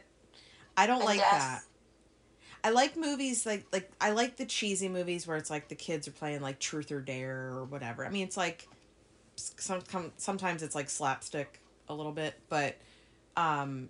I 0.75 0.87
don't 0.87 0.99
And 0.99 1.05
like 1.05 1.19
death. 1.19 1.31
that. 1.31 1.63
I 2.63 2.69
like 2.71 2.97
movies 2.97 3.45
like 3.45 3.65
like 3.71 3.91
I 4.01 4.11
like 4.11 4.37
the 4.37 4.45
cheesy 4.45 4.89
movies 4.89 5.27
where 5.27 5.37
it's 5.37 5.49
like 5.49 5.69
the 5.69 5.75
kids 5.75 6.07
are 6.07 6.11
playing 6.11 6.41
like 6.41 6.59
Truth 6.59 6.91
or 6.91 7.01
Dare 7.01 7.49
or 7.53 7.65
whatever. 7.65 8.05
I 8.05 8.09
mean, 8.09 8.25
it's 8.25 8.37
like 8.37 8.67
some 9.35 9.81
sometimes 10.17 10.63
it's 10.63 10.75
like 10.75 10.89
slapstick 10.89 11.61
a 11.89 11.93
little 11.93 12.11
bit, 12.11 12.35
but 12.49 12.77
um 13.35 13.89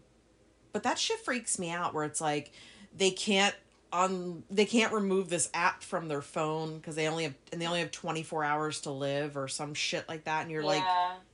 but 0.74 0.84
that 0.84 1.00
shit 1.00 1.20
freaks 1.22 1.58
me 1.58 1.72
out 1.72 1.94
where 1.94 2.04
it's 2.04 2.22
like 2.22 2.52
they 2.96 3.12
can't 3.12 3.56
on 3.92 4.44
they 4.50 4.66
can't 4.66 4.92
remove 4.92 5.30
this 5.30 5.50
app 5.54 5.82
from 5.82 6.08
their 6.08 6.22
phone 6.22 6.78
because 6.78 6.96
they 6.96 7.08
only 7.08 7.24
have 7.24 7.34
and 7.54 7.62
they 7.62 7.66
only 7.66 7.80
have 7.80 7.92
24 7.92 8.44
hours 8.44 8.82
to 8.82 8.92
live 8.92 9.38
or 9.38 9.48
some 9.48 9.74
shit 9.74 10.08
like 10.10 10.26
that 10.26 10.42
and 10.42 10.52
you're 10.52 10.64
like 10.64 10.84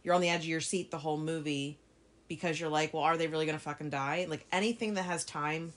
you're 0.04 0.14
on 0.14 0.22
the 0.22 0.30
edge 0.30 0.42
of 0.42 0.48
your 0.48 0.62
seat 0.62 0.92
the 0.92 0.98
whole 0.98 1.18
movie 1.18 1.80
because 2.28 2.60
you're 2.60 2.70
like, 2.70 2.94
well, 2.94 3.04
are 3.04 3.18
they 3.18 3.28
really 3.28 3.46
gonna 3.46 3.60
fucking 3.60 3.90
die? 3.90 4.26
Like 4.30 4.46
anything 4.52 4.96
that 4.96 5.04
has 5.04 5.24
time 5.24 5.74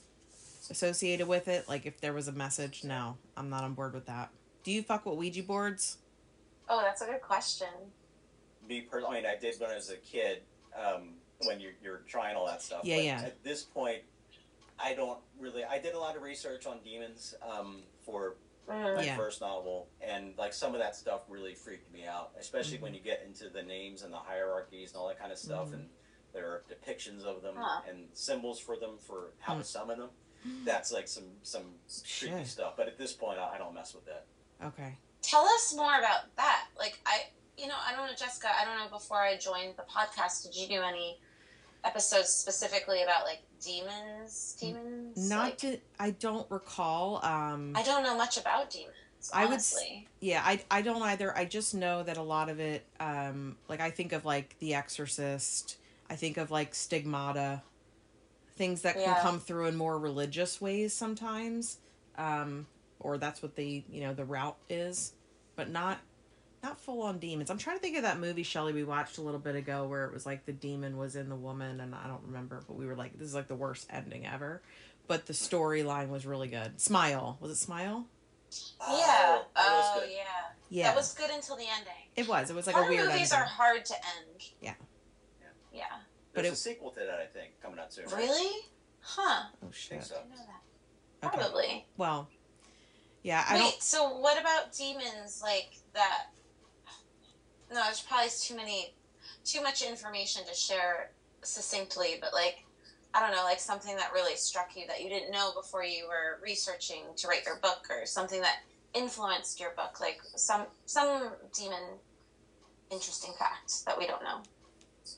associated 0.71 1.29
with 1.29 1.49
it, 1.49 1.69
like 1.69 1.87
if 1.87 2.01
there 2.01 2.13
was 2.13 2.29
a 2.29 2.33
message, 2.33 2.85
no, 2.85 3.17
I'm 3.37 3.51
not 3.51 3.65
on 3.65 3.75
board 3.75 3.95
with 3.95 4.07
that. 4.07 4.31
Do 4.63 4.73
you 4.73 4.83
fuck 4.83 5.07
with 5.07 5.17
Ouija 5.17 5.43
boards? 5.43 5.99
Oh, 6.69 6.83
that's 6.83 7.03
a 7.03 7.07
good 7.07 7.21
question. 7.21 7.69
Me 8.69 8.81
personally, 8.81 9.19
I 9.19 9.21
mean, 9.23 9.31
I 9.31 9.37
did 9.39 9.61
when 9.61 9.71
I 9.71 9.77
was 9.77 9.91
a 9.91 9.97
kid. 9.97 10.43
Um, 10.77 11.15
when 11.45 11.61
you're, 11.61 11.73
you're 11.83 12.03
trying 12.09 12.37
all 12.37 12.47
that 12.47 12.63
stuff. 12.63 12.81
Yeah, 12.85 12.97
but 12.97 13.05
yeah. 13.05 13.21
At 13.25 13.45
this 13.45 13.63
point, 13.63 14.03
I 14.79 14.95
don't 14.95 15.19
really. 15.39 15.65
I 15.65 15.79
did 15.79 15.95
a 15.95 15.99
lot 15.99 16.17
of 16.17 16.23
research 16.23 16.67
on 16.67 16.79
demons 16.85 17.35
um, 17.43 17.83
for 18.05 18.37
Mm. 18.69 18.97
my 18.97 19.03
Yeah. 19.05 19.17
first 19.17 19.41
novel, 19.41 19.89
and 20.01 20.37
like 20.37 20.53
some 20.53 20.75
of 20.75 20.81
that 20.81 20.97
stuff 20.97 21.21
really 21.29 21.55
freaked 21.55 21.89
me 21.93 22.05
out, 22.05 22.33
especially 22.37 22.75
Mm-hmm. 22.79 22.83
when 22.83 22.95
you 22.95 23.01
get 23.01 23.23
into 23.23 23.49
the 23.49 23.63
names 23.63 24.03
and 24.03 24.13
the 24.13 24.19
hierarchies 24.19 24.91
and 24.91 24.99
all 25.01 25.07
that 25.07 25.21
kind 25.21 25.31
of 25.31 25.39
stuff, 25.39 25.69
Mhm. 25.69 25.75
and 25.75 25.91
there 26.33 26.49
are 26.51 26.65
depictions 26.69 27.23
of 27.23 27.43
them 27.43 27.55
Huh. 27.57 27.83
and 27.89 28.09
symbols 28.13 28.59
for 28.59 28.77
them 28.77 28.99
for 28.99 29.35
how 29.39 29.55
Mm. 29.55 29.59
to 29.59 29.65
summon 29.65 29.99
them. 30.01 30.11
That's 30.65 30.91
like 30.91 31.07
some 31.07 31.39
some 31.45 31.79
creepy 32.19 32.39
Shit. 32.39 32.47
stuff. 32.49 32.77
But 32.77 32.89
at 32.89 32.99
this 32.99 33.13
point, 33.13 33.39
I, 33.39 33.55
I 33.55 33.59
don't 33.59 33.73
mess 33.73 33.95
with 33.95 34.05
that. 34.07 34.27
Okay. 34.61 34.99
Tell 35.23 35.45
us 35.47 35.73
more 35.75 35.97
about 35.99 36.35
that. 36.35 36.67
Like 36.77 36.99
I, 37.07 37.31
you 37.57 37.69
know, 37.69 37.77
I 37.79 37.95
don't 37.95 38.07
know, 38.09 38.15
Jessica. 38.15 38.49
I 38.53 38.65
don't 38.65 38.79
know. 38.79 38.89
Before 38.89 39.23
I 39.23 39.37
joined 39.37 39.77
the 39.77 39.85
podcast, 39.85 40.43
did 40.43 40.57
you 40.57 40.67
do 40.67 40.83
any 40.83 41.21
episodes 41.87 42.29
specifically 42.29 43.03
about 43.03 43.25
like 43.25 43.41
demons? 43.63 44.57
Demons? 44.61 45.31
Not 45.31 45.45
Like, 45.45 45.59
to 45.59 45.79
I 45.99 46.11
don't 46.11 46.51
recall. 46.51 47.25
Um 47.25 47.73
I 47.77 47.83
don't 47.83 48.03
know 48.03 48.17
much 48.17 48.39
about 48.39 48.71
demons. 48.71 48.93
I 49.33 49.47
would 49.47 49.61
yeah, 50.21 50.43
I 50.45 50.63
I 50.71 50.83
don't 50.83 51.03
either. 51.03 51.37
I 51.37 51.45
just 51.47 51.75
know 51.75 52.03
that 52.03 52.17
a 52.17 52.23
lot 52.23 52.49
of 52.49 52.61
it 52.61 52.85
um 53.01 53.57
like 53.69 53.81
I 53.81 53.91
think 53.91 54.13
of 54.13 54.25
like 54.25 54.57
The 54.59 54.75
Exorcist, 54.75 55.79
I 56.11 56.15
think 56.17 56.37
of 56.37 56.51
like 56.51 56.75
Stigmata, 56.75 57.63
things 58.57 58.83
that 58.83 58.95
can 58.95 59.03
Yeah. 59.03 59.23
come 59.23 59.41
through 59.41 59.67
in 59.67 59.77
more 59.77 59.99
religious 59.99 60.61
ways 60.61 60.93
sometimes. 60.93 61.79
Um 62.17 62.67
or 62.99 63.19
that's 63.19 63.43
what 63.43 63.57
the, 63.57 63.85
you 63.91 64.01
know, 64.01 64.15
the 64.15 64.25
route 64.25 64.57
is, 64.71 65.13
but 65.55 65.69
not 65.69 65.99
not 66.67 66.81
full 66.81 67.03
on 67.03 67.19
demons. 67.19 67.51
I'm 67.51 67.59
trying 67.59 67.77
to 67.77 67.83
think 67.83 67.97
of 67.97 68.03
that 68.03 68.19
movie 68.19 68.43
Shelley 68.43 68.73
we 68.73 68.85
watched 68.85 69.19
a 69.19 69.23
little 69.23 69.41
bit 69.41 69.55
ago 69.57 69.87
where 69.87 70.05
it 70.05 70.13
was 70.13 70.27
like 70.27 70.45
the 70.47 70.53
demon 70.53 70.97
was 70.97 71.17
in 71.17 71.29
the 71.29 71.37
woman 71.37 71.81
and 71.81 71.95
I 71.95 72.07
don't 72.09 72.23
remember, 72.27 72.63
but 72.67 72.77
we 72.77 72.87
were 72.87 72.97
like 72.97 73.19
this 73.19 73.29
is 73.29 73.35
like 73.35 73.49
the 73.49 73.55
worst 73.55 73.87
ending 73.91 74.27
ever. 74.27 74.63
But 75.07 75.27
the 75.27 75.33
storyline 75.33 76.09
was 76.09 76.27
really 76.27 76.49
good. 76.49 76.81
Smile. 76.81 77.39
Was 77.41 77.53
it 77.53 77.57
Smile? 77.57 78.07
yeah. 78.81 78.89
Oh, 78.89 79.45
that 79.55 79.73
was 79.73 79.85
Oh, 79.97 80.01
good. 80.01 80.11
yeah. 80.11 80.23
Yeah. 80.69 80.85
That 80.89 80.97
was 80.97 81.15
good 81.15 81.31
until 81.31 81.57
the 81.57 81.65
ending. 81.77 81.93
It 82.17 82.27
was. 82.27 82.51
It 82.51 82.57
was 82.57 82.67
like 82.67 82.75
Horror 82.75 82.89
a 82.89 82.91
weird 82.91 83.07
movies 83.07 83.33
ending. 83.33 83.39
are 83.39 83.45
hard 83.45 83.85
to 83.85 83.95
end. 83.95 84.43
Yeah. 84.61 84.75
Yeah. 85.41 85.47
yeah. 85.73 85.85
but 86.35 86.43
There's 86.43 86.53
it- 86.67 86.71
a 86.71 86.75
sequel 86.75 86.91
to 86.91 87.01
that, 87.01 87.21
I 87.21 87.27
think, 87.27 87.61
coming 87.63 87.79
out 87.79 87.93
soon. 87.93 88.07
Really? 88.07 88.63
Huh. 89.01 89.45
Oh 89.63 89.69
I 89.69 89.71
think 89.71 89.75
shit. 89.75 90.05
so. 90.05 90.17
I 90.17 90.19
didn't 90.23 90.31
know 90.31 90.37
that. 90.47 91.29
Okay. 91.29 91.37
Probably. 91.39 91.87
Well, 91.97 92.29
yeah, 93.23 93.45
I 93.49 93.55
Wait, 93.55 93.61
don't. 93.61 93.83
so 93.83 94.19
what 94.19 94.41
about 94.41 94.73
demons 94.73 95.41
like 95.43 95.73
that? 95.95 96.27
There's 97.97 98.07
probably 98.07 98.31
too 98.39 98.57
many, 98.57 98.95
too 99.43 99.63
much 99.63 99.81
information 99.81 100.45
to 100.47 100.55
share 100.55 101.13
succinctly, 101.43 102.19
but 102.21 102.35
like, 102.35 102.67
I 103.15 103.21
don't 103.21 103.35
know, 103.35 103.43
like 103.43 103.59
something 103.59 103.97
that 103.97 104.13
really 104.13 104.37
struck 104.37 104.77
you 104.77 104.87
that 104.87 105.03
you 105.03 105.09
didn't 105.09 105.31
know 105.31 105.53
before 105.55 105.83
you 105.83 106.07
were 106.07 106.39
researching 106.43 107.05
to 107.17 107.27
write 107.27 107.47
your 107.47 107.57
book, 107.57 107.87
or 107.89 108.05
something 108.05 108.43
that 108.43 108.57
influenced 108.93 109.59
your 109.59 109.71
book, 109.71 109.99
like 109.99 110.21
some 110.35 110.67
some 110.85 111.31
demon 111.55 111.81
interesting 112.91 113.33
fact 113.39 113.87
that 113.87 113.97
we 113.99 114.07
don't 114.07 114.23
know. 114.23 114.43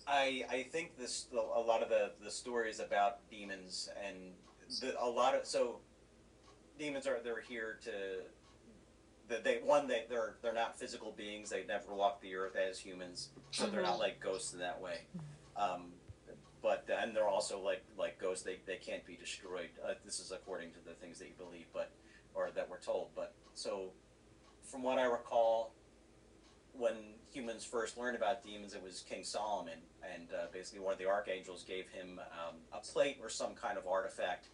I 0.06 0.44
I 0.48 0.62
think 0.70 0.96
this 0.96 1.26
a 1.32 1.60
lot 1.60 1.82
of 1.82 1.88
the 1.88 2.12
the 2.22 2.30
stories 2.30 2.78
about 2.78 3.28
demons 3.28 3.88
and 4.06 4.34
the, 4.80 4.94
a 5.02 5.10
lot 5.10 5.34
of 5.34 5.44
so 5.44 5.80
demons 6.78 7.08
are 7.08 7.18
they're 7.24 7.40
here 7.40 7.80
to 7.82 8.22
that 9.28 9.44
they 9.44 9.60
one 9.62 9.86
they 9.86 10.04
they're 10.08 10.36
they're 10.42 10.54
not 10.54 10.78
physical 10.78 11.12
beings 11.16 11.50
they 11.50 11.64
never 11.66 11.94
walked 11.94 12.22
the 12.22 12.34
earth 12.34 12.56
as 12.56 12.78
humans 12.78 13.28
so 13.50 13.66
they're 13.66 13.82
not 13.82 13.98
like 13.98 14.20
ghosts 14.20 14.52
in 14.52 14.58
that 14.58 14.80
way 14.80 15.00
um, 15.56 15.92
but 16.62 16.88
and 17.02 17.14
they're 17.14 17.28
also 17.28 17.60
like 17.60 17.84
like 17.98 18.18
ghosts 18.18 18.44
they, 18.44 18.58
they 18.66 18.76
can't 18.76 19.04
be 19.06 19.16
destroyed 19.16 19.68
uh, 19.84 19.94
this 20.04 20.18
is 20.18 20.32
according 20.32 20.70
to 20.70 20.78
the 20.86 20.94
things 20.94 21.18
that 21.18 21.26
you 21.26 21.34
believe 21.38 21.66
but 21.72 21.90
or 22.34 22.50
that 22.54 22.68
we're 22.68 22.80
told 22.80 23.08
but 23.14 23.34
so 23.54 23.90
from 24.62 24.82
what 24.82 24.98
I 24.98 25.04
recall 25.04 25.72
when 26.78 26.94
humans 27.32 27.64
first 27.64 27.98
learned 27.98 28.16
about 28.16 28.44
demons, 28.44 28.74
it 28.74 28.82
was 28.82 29.04
King 29.08 29.24
Solomon, 29.24 29.78
and 30.14 30.28
uh, 30.32 30.46
basically 30.52 30.80
one 30.80 30.92
of 30.92 30.98
the 30.98 31.06
archangels 31.06 31.64
gave 31.64 31.88
him 31.88 32.20
um, 32.32 32.56
a 32.72 32.78
plate 32.78 33.18
or 33.20 33.28
some 33.28 33.54
kind 33.54 33.76
of 33.76 33.86
artifact 33.86 34.46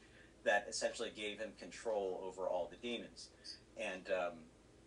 that 0.45 0.67
essentially 0.69 1.13
gave 1.15 1.39
him 1.39 1.51
control 1.59 2.21
over 2.25 2.49
all 2.49 2.71
the 2.71 2.77
demons. 2.77 3.29
And 3.77 4.09
um, 4.09 4.33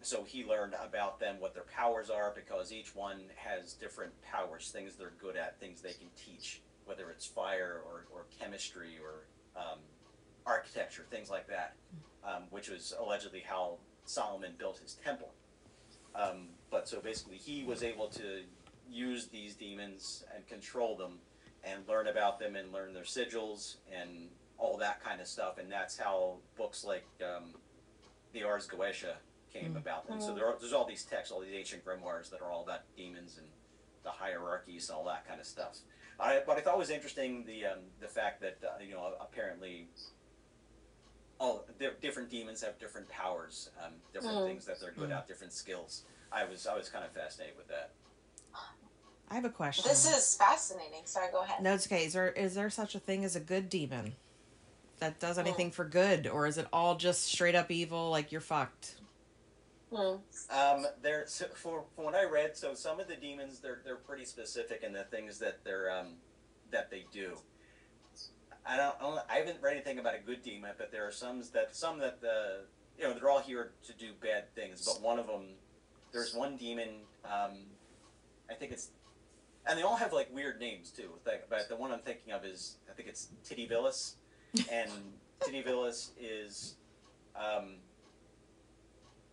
so 0.07 0.23
he 0.23 0.45
learned 0.45 0.73
about 0.81 1.19
them, 1.19 1.35
what 1.39 1.53
their 1.53 1.65
powers 1.75 2.09
are, 2.09 2.31
because 2.33 2.71
each 2.71 2.95
one 2.95 3.23
has 3.35 3.73
different 3.73 4.13
powers, 4.21 4.71
things 4.71 4.95
they're 4.95 5.11
good 5.19 5.35
at, 5.35 5.59
things 5.59 5.81
they 5.81 5.91
can 5.91 6.07
teach, 6.15 6.61
whether 6.85 7.09
it's 7.09 7.25
fire 7.25 7.81
or, 7.85 8.05
or 8.13 8.25
chemistry 8.39 8.97
or 9.03 9.25
um, 9.61 9.79
architecture, 10.45 11.05
things 11.11 11.29
like 11.29 11.45
that, 11.49 11.75
um, 12.25 12.43
which 12.51 12.69
was 12.69 12.93
allegedly 12.97 13.43
how 13.45 13.79
Solomon 14.05 14.53
built 14.57 14.79
his 14.79 14.93
temple. 14.93 15.33
Um, 16.15 16.47
but 16.71 16.87
so 16.87 17.01
basically, 17.01 17.35
he 17.35 17.65
was 17.65 17.83
able 17.83 18.07
to 18.07 18.43
use 18.89 19.27
these 19.27 19.55
demons 19.55 20.23
and 20.33 20.47
control 20.47 20.95
them, 20.95 21.19
and 21.65 21.85
learn 21.85 22.07
about 22.07 22.39
them 22.39 22.55
and 22.55 22.71
learn 22.71 22.93
their 22.93 23.03
sigils 23.03 23.75
and 23.93 24.29
all 24.57 24.77
that 24.77 25.03
kind 25.03 25.19
of 25.19 25.27
stuff. 25.27 25.57
And 25.57 25.69
that's 25.69 25.97
how 25.97 26.37
books 26.55 26.85
like 26.85 27.05
um, 27.21 27.55
the 28.31 28.43
Ars 28.43 28.67
Goetia 28.67 29.15
came 29.59 29.73
Mm. 29.73 29.77
about. 29.77 30.07
And 30.09 30.21
so 30.21 30.31
Mm. 30.31 30.35
there 30.35 30.47
are, 30.47 30.57
there's 30.59 30.73
all 30.73 30.85
these 30.85 31.03
texts, 31.03 31.31
all 31.31 31.39
these 31.41 31.53
ancient 31.53 31.83
grimoires 31.85 32.29
that 32.29 32.41
are 32.41 32.51
all 32.51 32.63
about 32.63 32.81
demons 32.95 33.37
and 33.37 33.47
the 34.03 34.11
hierarchies 34.11 34.89
and 34.89 34.97
all 34.97 35.03
that 35.05 35.27
kind 35.27 35.39
of 35.39 35.45
stuff. 35.47 35.77
I, 36.19 36.41
but 36.45 36.57
I 36.57 36.61
thought 36.61 36.75
it 36.75 36.79
was 36.79 36.89
interesting 36.89 37.45
the 37.45 37.65
um, 37.65 37.79
the 37.99 38.07
fact 38.07 38.41
that 38.41 38.57
uh, 38.63 38.81
you 38.81 38.93
know 38.93 39.13
apparently 39.19 39.87
all 41.39 41.65
di- 41.77 41.89
different 42.01 42.29
demons 42.29 42.61
have 42.61 42.79
different 42.79 43.07
powers, 43.09 43.69
um, 43.83 43.93
different 44.13 44.37
Mm. 44.37 44.45
things 44.47 44.65
that 44.65 44.79
they're 44.79 44.91
good 44.91 45.09
Mm. 45.09 45.17
at, 45.17 45.27
different 45.27 45.53
skills. 45.53 46.03
I 46.31 46.43
was 46.45 46.65
I 46.65 46.75
was 46.75 46.89
kind 46.89 47.05
of 47.05 47.11
fascinated 47.11 47.55
with 47.57 47.67
that. 47.67 47.91
I 49.29 49.35
have 49.35 49.45
a 49.45 49.49
question. 49.49 49.83
This 49.87 50.05
is 50.09 50.35
fascinating. 50.35 51.05
Sorry, 51.05 51.29
go 51.31 51.41
ahead. 51.41 51.61
no, 51.61 51.73
it's 51.73 51.85
okay. 51.85 52.05
Is 52.05 52.13
there 52.13 52.29
is 52.31 52.55
there 52.55 52.69
such 52.69 52.95
a 52.95 52.99
thing 52.99 53.23
as 53.25 53.35
a 53.35 53.39
good 53.41 53.69
demon 53.69 54.15
that 54.99 55.19
does 55.19 55.37
anything 55.37 55.69
for 55.69 55.83
good, 55.85 56.25
or 56.27 56.47
is 56.47 56.57
it 56.57 56.65
all 56.73 56.95
just 56.95 57.25
straight 57.25 57.53
up 57.53 57.69
evil? 57.69 58.09
Like 58.09 58.31
you're 58.31 58.41
fucked. 58.41 58.95
Hmm. 59.93 60.17
Um, 60.53 60.85
there, 61.01 61.23
so 61.27 61.45
for, 61.53 61.85
from 61.95 62.03
what 62.03 62.15
I 62.15 62.25
read, 62.25 62.57
so 62.57 62.73
some 62.73 62.99
of 62.99 63.07
the 63.07 63.15
demons 63.15 63.59
they're 63.59 63.81
they're 63.85 63.95
pretty 63.95 64.25
specific 64.25 64.83
in 64.83 64.91
the 64.91 65.03
things 65.05 65.39
that 65.39 65.63
they're 65.63 65.89
um, 65.91 66.15
that 66.71 66.91
they 66.91 67.05
do. 67.11 67.37
I 68.65 68.75
don't, 68.75 68.95
I 68.99 69.03
don't 69.03 69.19
I 69.29 69.35
haven't 69.35 69.61
read 69.61 69.75
anything 69.75 69.99
about 69.99 70.15
a 70.15 70.19
good 70.19 70.43
demon, 70.43 70.71
but 70.77 70.91
there 70.91 71.07
are 71.07 71.11
some 71.11 71.41
that 71.53 71.73
some 71.73 71.99
that 71.99 72.19
the 72.19 72.63
you 72.97 73.05
know 73.05 73.13
they're 73.13 73.29
all 73.29 73.39
here 73.39 73.71
to 73.85 73.93
do 73.93 74.11
bad 74.21 74.53
things. 74.55 74.85
But 74.85 75.01
one 75.01 75.19
of 75.19 75.27
them, 75.27 75.43
there's 76.11 76.33
one 76.33 76.57
demon. 76.57 76.89
Um, 77.23 77.67
I 78.49 78.55
think 78.55 78.73
it's, 78.73 78.89
and 79.65 79.77
they 79.79 79.83
all 79.83 79.95
have 79.95 80.11
like 80.11 80.33
weird 80.33 80.59
names 80.59 80.89
too. 80.89 81.11
Like, 81.25 81.49
but 81.49 81.69
the 81.69 81.77
one 81.77 81.93
I'm 81.93 81.99
thinking 81.99 82.33
of 82.33 82.43
is 82.43 82.75
I 82.89 82.93
think 82.93 83.07
it's 83.07 83.29
Titivillus, 83.47 84.15
and 84.71 84.91
Titivillus 85.39 86.09
is. 86.19 86.75
Um, 87.37 87.75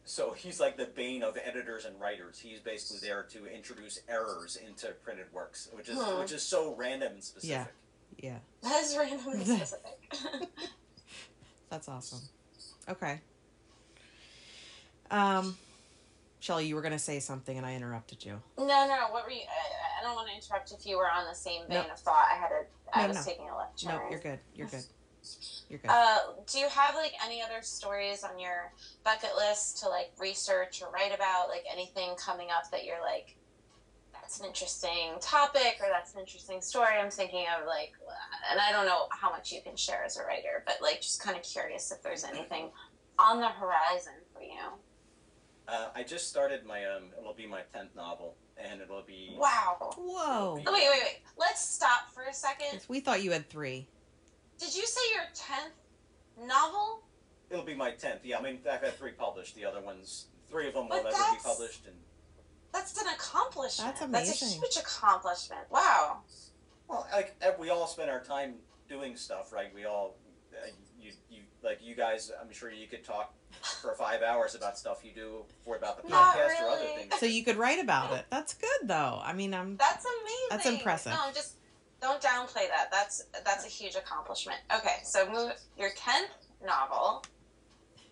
so 0.04 0.32
he's 0.32 0.60
like 0.60 0.76
the 0.76 0.86
bane 0.86 1.22
of 1.22 1.36
editors 1.42 1.84
and 1.84 1.98
writers. 2.00 2.38
He's 2.38 2.60
basically 2.60 3.06
there 3.08 3.22
to 3.30 3.46
introduce 3.46 4.00
errors 4.08 4.56
into 4.56 4.88
printed 5.02 5.26
works, 5.32 5.68
which 5.72 5.88
is 5.88 5.98
Hmm. 5.98 6.18
which 6.20 6.32
is 6.32 6.42
so 6.42 6.74
random 6.74 7.14
and 7.14 7.24
specific. 7.24 7.50
Yeah. 7.50 7.66
Yeah, 8.16 8.38
That 8.62 8.84
is 8.84 8.96
randomly 8.96 9.44
specific. 9.44 9.98
that's 11.68 11.88
awesome. 11.88 12.20
Okay. 12.88 13.20
Um, 15.10 15.56
Shelly, 16.40 16.66
you 16.66 16.74
were 16.74 16.82
gonna 16.82 16.98
say 16.98 17.18
something 17.20 17.56
and 17.56 17.66
I 17.66 17.74
interrupted 17.74 18.24
you. 18.24 18.40
No, 18.58 18.64
no. 18.66 19.06
What 19.10 19.24
were 19.24 19.30
you? 19.32 19.40
I, 19.40 20.00
I 20.00 20.02
don't 20.04 20.14
want 20.14 20.28
to 20.28 20.34
interrupt 20.34 20.72
if 20.72 20.86
you 20.86 20.96
were 20.96 21.10
on 21.10 21.26
the 21.26 21.34
same 21.34 21.62
vein 21.68 21.84
No. 21.86 21.92
of 21.92 21.98
thought. 21.98 22.26
I 22.30 22.36
had 22.36 22.50
a. 22.52 22.96
I 22.96 23.02
No, 23.02 23.08
was 23.08 23.16
no. 23.26 23.32
taking 23.32 23.48
a 23.48 23.56
left 23.56 23.82
turn. 23.82 23.92
Nope, 23.94 24.02
you're 24.10 24.20
good. 24.20 24.38
You're 24.54 24.68
good. 24.68 24.84
You're 25.68 25.78
good. 25.78 25.90
Uh, 25.90 26.18
do 26.50 26.58
you 26.58 26.68
have 26.68 26.94
like 26.94 27.12
any 27.24 27.42
other 27.42 27.62
stories 27.62 28.22
on 28.24 28.38
your 28.38 28.72
bucket 29.04 29.30
list 29.36 29.78
to 29.82 29.88
like 29.88 30.12
research 30.18 30.82
or 30.82 30.90
write 30.90 31.14
about? 31.14 31.48
Like 31.48 31.64
anything 31.70 32.14
coming 32.16 32.48
up 32.50 32.70
that 32.70 32.84
you're 32.84 33.00
like, 33.00 33.36
that's 34.12 34.40
an 34.40 34.46
interesting 34.46 35.12
topic 35.20 35.78
or 35.80 35.86
that's 35.90 36.14
an 36.14 36.20
interesting 36.20 36.60
story. 36.60 36.94
I'm 37.00 37.10
thinking 37.10 37.46
of 37.58 37.66
like, 37.66 37.92
and 38.50 38.60
I 38.60 38.72
don't 38.72 38.86
know 38.86 39.06
how 39.10 39.30
much 39.30 39.52
you 39.52 39.60
can 39.62 39.76
share 39.76 40.04
as 40.04 40.16
a 40.16 40.24
writer, 40.24 40.62
but 40.66 40.76
like 40.82 41.00
just 41.00 41.22
kind 41.22 41.36
of 41.36 41.42
curious 41.42 41.90
if 41.90 42.02
there's 42.02 42.24
anything 42.24 42.70
on 43.18 43.40
the 43.40 43.48
horizon 43.48 44.14
for 44.32 44.42
you. 44.42 44.72
Uh, 45.66 45.88
I 45.94 46.02
just 46.02 46.28
started 46.28 46.66
my 46.66 46.84
um. 46.84 47.04
It'll 47.18 47.32
be 47.32 47.46
my 47.46 47.62
tenth 47.72 47.94
novel, 47.96 48.34
and 48.58 48.82
it'll 48.82 49.02
be 49.02 49.34
Wow. 49.38 49.94
Whoa. 49.96 50.56
Wait, 50.56 50.66
wait, 50.66 50.88
wait. 50.90 51.20
Let's 51.38 51.66
stop 51.66 52.12
for 52.12 52.24
a 52.24 52.34
second. 52.34 52.80
We 52.88 53.00
thought 53.00 53.22
you 53.22 53.30
had 53.30 53.48
three. 53.48 53.86
Did 54.58 54.74
you 54.74 54.86
say 54.86 55.00
your 55.14 55.24
tenth 55.34 55.74
novel? 56.40 57.02
It'll 57.50 57.64
be 57.64 57.74
my 57.74 57.92
tenth. 57.92 58.20
Yeah, 58.24 58.38
I 58.38 58.42
mean 58.42 58.58
I've 58.70 58.80
had 58.80 58.94
three 58.96 59.12
published. 59.12 59.54
The 59.54 59.64
other 59.64 59.80
ones, 59.80 60.26
three 60.48 60.68
of 60.68 60.74
them 60.74 60.88
will 60.88 61.02
But 61.02 61.12
never 61.12 61.32
be 61.32 61.38
published, 61.44 61.86
and 61.86 61.94
That's 62.72 63.00
an 63.00 63.08
accomplishment. 63.14 63.94
That's 63.94 64.02
amazing. 64.02 64.48
That's 64.48 64.56
a 64.56 64.60
huge 64.60 64.76
accomplishment. 64.76 65.62
Wow. 65.70 66.18
well, 66.88 67.06
like 67.12 67.36
we 67.58 67.70
all 67.70 67.86
spend 67.86 68.10
our 68.10 68.20
time 68.22 68.54
doing 68.88 69.16
stuff, 69.16 69.52
right? 69.52 69.74
We 69.74 69.84
all, 69.84 70.16
uh, 70.52 70.66
you, 71.00 71.12
you, 71.30 71.42
like 71.62 71.80
you 71.82 71.94
guys. 71.94 72.32
I'm 72.40 72.52
sure 72.52 72.70
you 72.70 72.86
could 72.86 73.04
talk 73.04 73.34
for 73.80 73.94
five 73.94 74.22
hours 74.22 74.54
about 74.54 74.78
stuff 74.78 75.02
you 75.04 75.12
do 75.14 75.44
for 75.64 75.76
about 75.76 76.02
the 76.02 76.08
Not 76.08 76.34
podcast 76.34 76.62
or 76.62 76.70
other 76.70 76.84
things. 76.96 77.14
So 77.18 77.26
you 77.26 77.44
could 77.44 77.56
write 77.56 77.80
about 77.80 78.12
it. 78.12 78.24
That's 78.30 78.54
good 78.54 78.88
though. 78.88 79.20
I 79.22 79.32
mean, 79.32 79.54
I'm 79.54 79.76
That's 79.76 80.04
amazing. 80.04 80.48
That's 80.50 80.66
impressive. 80.66 81.12
No, 81.12 81.18
I'm 81.22 81.34
just 81.34 81.54
don't 82.04 82.20
downplay 82.20 82.68
that. 82.68 82.90
That's 82.92 83.24
that's 83.44 83.64
a 83.64 83.68
huge 83.68 83.94
accomplishment. 83.96 84.58
Okay, 84.76 84.96
so 85.04 85.28
move 85.30 85.52
your 85.78 85.90
tenth 85.96 86.30
novel. 86.64 87.24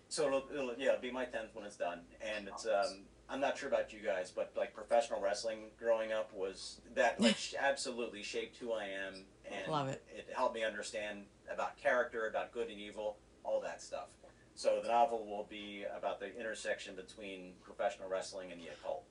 So 0.09 0.27
it'll, 0.27 0.43
it'll 0.53 0.73
yeah, 0.77 0.89
it'll 0.89 1.01
be 1.01 1.11
my 1.11 1.25
tenth 1.25 1.49
when 1.53 1.65
it's 1.65 1.77
done, 1.77 1.99
and 2.21 2.47
it's 2.47 2.65
um. 2.65 3.05
I'm 3.29 3.39
not 3.39 3.57
sure 3.57 3.69
about 3.69 3.93
you 3.93 3.99
guys, 4.05 4.31
but 4.35 4.51
like 4.55 4.73
professional 4.75 5.21
wrestling 5.21 5.71
growing 5.79 6.11
up 6.11 6.31
was 6.33 6.81
that 6.93 7.19
like 7.21 7.37
absolutely 7.57 8.21
shaped 8.21 8.57
who 8.57 8.73
I 8.73 8.83
am, 8.83 9.23
and 9.45 9.71
Love 9.71 9.87
it. 9.87 10.03
It 10.13 10.27
helped 10.35 10.53
me 10.53 10.63
understand 10.63 11.23
about 11.51 11.77
character, 11.77 12.27
about 12.27 12.51
good 12.51 12.67
and 12.69 12.77
evil, 12.79 13.15
all 13.43 13.61
that 13.61 13.81
stuff. 13.81 14.07
So 14.55 14.81
the 14.83 14.89
novel 14.89 15.25
will 15.25 15.47
be 15.49 15.85
about 15.97 16.19
the 16.19 16.37
intersection 16.37 16.95
between 16.95 17.53
professional 17.63 18.09
wrestling 18.09 18.51
and 18.51 18.59
the 18.61 18.67
occult. 18.67 19.03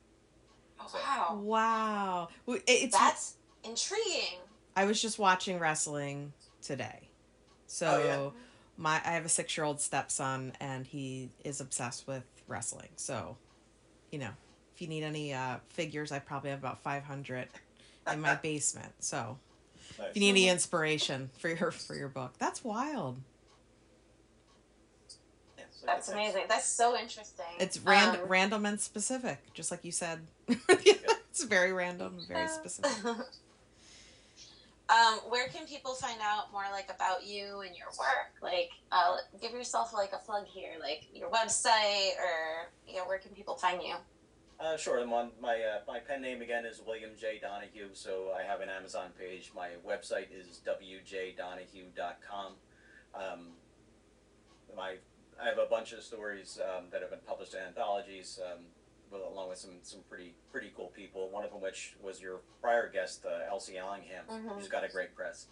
Oh, 0.79 0.87
So- 0.93 0.99
wow. 0.99 1.41
wow. 1.43 2.29
Well, 2.47 2.57
it- 2.59 2.65
It's 2.67 2.97
That's 2.97 3.37
intriguing. 3.65 4.41
I 4.77 4.85
was 4.85 5.01
just 5.01 5.19
watching 5.19 5.59
wrestling 5.59 6.33
today. 6.63 7.09
So 7.67 7.87
Oh, 7.87 8.05
yeah. 8.05 8.31
my 8.77 9.01
I 9.05 9.13
have 9.13 9.25
a 9.25 9.29
6-year-old 9.29 9.81
stepson 9.81 10.53
and 10.61 10.87
he 10.87 11.31
is 11.45 11.61
obsessed 11.61 12.07
with 12.07 12.25
wrestling. 12.49 12.89
So, 12.97 13.37
you 14.11 14.19
know, 14.19 14.31
if 14.75 14.83
you 14.83 14.89
need 14.89 15.03
any 15.05 15.33
uh 15.35 15.57
figures, 15.69 16.13
I 16.13 16.19
probably 16.19 16.51
have 16.51 16.59
about 16.59 16.83
500 16.83 17.49
in 18.13 18.21
my 18.21 18.35
basement. 18.43 18.93
So, 19.01 19.39
Nice. 19.99 20.09
if 20.11 20.17
you 20.17 20.21
need 20.21 20.31
any 20.31 20.49
inspiration 20.49 21.31
for 21.39 21.49
your 21.49 21.71
for 21.71 21.95
your 21.95 22.09
book. 22.09 22.33
That's 22.39 22.65
wild. 22.65 23.19
That's 25.85 26.09
amazing. 26.09 26.45
That's 26.49 26.67
so 26.67 26.97
interesting. 26.97 27.45
It's 27.59 27.79
ran- 27.81 28.15
Um, 28.21 28.29
random 28.29 28.67
and 28.67 28.81
specific, 28.81 29.53
just 29.53 29.71
like 29.73 29.85
you 29.85 29.91
said. 29.91 30.21
it's 30.49 31.43
very 31.43 31.73
random, 31.73 32.21
very 32.29 32.47
specific. 32.49 32.93
um, 34.93 35.21
where 35.31 35.49
can 35.49 35.67
people 35.67 35.95
find 35.95 36.21
out 36.23 36.53
more 36.53 36.65
like 36.71 36.91
about 36.95 37.27
you 37.27 37.61
and 37.61 37.75
your 37.77 37.89
work? 37.99 38.33
Like, 38.43 38.71
uh, 38.91 39.17
give 39.41 39.53
yourself 39.53 39.95
like 39.95 40.13
a 40.13 40.19
plug 40.19 40.47
here, 40.47 40.73
like 40.81 41.07
your 41.15 41.31
website 41.31 42.13
or 42.19 42.71
you 42.87 42.97
know, 42.97 43.05
where 43.07 43.19
can 43.19 43.31
people 43.33 43.57
find 43.57 43.83
you? 43.83 43.95
Uh, 44.61 44.77
sure. 44.77 45.01
I'm 45.01 45.13
on 45.13 45.31
my 45.41 45.55
uh, 45.55 45.81
my 45.89 45.99
pen 45.99 46.23
name 46.23 46.43
again 46.43 46.65
is 46.65 46.81
William 46.87 47.11
J 47.19 47.41
Donahue. 47.41 47.89
So 47.95 48.33
I 48.39 48.45
have 48.45 48.61
an 48.61 48.69
Amazon 48.69 49.11
page. 49.19 49.51
My 49.57 49.71
website 49.87 50.29
is 50.33 50.61
wjdonahue.com. 50.65 52.53
Um, 53.15 53.49
my 54.77 54.97
I 55.43 55.49
have 55.49 55.59
a 55.59 55.67
bunch 55.67 55.93
of 55.93 56.03
stories 56.03 56.61
um, 56.63 56.85
that 56.93 57.01
have 57.01 57.11
been 57.11 57.27
published 57.27 57.55
in 57.55 57.61
anthologies, 57.61 58.39
um, 58.45 58.61
with, 59.13 59.23
along 59.23 59.49
with 59.51 59.59
some 59.59 59.79
some 59.83 60.01
pretty 60.09 60.35
pretty 60.51 60.73
cool 60.77 60.89
people. 60.97 61.29
One 61.31 61.45
of 61.45 61.51
them, 61.51 61.61
which 61.61 61.95
was 62.03 62.21
your 62.21 62.41
prior 62.61 62.89
guest, 62.89 63.25
uh, 63.27 63.45
Elsie 63.49 63.79
Allingham, 63.79 64.25
Mhm. 64.29 64.55
who's 64.57 64.69
got 64.69 64.85
a 64.85 64.89
great 64.89 65.15
press. 65.15 65.47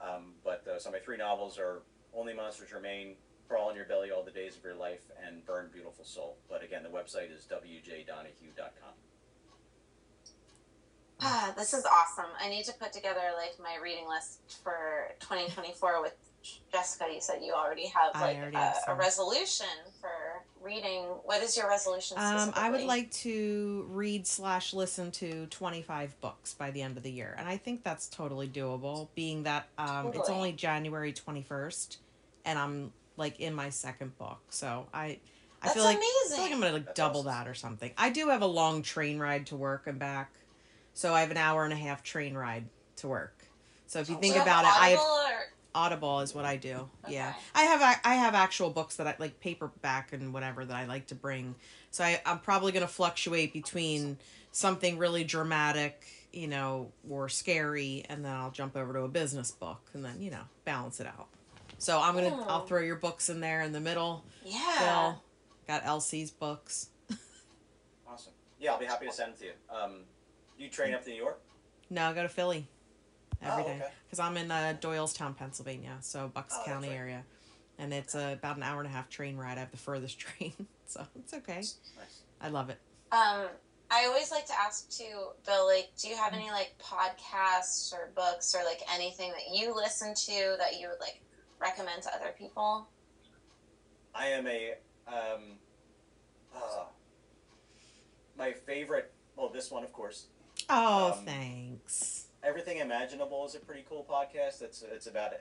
Um, 0.00 0.34
but 0.42 0.66
uh, 0.66 0.78
so 0.78 0.90
my 0.90 0.98
three 0.98 1.16
novels 1.16 1.58
are 1.58 1.82
Only 2.14 2.34
Monsters 2.34 2.72
Remain, 2.72 3.16
Crawl 3.48 3.70
in 3.70 3.76
Your 3.76 3.84
Belly 3.84 4.10
All 4.10 4.22
the 4.24 4.30
Days 4.32 4.56
of 4.56 4.64
Your 4.64 4.74
Life, 4.74 5.02
and 5.24 5.44
Burn 5.46 5.70
Beautiful 5.72 6.04
Soul. 6.04 6.36
But 6.48 6.62
again, 6.64 6.82
the 6.82 6.88
website 6.88 7.30
is 7.30 7.46
wjdonahue.com. 7.46 8.94
Ah, 11.24 11.52
this 11.56 11.72
is 11.72 11.84
awesome. 11.84 12.30
I 12.40 12.48
need 12.48 12.64
to 12.64 12.72
put 12.72 12.92
together 12.92 13.20
like 13.36 13.56
my 13.60 13.76
reading 13.80 14.08
list 14.08 14.40
for 14.64 15.14
2024 15.20 16.02
with 16.02 16.16
Jessica. 16.72 17.06
You 17.14 17.20
said 17.20 17.42
you 17.42 17.52
already 17.52 17.86
have 17.86 18.12
like 18.20 18.38
already 18.38 18.56
a, 18.56 18.58
have 18.58 18.76
a 18.88 18.94
resolution 18.96 19.68
for 20.00 20.41
reading. 20.62 21.02
What 21.24 21.42
is 21.42 21.56
your 21.56 21.68
resolution? 21.68 22.16
Um, 22.18 22.52
I 22.54 22.70
would 22.70 22.84
like 22.84 23.10
to 23.12 23.86
read 23.90 24.26
slash 24.26 24.72
listen 24.72 25.10
to 25.12 25.46
25 25.46 26.20
books 26.20 26.54
by 26.54 26.70
the 26.70 26.82
end 26.82 26.96
of 26.96 27.02
the 27.02 27.10
year. 27.10 27.34
And 27.38 27.48
I 27.48 27.56
think 27.56 27.82
that's 27.82 28.08
totally 28.08 28.48
doable, 28.48 29.08
being 29.14 29.42
that 29.44 29.68
um, 29.78 30.12
it's 30.14 30.30
only 30.30 30.52
January 30.52 31.12
21st 31.12 31.96
and 32.44 32.58
I'm 32.58 32.92
like 33.16 33.40
in 33.40 33.54
my 33.54 33.70
second 33.70 34.16
book. 34.18 34.40
So 34.50 34.86
I, 34.92 35.04
I 35.04 35.18
That's 35.62 35.74
feel 35.74 35.84
like, 35.84 35.98
I 35.98 36.28
feel 36.28 36.38
like 36.38 36.52
I'm 36.52 36.60
to 36.60 36.72
like 36.72 36.94
double 36.94 37.24
that 37.24 37.46
or 37.46 37.54
something. 37.54 37.92
I 37.96 38.10
do 38.10 38.28
have 38.28 38.42
a 38.42 38.46
long 38.46 38.82
train 38.82 39.18
ride 39.18 39.46
to 39.46 39.56
work 39.56 39.86
and 39.86 39.98
back. 39.98 40.32
So 40.94 41.14
I 41.14 41.20
have 41.20 41.30
an 41.30 41.36
hour 41.36 41.64
and 41.64 41.72
a 41.72 41.76
half 41.76 42.02
train 42.02 42.34
ride 42.34 42.64
to 42.96 43.08
work. 43.08 43.46
So 43.86 44.00
if 44.00 44.08
you 44.08 44.16
think 44.16 44.34
Do 44.34 44.38
you 44.38 44.44
have 44.44 44.46
about 44.46 44.64
it, 44.64 44.80
I 44.80 44.88
have 44.90 44.98
or- 44.98 45.52
Audible 45.74 46.20
is 46.20 46.34
what 46.34 46.44
I 46.44 46.56
do. 46.56 46.88
Yeah, 47.08 47.32
I 47.54 47.62
have 47.64 48.00
I 48.04 48.14
have 48.14 48.34
actual 48.34 48.70
books 48.70 48.96
that 48.96 49.06
I 49.06 49.14
like 49.18 49.40
paperback 49.40 50.12
and 50.12 50.32
whatever 50.32 50.64
that 50.64 50.76
I 50.76 50.86
like 50.86 51.06
to 51.08 51.14
bring. 51.14 51.54
So 51.90 52.04
I, 52.04 52.20
I'm 52.26 52.38
probably 52.38 52.72
going 52.72 52.86
to 52.86 52.92
fluctuate 52.92 53.52
between 53.52 54.18
something 54.50 54.98
really 54.98 55.24
dramatic, 55.24 56.04
you 56.32 56.46
know, 56.48 56.92
or 57.08 57.28
scary, 57.28 58.04
and 58.08 58.24
then 58.24 58.32
I'll 58.32 58.50
jump 58.50 58.76
over 58.76 58.92
to 58.92 59.00
a 59.00 59.08
business 59.08 59.50
book, 59.50 59.80
and 59.94 60.04
then 60.04 60.20
you 60.20 60.30
know 60.30 60.42
balance 60.64 61.00
it 61.00 61.06
out. 61.06 61.28
So 61.78 62.00
I'm 62.00 62.14
gonna. 62.14 62.44
I'll 62.48 62.66
throw 62.66 62.80
your 62.80 62.96
books 62.96 63.28
in 63.28 63.40
there 63.40 63.62
in 63.62 63.72
the 63.72 63.80
middle. 63.80 64.24
yeah. 64.44 64.76
Bill 64.78 65.22
got 65.66 65.82
Elsie's 65.84 66.30
books. 66.30 66.88
Awesome. 68.08 68.32
Yeah, 68.60 68.72
I'll 68.72 68.78
be 68.78 68.84
happy 68.84 69.06
to 69.06 69.12
send 69.12 69.32
them 69.32 69.38
to 69.40 69.44
you. 69.46 69.52
Um, 69.70 69.92
you 70.58 70.68
train 70.68 70.94
up 70.94 71.02
to 71.04 71.10
New 71.10 71.16
York? 71.16 71.40
No, 71.90 72.06
I 72.06 72.12
go 72.12 72.22
to 72.22 72.28
Philly 72.28 72.68
every 73.42 73.62
Oh, 73.62 73.66
day 73.66 73.76
okay. 73.76 73.88
because 74.06 74.18
I'm 74.18 74.36
in 74.36 74.50
uh, 74.50 74.76
Doylestown, 74.80 75.36
Pennsylvania, 75.36 75.96
so 76.00 76.28
Bucks 76.28 76.56
Oh, 76.60 76.64
County 76.64 76.88
right. 76.88 76.96
area, 76.96 77.24
and 77.78 77.92
it's 77.92 78.14
uh, 78.14 78.34
about 78.38 78.56
an 78.56 78.62
hour 78.62 78.78
and 78.80 78.88
a 78.88 78.92
half 78.92 79.08
train 79.08 79.36
ride. 79.36 79.56
I 79.58 79.60
have 79.60 79.70
the 79.70 79.76
furthest 79.76 80.18
train, 80.18 80.52
so 80.86 81.06
it's 81.16 81.34
okay. 81.34 81.56
Nice. 81.56 82.22
I 82.40 82.48
love 82.48 82.70
it. 82.70 82.78
Um, 83.12 83.46
I 83.90 84.06
always 84.06 84.30
like 84.30 84.46
to 84.46 84.54
ask 84.58 84.90
too, 84.90 85.28
Bill. 85.44 85.66
Like, 85.66 85.90
do 86.00 86.08
you 86.08 86.16
have 86.16 86.32
any 86.32 86.50
like 86.50 86.74
podcasts 86.82 87.92
or 87.92 88.10
books 88.16 88.54
or 88.54 88.64
like 88.64 88.80
anything 88.94 89.30
that 89.32 89.54
you 89.54 89.74
listen 89.74 90.14
to 90.14 90.56
that 90.58 90.80
you 90.80 90.88
would 90.88 91.00
like 91.00 91.20
recommend 91.60 92.02
to 92.04 92.14
other 92.14 92.34
people? 92.38 92.88
I 94.14 94.26
am 94.28 94.46
a 94.46 94.72
um, 95.06 95.58
uh, 96.54 96.84
my 98.36 98.52
favorite. 98.52 99.12
Well, 99.36 99.48
this 99.50 99.70
one, 99.70 99.84
of 99.84 99.92
course. 99.92 100.26
Oh, 100.70 101.12
Um, 101.18 101.24
thanks. 101.26 102.21
Everything 102.44 102.78
Imaginable 102.78 103.46
is 103.46 103.54
a 103.54 103.60
pretty 103.60 103.84
cool 103.88 104.04
podcast. 104.08 104.62
It's 104.62 104.82
it's 104.82 105.06
about 105.06 105.32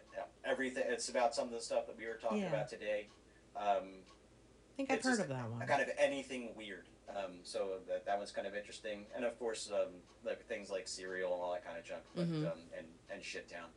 everything. 0.46 0.84
It's 0.88 1.10
about 1.10 1.34
some 1.34 1.46
of 1.48 1.52
the 1.54 1.60
stuff 1.60 1.88
that 1.88 1.98
we 1.98 2.06
were 2.06 2.14
talking 2.22 2.40
Yeah. 2.40 2.50
about 2.50 2.70
today. 2.70 3.08
Um, 3.56 4.04
I 4.04 4.76
think 4.78 4.92
I've 4.92 5.04
heard 5.04 5.20
of 5.20 5.28
that 5.30 5.50
one. 5.50 5.66
kind 5.68 5.82
of 5.82 5.90
anything 5.98 6.54
weird. 6.56 6.88
Um, 7.10 7.40
so 7.44 7.80
that 7.88 8.06
that 8.06 8.18
one's 8.18 8.32
kind 8.32 8.46
of 8.48 8.56
interesting, 8.56 9.06
and 9.16 9.26
of 9.26 9.38
course, 9.40 9.70
um, 9.74 9.90
like 10.24 10.46
things 10.48 10.70
like 10.70 10.88
Serial 10.88 11.34
and 11.34 11.42
all 11.42 11.52
that 11.54 11.66
kind 11.66 11.78
of 11.78 11.84
junk, 11.84 12.04
but 12.16 12.28
Mhm. 12.32 12.52
um, 12.52 12.60
and 12.78 12.88
and 13.10 13.24
shit 13.24 13.50
town. 13.50 13.70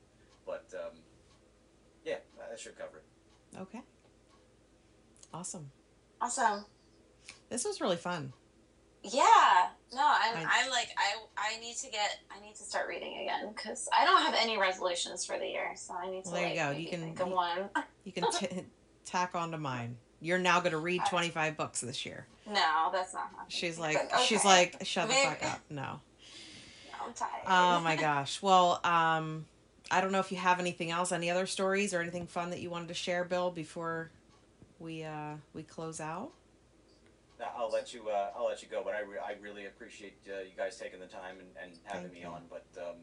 But 0.47 0.72
um, 0.75 0.99
yeah, 2.05 2.18
that 2.39 2.61
should 2.61 2.79
cover 2.79 2.99
it. 2.99 3.59
Okay. 3.59 3.81
Awesome. 5.33 5.72
Awesome. 6.20 6.66
This 7.49 7.64
was 7.64 7.81
really 7.81 7.97
fun. 7.97 8.33
Yeah. 9.05 9.69
No, 9.95 10.01
I'm. 10.03 10.37
I- 10.37 10.63
I'm 10.65 10.71
like 10.71 10.89
I. 10.97 11.15
I 11.37 11.61
need 11.61 11.77
to 11.77 11.91
get. 11.91 12.19
I 12.35 12.45
need 12.45 12.55
to 12.57 12.63
start 12.65 12.89
reading 12.89 13.21
again 13.23 13.53
because 13.55 13.89
I 13.97 14.05
don't 14.05 14.23
have 14.23 14.35
any 14.39 14.59
resolutions 14.59 15.25
for 15.25 15.39
the 15.39 15.47
year, 15.47 15.73
so 15.77 15.95
I 15.95 16.11
need 16.11 16.25
to. 16.25 16.31
Well, 16.31 16.41
there 16.41 16.49
you 16.51 16.55
go. 16.57 16.71
You 16.71 16.89
can- 16.89 17.01
think 17.03 17.21
of 17.21 17.29
you- 17.29 17.35
one. 17.35 17.69
You 18.05 18.13
can 18.13 18.31
t- 18.33 18.65
tack 19.07 19.35
on 19.35 19.51
to 19.53 19.59
mine. 19.59 19.97
You're 20.21 20.39
now 20.39 20.61
going 20.61 20.73
to 20.73 20.79
read 20.79 21.01
25 21.09 21.57
books 21.57 21.81
this 21.81 22.05
year. 22.05 22.27
No, 22.47 22.91
that's 22.93 23.15
not 23.15 23.25
happening. 23.31 23.47
She's 23.49 23.79
like, 23.79 24.11
But 24.11 24.21
she's 24.21 24.45
like, 24.45 24.77
shut 24.85 25.09
the 25.09 25.15
fuck 25.15 25.45
up. 25.45 25.61
No. 25.71 26.01
No, 27.01 27.07
I'm 27.09 27.13
tired. 27.15 27.43
Oh 27.47 27.81
my 27.81 27.97
gosh. 28.01 28.41
Well, 28.43 28.81
um, 28.85 29.45
I 29.91 30.01
don't 30.01 30.13
know 30.13 30.21
if 30.21 30.31
you 30.33 30.39
have 30.39 30.61
anything 30.61 30.91
else, 30.91 31.13
any 31.13 31.31
other 31.31 31.47
stories 31.47 31.93
or 31.95 32.01
anything 32.01 32.27
fun 32.27 32.51
that 32.51 32.61
you 32.61 32.69
wanted 32.71 32.89
to 32.89 32.95
share, 32.95 33.25
Bill, 33.25 33.51
before 33.51 34.11
we 34.79 35.03
uh, 35.05 35.35
we 35.55 35.63
close 35.63 36.01
out. 36.01 36.31
Now, 37.45 37.51
I'll 37.63 37.71
let 37.71 37.93
you. 37.93 38.09
Uh, 38.09 38.31
I'll 38.37 38.47
let 38.47 38.63
you 38.63 38.69
go. 38.69 38.83
But 38.85 38.95
I, 38.95 39.01
re- 39.01 39.19
I 39.25 39.35
really 39.41 39.67
appreciate 39.67 40.17
uh, 40.29 40.41
you 40.43 40.53
guys 40.57 40.79
taking 40.79 41.01
the 41.01 41.07
time 41.07 41.37
and, 41.39 41.49
and 41.63 41.79
having 41.85 42.03
Thank 42.05 42.15
me 42.15 42.21
you. 42.21 42.27
on. 42.27 42.43
But 42.49 42.67
um, 42.79 42.97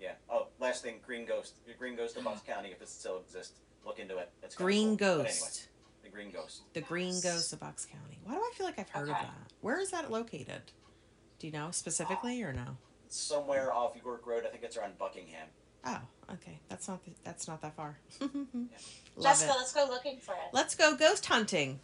yeah. 0.00 0.12
Oh, 0.30 0.48
last 0.60 0.82
thing, 0.82 0.96
Green 1.04 1.26
Ghost. 1.26 1.54
Green 1.78 1.96
Ghost 1.96 2.16
of 2.16 2.24
Bucks 2.24 2.40
County, 2.46 2.70
if 2.70 2.82
it 2.82 2.88
still 2.88 3.18
exists, 3.18 3.54
look 3.84 3.98
into 3.98 4.18
it. 4.18 4.30
It's 4.42 4.54
kinda 4.56 4.66
Green 4.66 4.96
cool. 4.96 5.18
But 5.18 5.24
Ghost. 5.24 5.68
anyway, 5.68 6.02
the 6.04 6.08
Green 6.10 6.30
Ghost. 6.30 6.62
The 6.74 6.80
Green 6.82 7.20
Ghost 7.22 7.52
of 7.52 7.60
Bucks 7.60 7.86
County. 7.86 8.18
Why 8.24 8.34
do 8.34 8.40
I 8.40 8.50
feel 8.54 8.66
like 8.66 8.78
I've 8.78 8.90
heard 8.90 9.08
of 9.08 9.14
that? 9.14 9.30
Where 9.60 9.80
is 9.80 9.90
that 9.92 10.10
located? 10.10 10.62
Do 11.38 11.46
you 11.46 11.52
know 11.52 11.68
specifically 11.70 12.42
or 12.42 12.52
no? 12.52 12.76
It's 13.06 13.18
somewhere 13.18 13.72
off 13.72 13.94
York 14.02 14.26
Road. 14.26 14.44
I 14.46 14.48
think 14.48 14.64
it's 14.64 14.76
around 14.76 14.98
Buckingham. 14.98 15.48
Oh, 15.84 16.00
okay. 16.32 16.58
That's 16.68 16.88
not 16.88 17.04
the, 17.04 17.12
that's 17.22 17.46
not 17.46 17.62
that 17.62 17.76
far. 17.76 17.98
Love 18.20 18.30
Jessica, 19.22 19.52
it. 19.52 19.56
let's 19.58 19.72
go 19.72 19.86
looking 19.88 20.18
for 20.18 20.32
it. 20.32 20.40
Let's 20.52 20.74
go 20.74 20.96
ghost 20.96 21.26
hunting. 21.26 21.78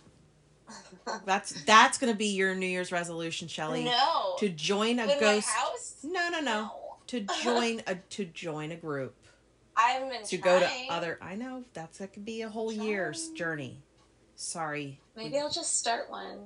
That's 1.25 1.63
that's 1.65 1.99
gonna 1.99 2.15
be 2.15 2.27
your 2.29 2.55
New 2.55 2.67
Year's 2.67 2.93
resolution, 2.93 3.49
Shelley. 3.49 3.85
no. 3.85 4.35
To 4.39 4.49
join 4.49 4.99
a 4.99 5.05
In 5.07 5.21
ghost. 5.21 5.49
house? 5.49 5.97
No, 6.03 6.29
no, 6.31 6.41
no. 6.41 6.71
To 7.09 7.21
join 7.43 7.83
a 7.87 7.97
to 7.97 8.25
join 8.25 8.73
a 8.73 8.77
group. 8.77 9.15
I've 9.77 10.09
been 10.11 10.23
To 10.25 10.39
trying. 10.39 10.61
go 10.61 10.67
to 10.67 10.71
other. 10.91 11.19
I 11.21 11.35
know 11.35 11.65
that's 11.75 11.99
that 11.99 12.13
could 12.13 12.25
be 12.25 12.43
a 12.43 12.49
whole 12.49 12.73
year's 12.73 13.31
journey. 13.31 13.79
Sorry. 14.37 15.01
Maybe 15.17 15.39
I'll 15.39 15.51
just 15.51 15.79
start 15.79 16.09
one. 16.11 16.39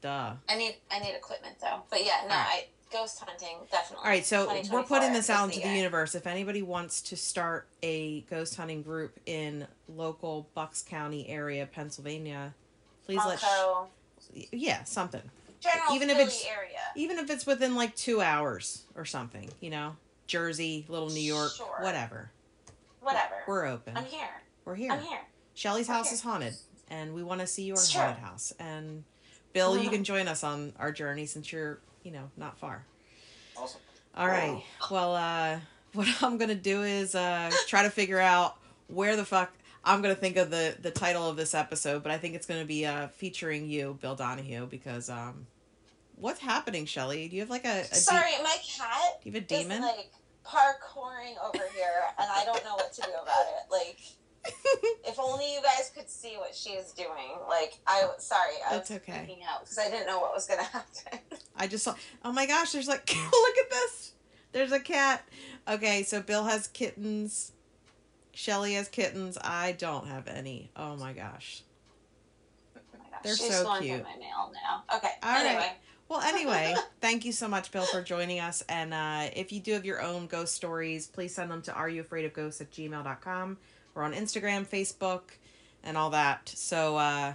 Duh. 0.00 0.32
I 0.48 0.56
need 0.56 0.76
I 0.90 0.98
need 1.00 1.14
equipment 1.14 1.56
though. 1.60 1.82
But 1.90 2.04
yeah, 2.04 2.22
no, 2.28 2.34
Alright. 2.34 2.46
I 2.48 2.66
ghost 2.92 3.20
hunting 3.20 3.56
definitely. 3.70 4.04
All 4.04 4.10
right, 4.10 4.24
so 4.24 4.52
we're 4.70 4.82
putting 4.82 5.12
this 5.12 5.30
out 5.30 5.44
into 5.54 5.66
the 5.66 5.74
universe. 5.74 6.14
If 6.14 6.26
anybody 6.26 6.62
wants 6.62 7.02
to 7.02 7.16
start 7.16 7.68
a 7.82 8.20
ghost 8.22 8.56
hunting 8.56 8.82
group 8.82 9.18
in 9.26 9.66
local 9.88 10.48
Bucks 10.54 10.82
County 10.82 11.28
area, 11.28 11.66
Pennsylvania, 11.66 12.54
please 13.06 13.20
let. 13.26 13.38
Montco, 13.38 13.86
Sh- 14.34 14.46
yeah, 14.52 14.84
something. 14.84 15.22
general 15.60 15.94
even 15.94 16.10
if 16.10 16.18
it's- 16.18 16.44
area. 16.46 16.78
Even 16.96 17.18
if 17.18 17.30
it's 17.30 17.46
within 17.46 17.76
like 17.76 17.94
two 17.94 18.20
hours 18.20 18.82
or 18.96 19.04
something, 19.04 19.48
you 19.60 19.70
know, 19.70 19.96
Jersey, 20.26 20.84
little 20.88 21.10
New 21.10 21.20
York, 21.20 21.52
Sure. 21.52 21.78
whatever. 21.80 22.30
Whatever. 23.00 23.36
We're 23.46 23.66
open. 23.66 23.96
I'm 23.96 24.04
here. 24.04 24.42
We're 24.64 24.74
here. 24.74 24.92
I'm 24.92 25.00
here. 25.00 25.20
Shelly's 25.54 25.88
house 25.88 26.08
here. 26.08 26.14
is 26.14 26.20
haunted, 26.22 26.54
and 26.88 27.14
we 27.14 27.22
want 27.22 27.40
to 27.40 27.46
see 27.46 27.64
your 27.64 27.76
haunted 27.76 28.22
house. 28.22 28.52
And 28.58 29.04
Bill, 29.52 29.76
you 29.76 29.84
mm-hmm. 29.84 29.92
can 29.92 30.04
join 30.04 30.28
us 30.28 30.44
on 30.44 30.72
our 30.78 30.92
journey 30.92 31.26
since 31.26 31.52
you're, 31.52 31.80
you 32.02 32.10
know, 32.12 32.30
not 32.36 32.58
far. 32.58 32.84
Awesome. 33.56 33.80
All 34.16 34.26
right. 34.26 34.62
Well, 34.90 35.14
uh, 35.14 35.60
what 35.92 36.08
I'm 36.22 36.38
gonna 36.38 36.54
do 36.54 36.82
is 36.82 37.14
uh, 37.14 37.50
try 37.66 37.82
to 37.82 37.90
figure 37.90 38.20
out 38.20 38.56
where 38.88 39.16
the 39.16 39.24
fuck 39.24 39.52
I'm 39.84 40.02
gonna 40.02 40.14
think 40.14 40.36
of 40.36 40.50
the 40.50 40.76
the 40.80 40.90
title 40.90 41.28
of 41.28 41.36
this 41.36 41.54
episode, 41.54 42.02
but 42.02 42.12
I 42.12 42.18
think 42.18 42.34
it's 42.34 42.46
gonna 42.46 42.64
be 42.64 42.86
uh, 42.86 43.08
featuring 43.08 43.68
you, 43.68 43.98
Bill 44.00 44.14
Donahue, 44.14 44.66
because 44.66 45.08
um, 45.08 45.46
what's 46.16 46.40
happening, 46.40 46.84
Shelly? 46.84 47.28
Do 47.28 47.36
you 47.36 47.42
have 47.42 47.50
like 47.50 47.64
a, 47.64 47.80
a 47.80 47.88
de- 47.88 47.94
Sorry, 47.94 48.32
my 48.42 48.56
cat 48.62 49.22
do 49.22 49.30
you 49.30 49.34
have 49.34 49.42
a 49.42 49.46
demon? 49.46 49.78
is 49.78 49.80
like 49.80 50.10
parkouring 50.44 51.34
over 51.42 51.64
here, 51.74 52.02
and 52.18 52.28
I 52.30 52.44
don't 52.44 52.62
know 52.64 52.74
what 52.74 52.92
to 52.92 53.02
do 53.02 53.08
about 53.08 53.46
it. 53.46 53.70
Like, 53.70 53.98
if 54.44 55.18
only 55.18 55.52
you 55.54 55.60
guys 55.62 55.90
could 55.94 56.08
see 56.08 56.36
what 56.38 56.54
she 56.54 56.70
is 56.70 56.92
doing. 56.92 57.36
Like, 57.48 57.78
I 57.86 58.08
sorry, 58.18 58.54
I 58.68 58.74
That's 58.76 58.90
was 58.90 58.98
okay. 58.98 59.12
freaking 59.12 59.44
out 59.48 59.60
because 59.60 59.78
I 59.78 59.90
didn't 59.90 60.06
know 60.06 60.18
what 60.20 60.34
was 60.34 60.46
gonna 60.46 60.62
happen. 60.72 61.18
I 61.56 61.66
just 61.66 61.84
saw. 61.84 61.94
Oh 62.24 62.32
my 62.32 62.46
gosh! 62.46 62.72
There's 62.72 62.88
like, 62.88 63.08
look 63.32 63.58
at 63.58 63.70
this. 63.70 64.12
There's 64.52 64.72
a 64.72 64.80
cat. 64.80 65.26
Okay, 65.68 66.02
so 66.02 66.20
Bill 66.22 66.44
has 66.44 66.66
kittens. 66.68 67.52
Shelly 68.32 68.74
has 68.74 68.88
kittens. 68.88 69.36
I 69.42 69.72
don't 69.72 70.06
have 70.06 70.26
any. 70.28 70.70
Oh 70.76 70.96
my 70.96 71.12
gosh. 71.12 71.62
Oh 72.76 72.80
my 72.98 73.04
gosh, 73.10 73.20
They're 73.22 73.36
she's 73.36 73.54
so 73.56 73.78
cute. 73.80 74.02
my 74.02 74.16
mail 74.18 74.52
now. 74.54 74.84
Okay. 74.96 75.10
All 75.22 75.32
right. 75.32 75.46
anyway, 75.46 75.72
Well, 76.08 76.20
anyway, 76.22 76.74
thank 77.00 77.24
you 77.24 77.32
so 77.32 77.46
much, 77.48 77.70
Bill, 77.70 77.84
for 77.84 78.02
joining 78.02 78.40
us. 78.40 78.62
And 78.68 78.94
uh, 78.94 79.28
if 79.36 79.52
you 79.52 79.60
do 79.60 79.72
have 79.74 79.84
your 79.84 80.00
own 80.00 80.26
ghost 80.26 80.54
stories, 80.54 81.06
please 81.06 81.34
send 81.34 81.50
them 81.50 81.60
to 81.62 81.72
areyouafraidofghosts 81.72 82.60
at 82.60 82.70
gmail.com. 82.72 83.58
We're 83.94 84.04
on 84.04 84.12
Instagram, 84.12 84.66
Facebook, 84.66 85.22
and 85.82 85.96
all 85.96 86.10
that. 86.10 86.48
So 86.48 86.96
uh, 86.96 87.34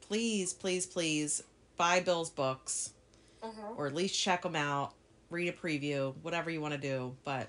please, 0.00 0.52
please, 0.52 0.86
please 0.86 1.42
buy 1.76 2.00
Bill's 2.00 2.30
books 2.30 2.92
mhm. 3.42 3.76
or 3.76 3.86
at 3.86 3.94
least 3.94 4.20
check 4.20 4.42
them 4.42 4.56
out, 4.56 4.92
read 5.30 5.48
a 5.48 5.52
preview, 5.52 6.14
whatever 6.22 6.50
you 6.50 6.60
want 6.60 6.74
to 6.74 6.80
do. 6.80 7.14
But 7.24 7.48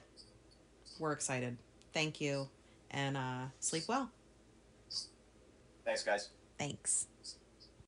we're 0.99 1.11
excited. 1.11 1.57
Thank 1.93 2.21
you. 2.21 2.47
And 2.91 3.17
uh, 3.17 3.45
sleep 3.59 3.83
well. 3.87 4.09
Thanks, 5.85 6.03
guys. 6.03 6.29
Thanks. 6.57 7.07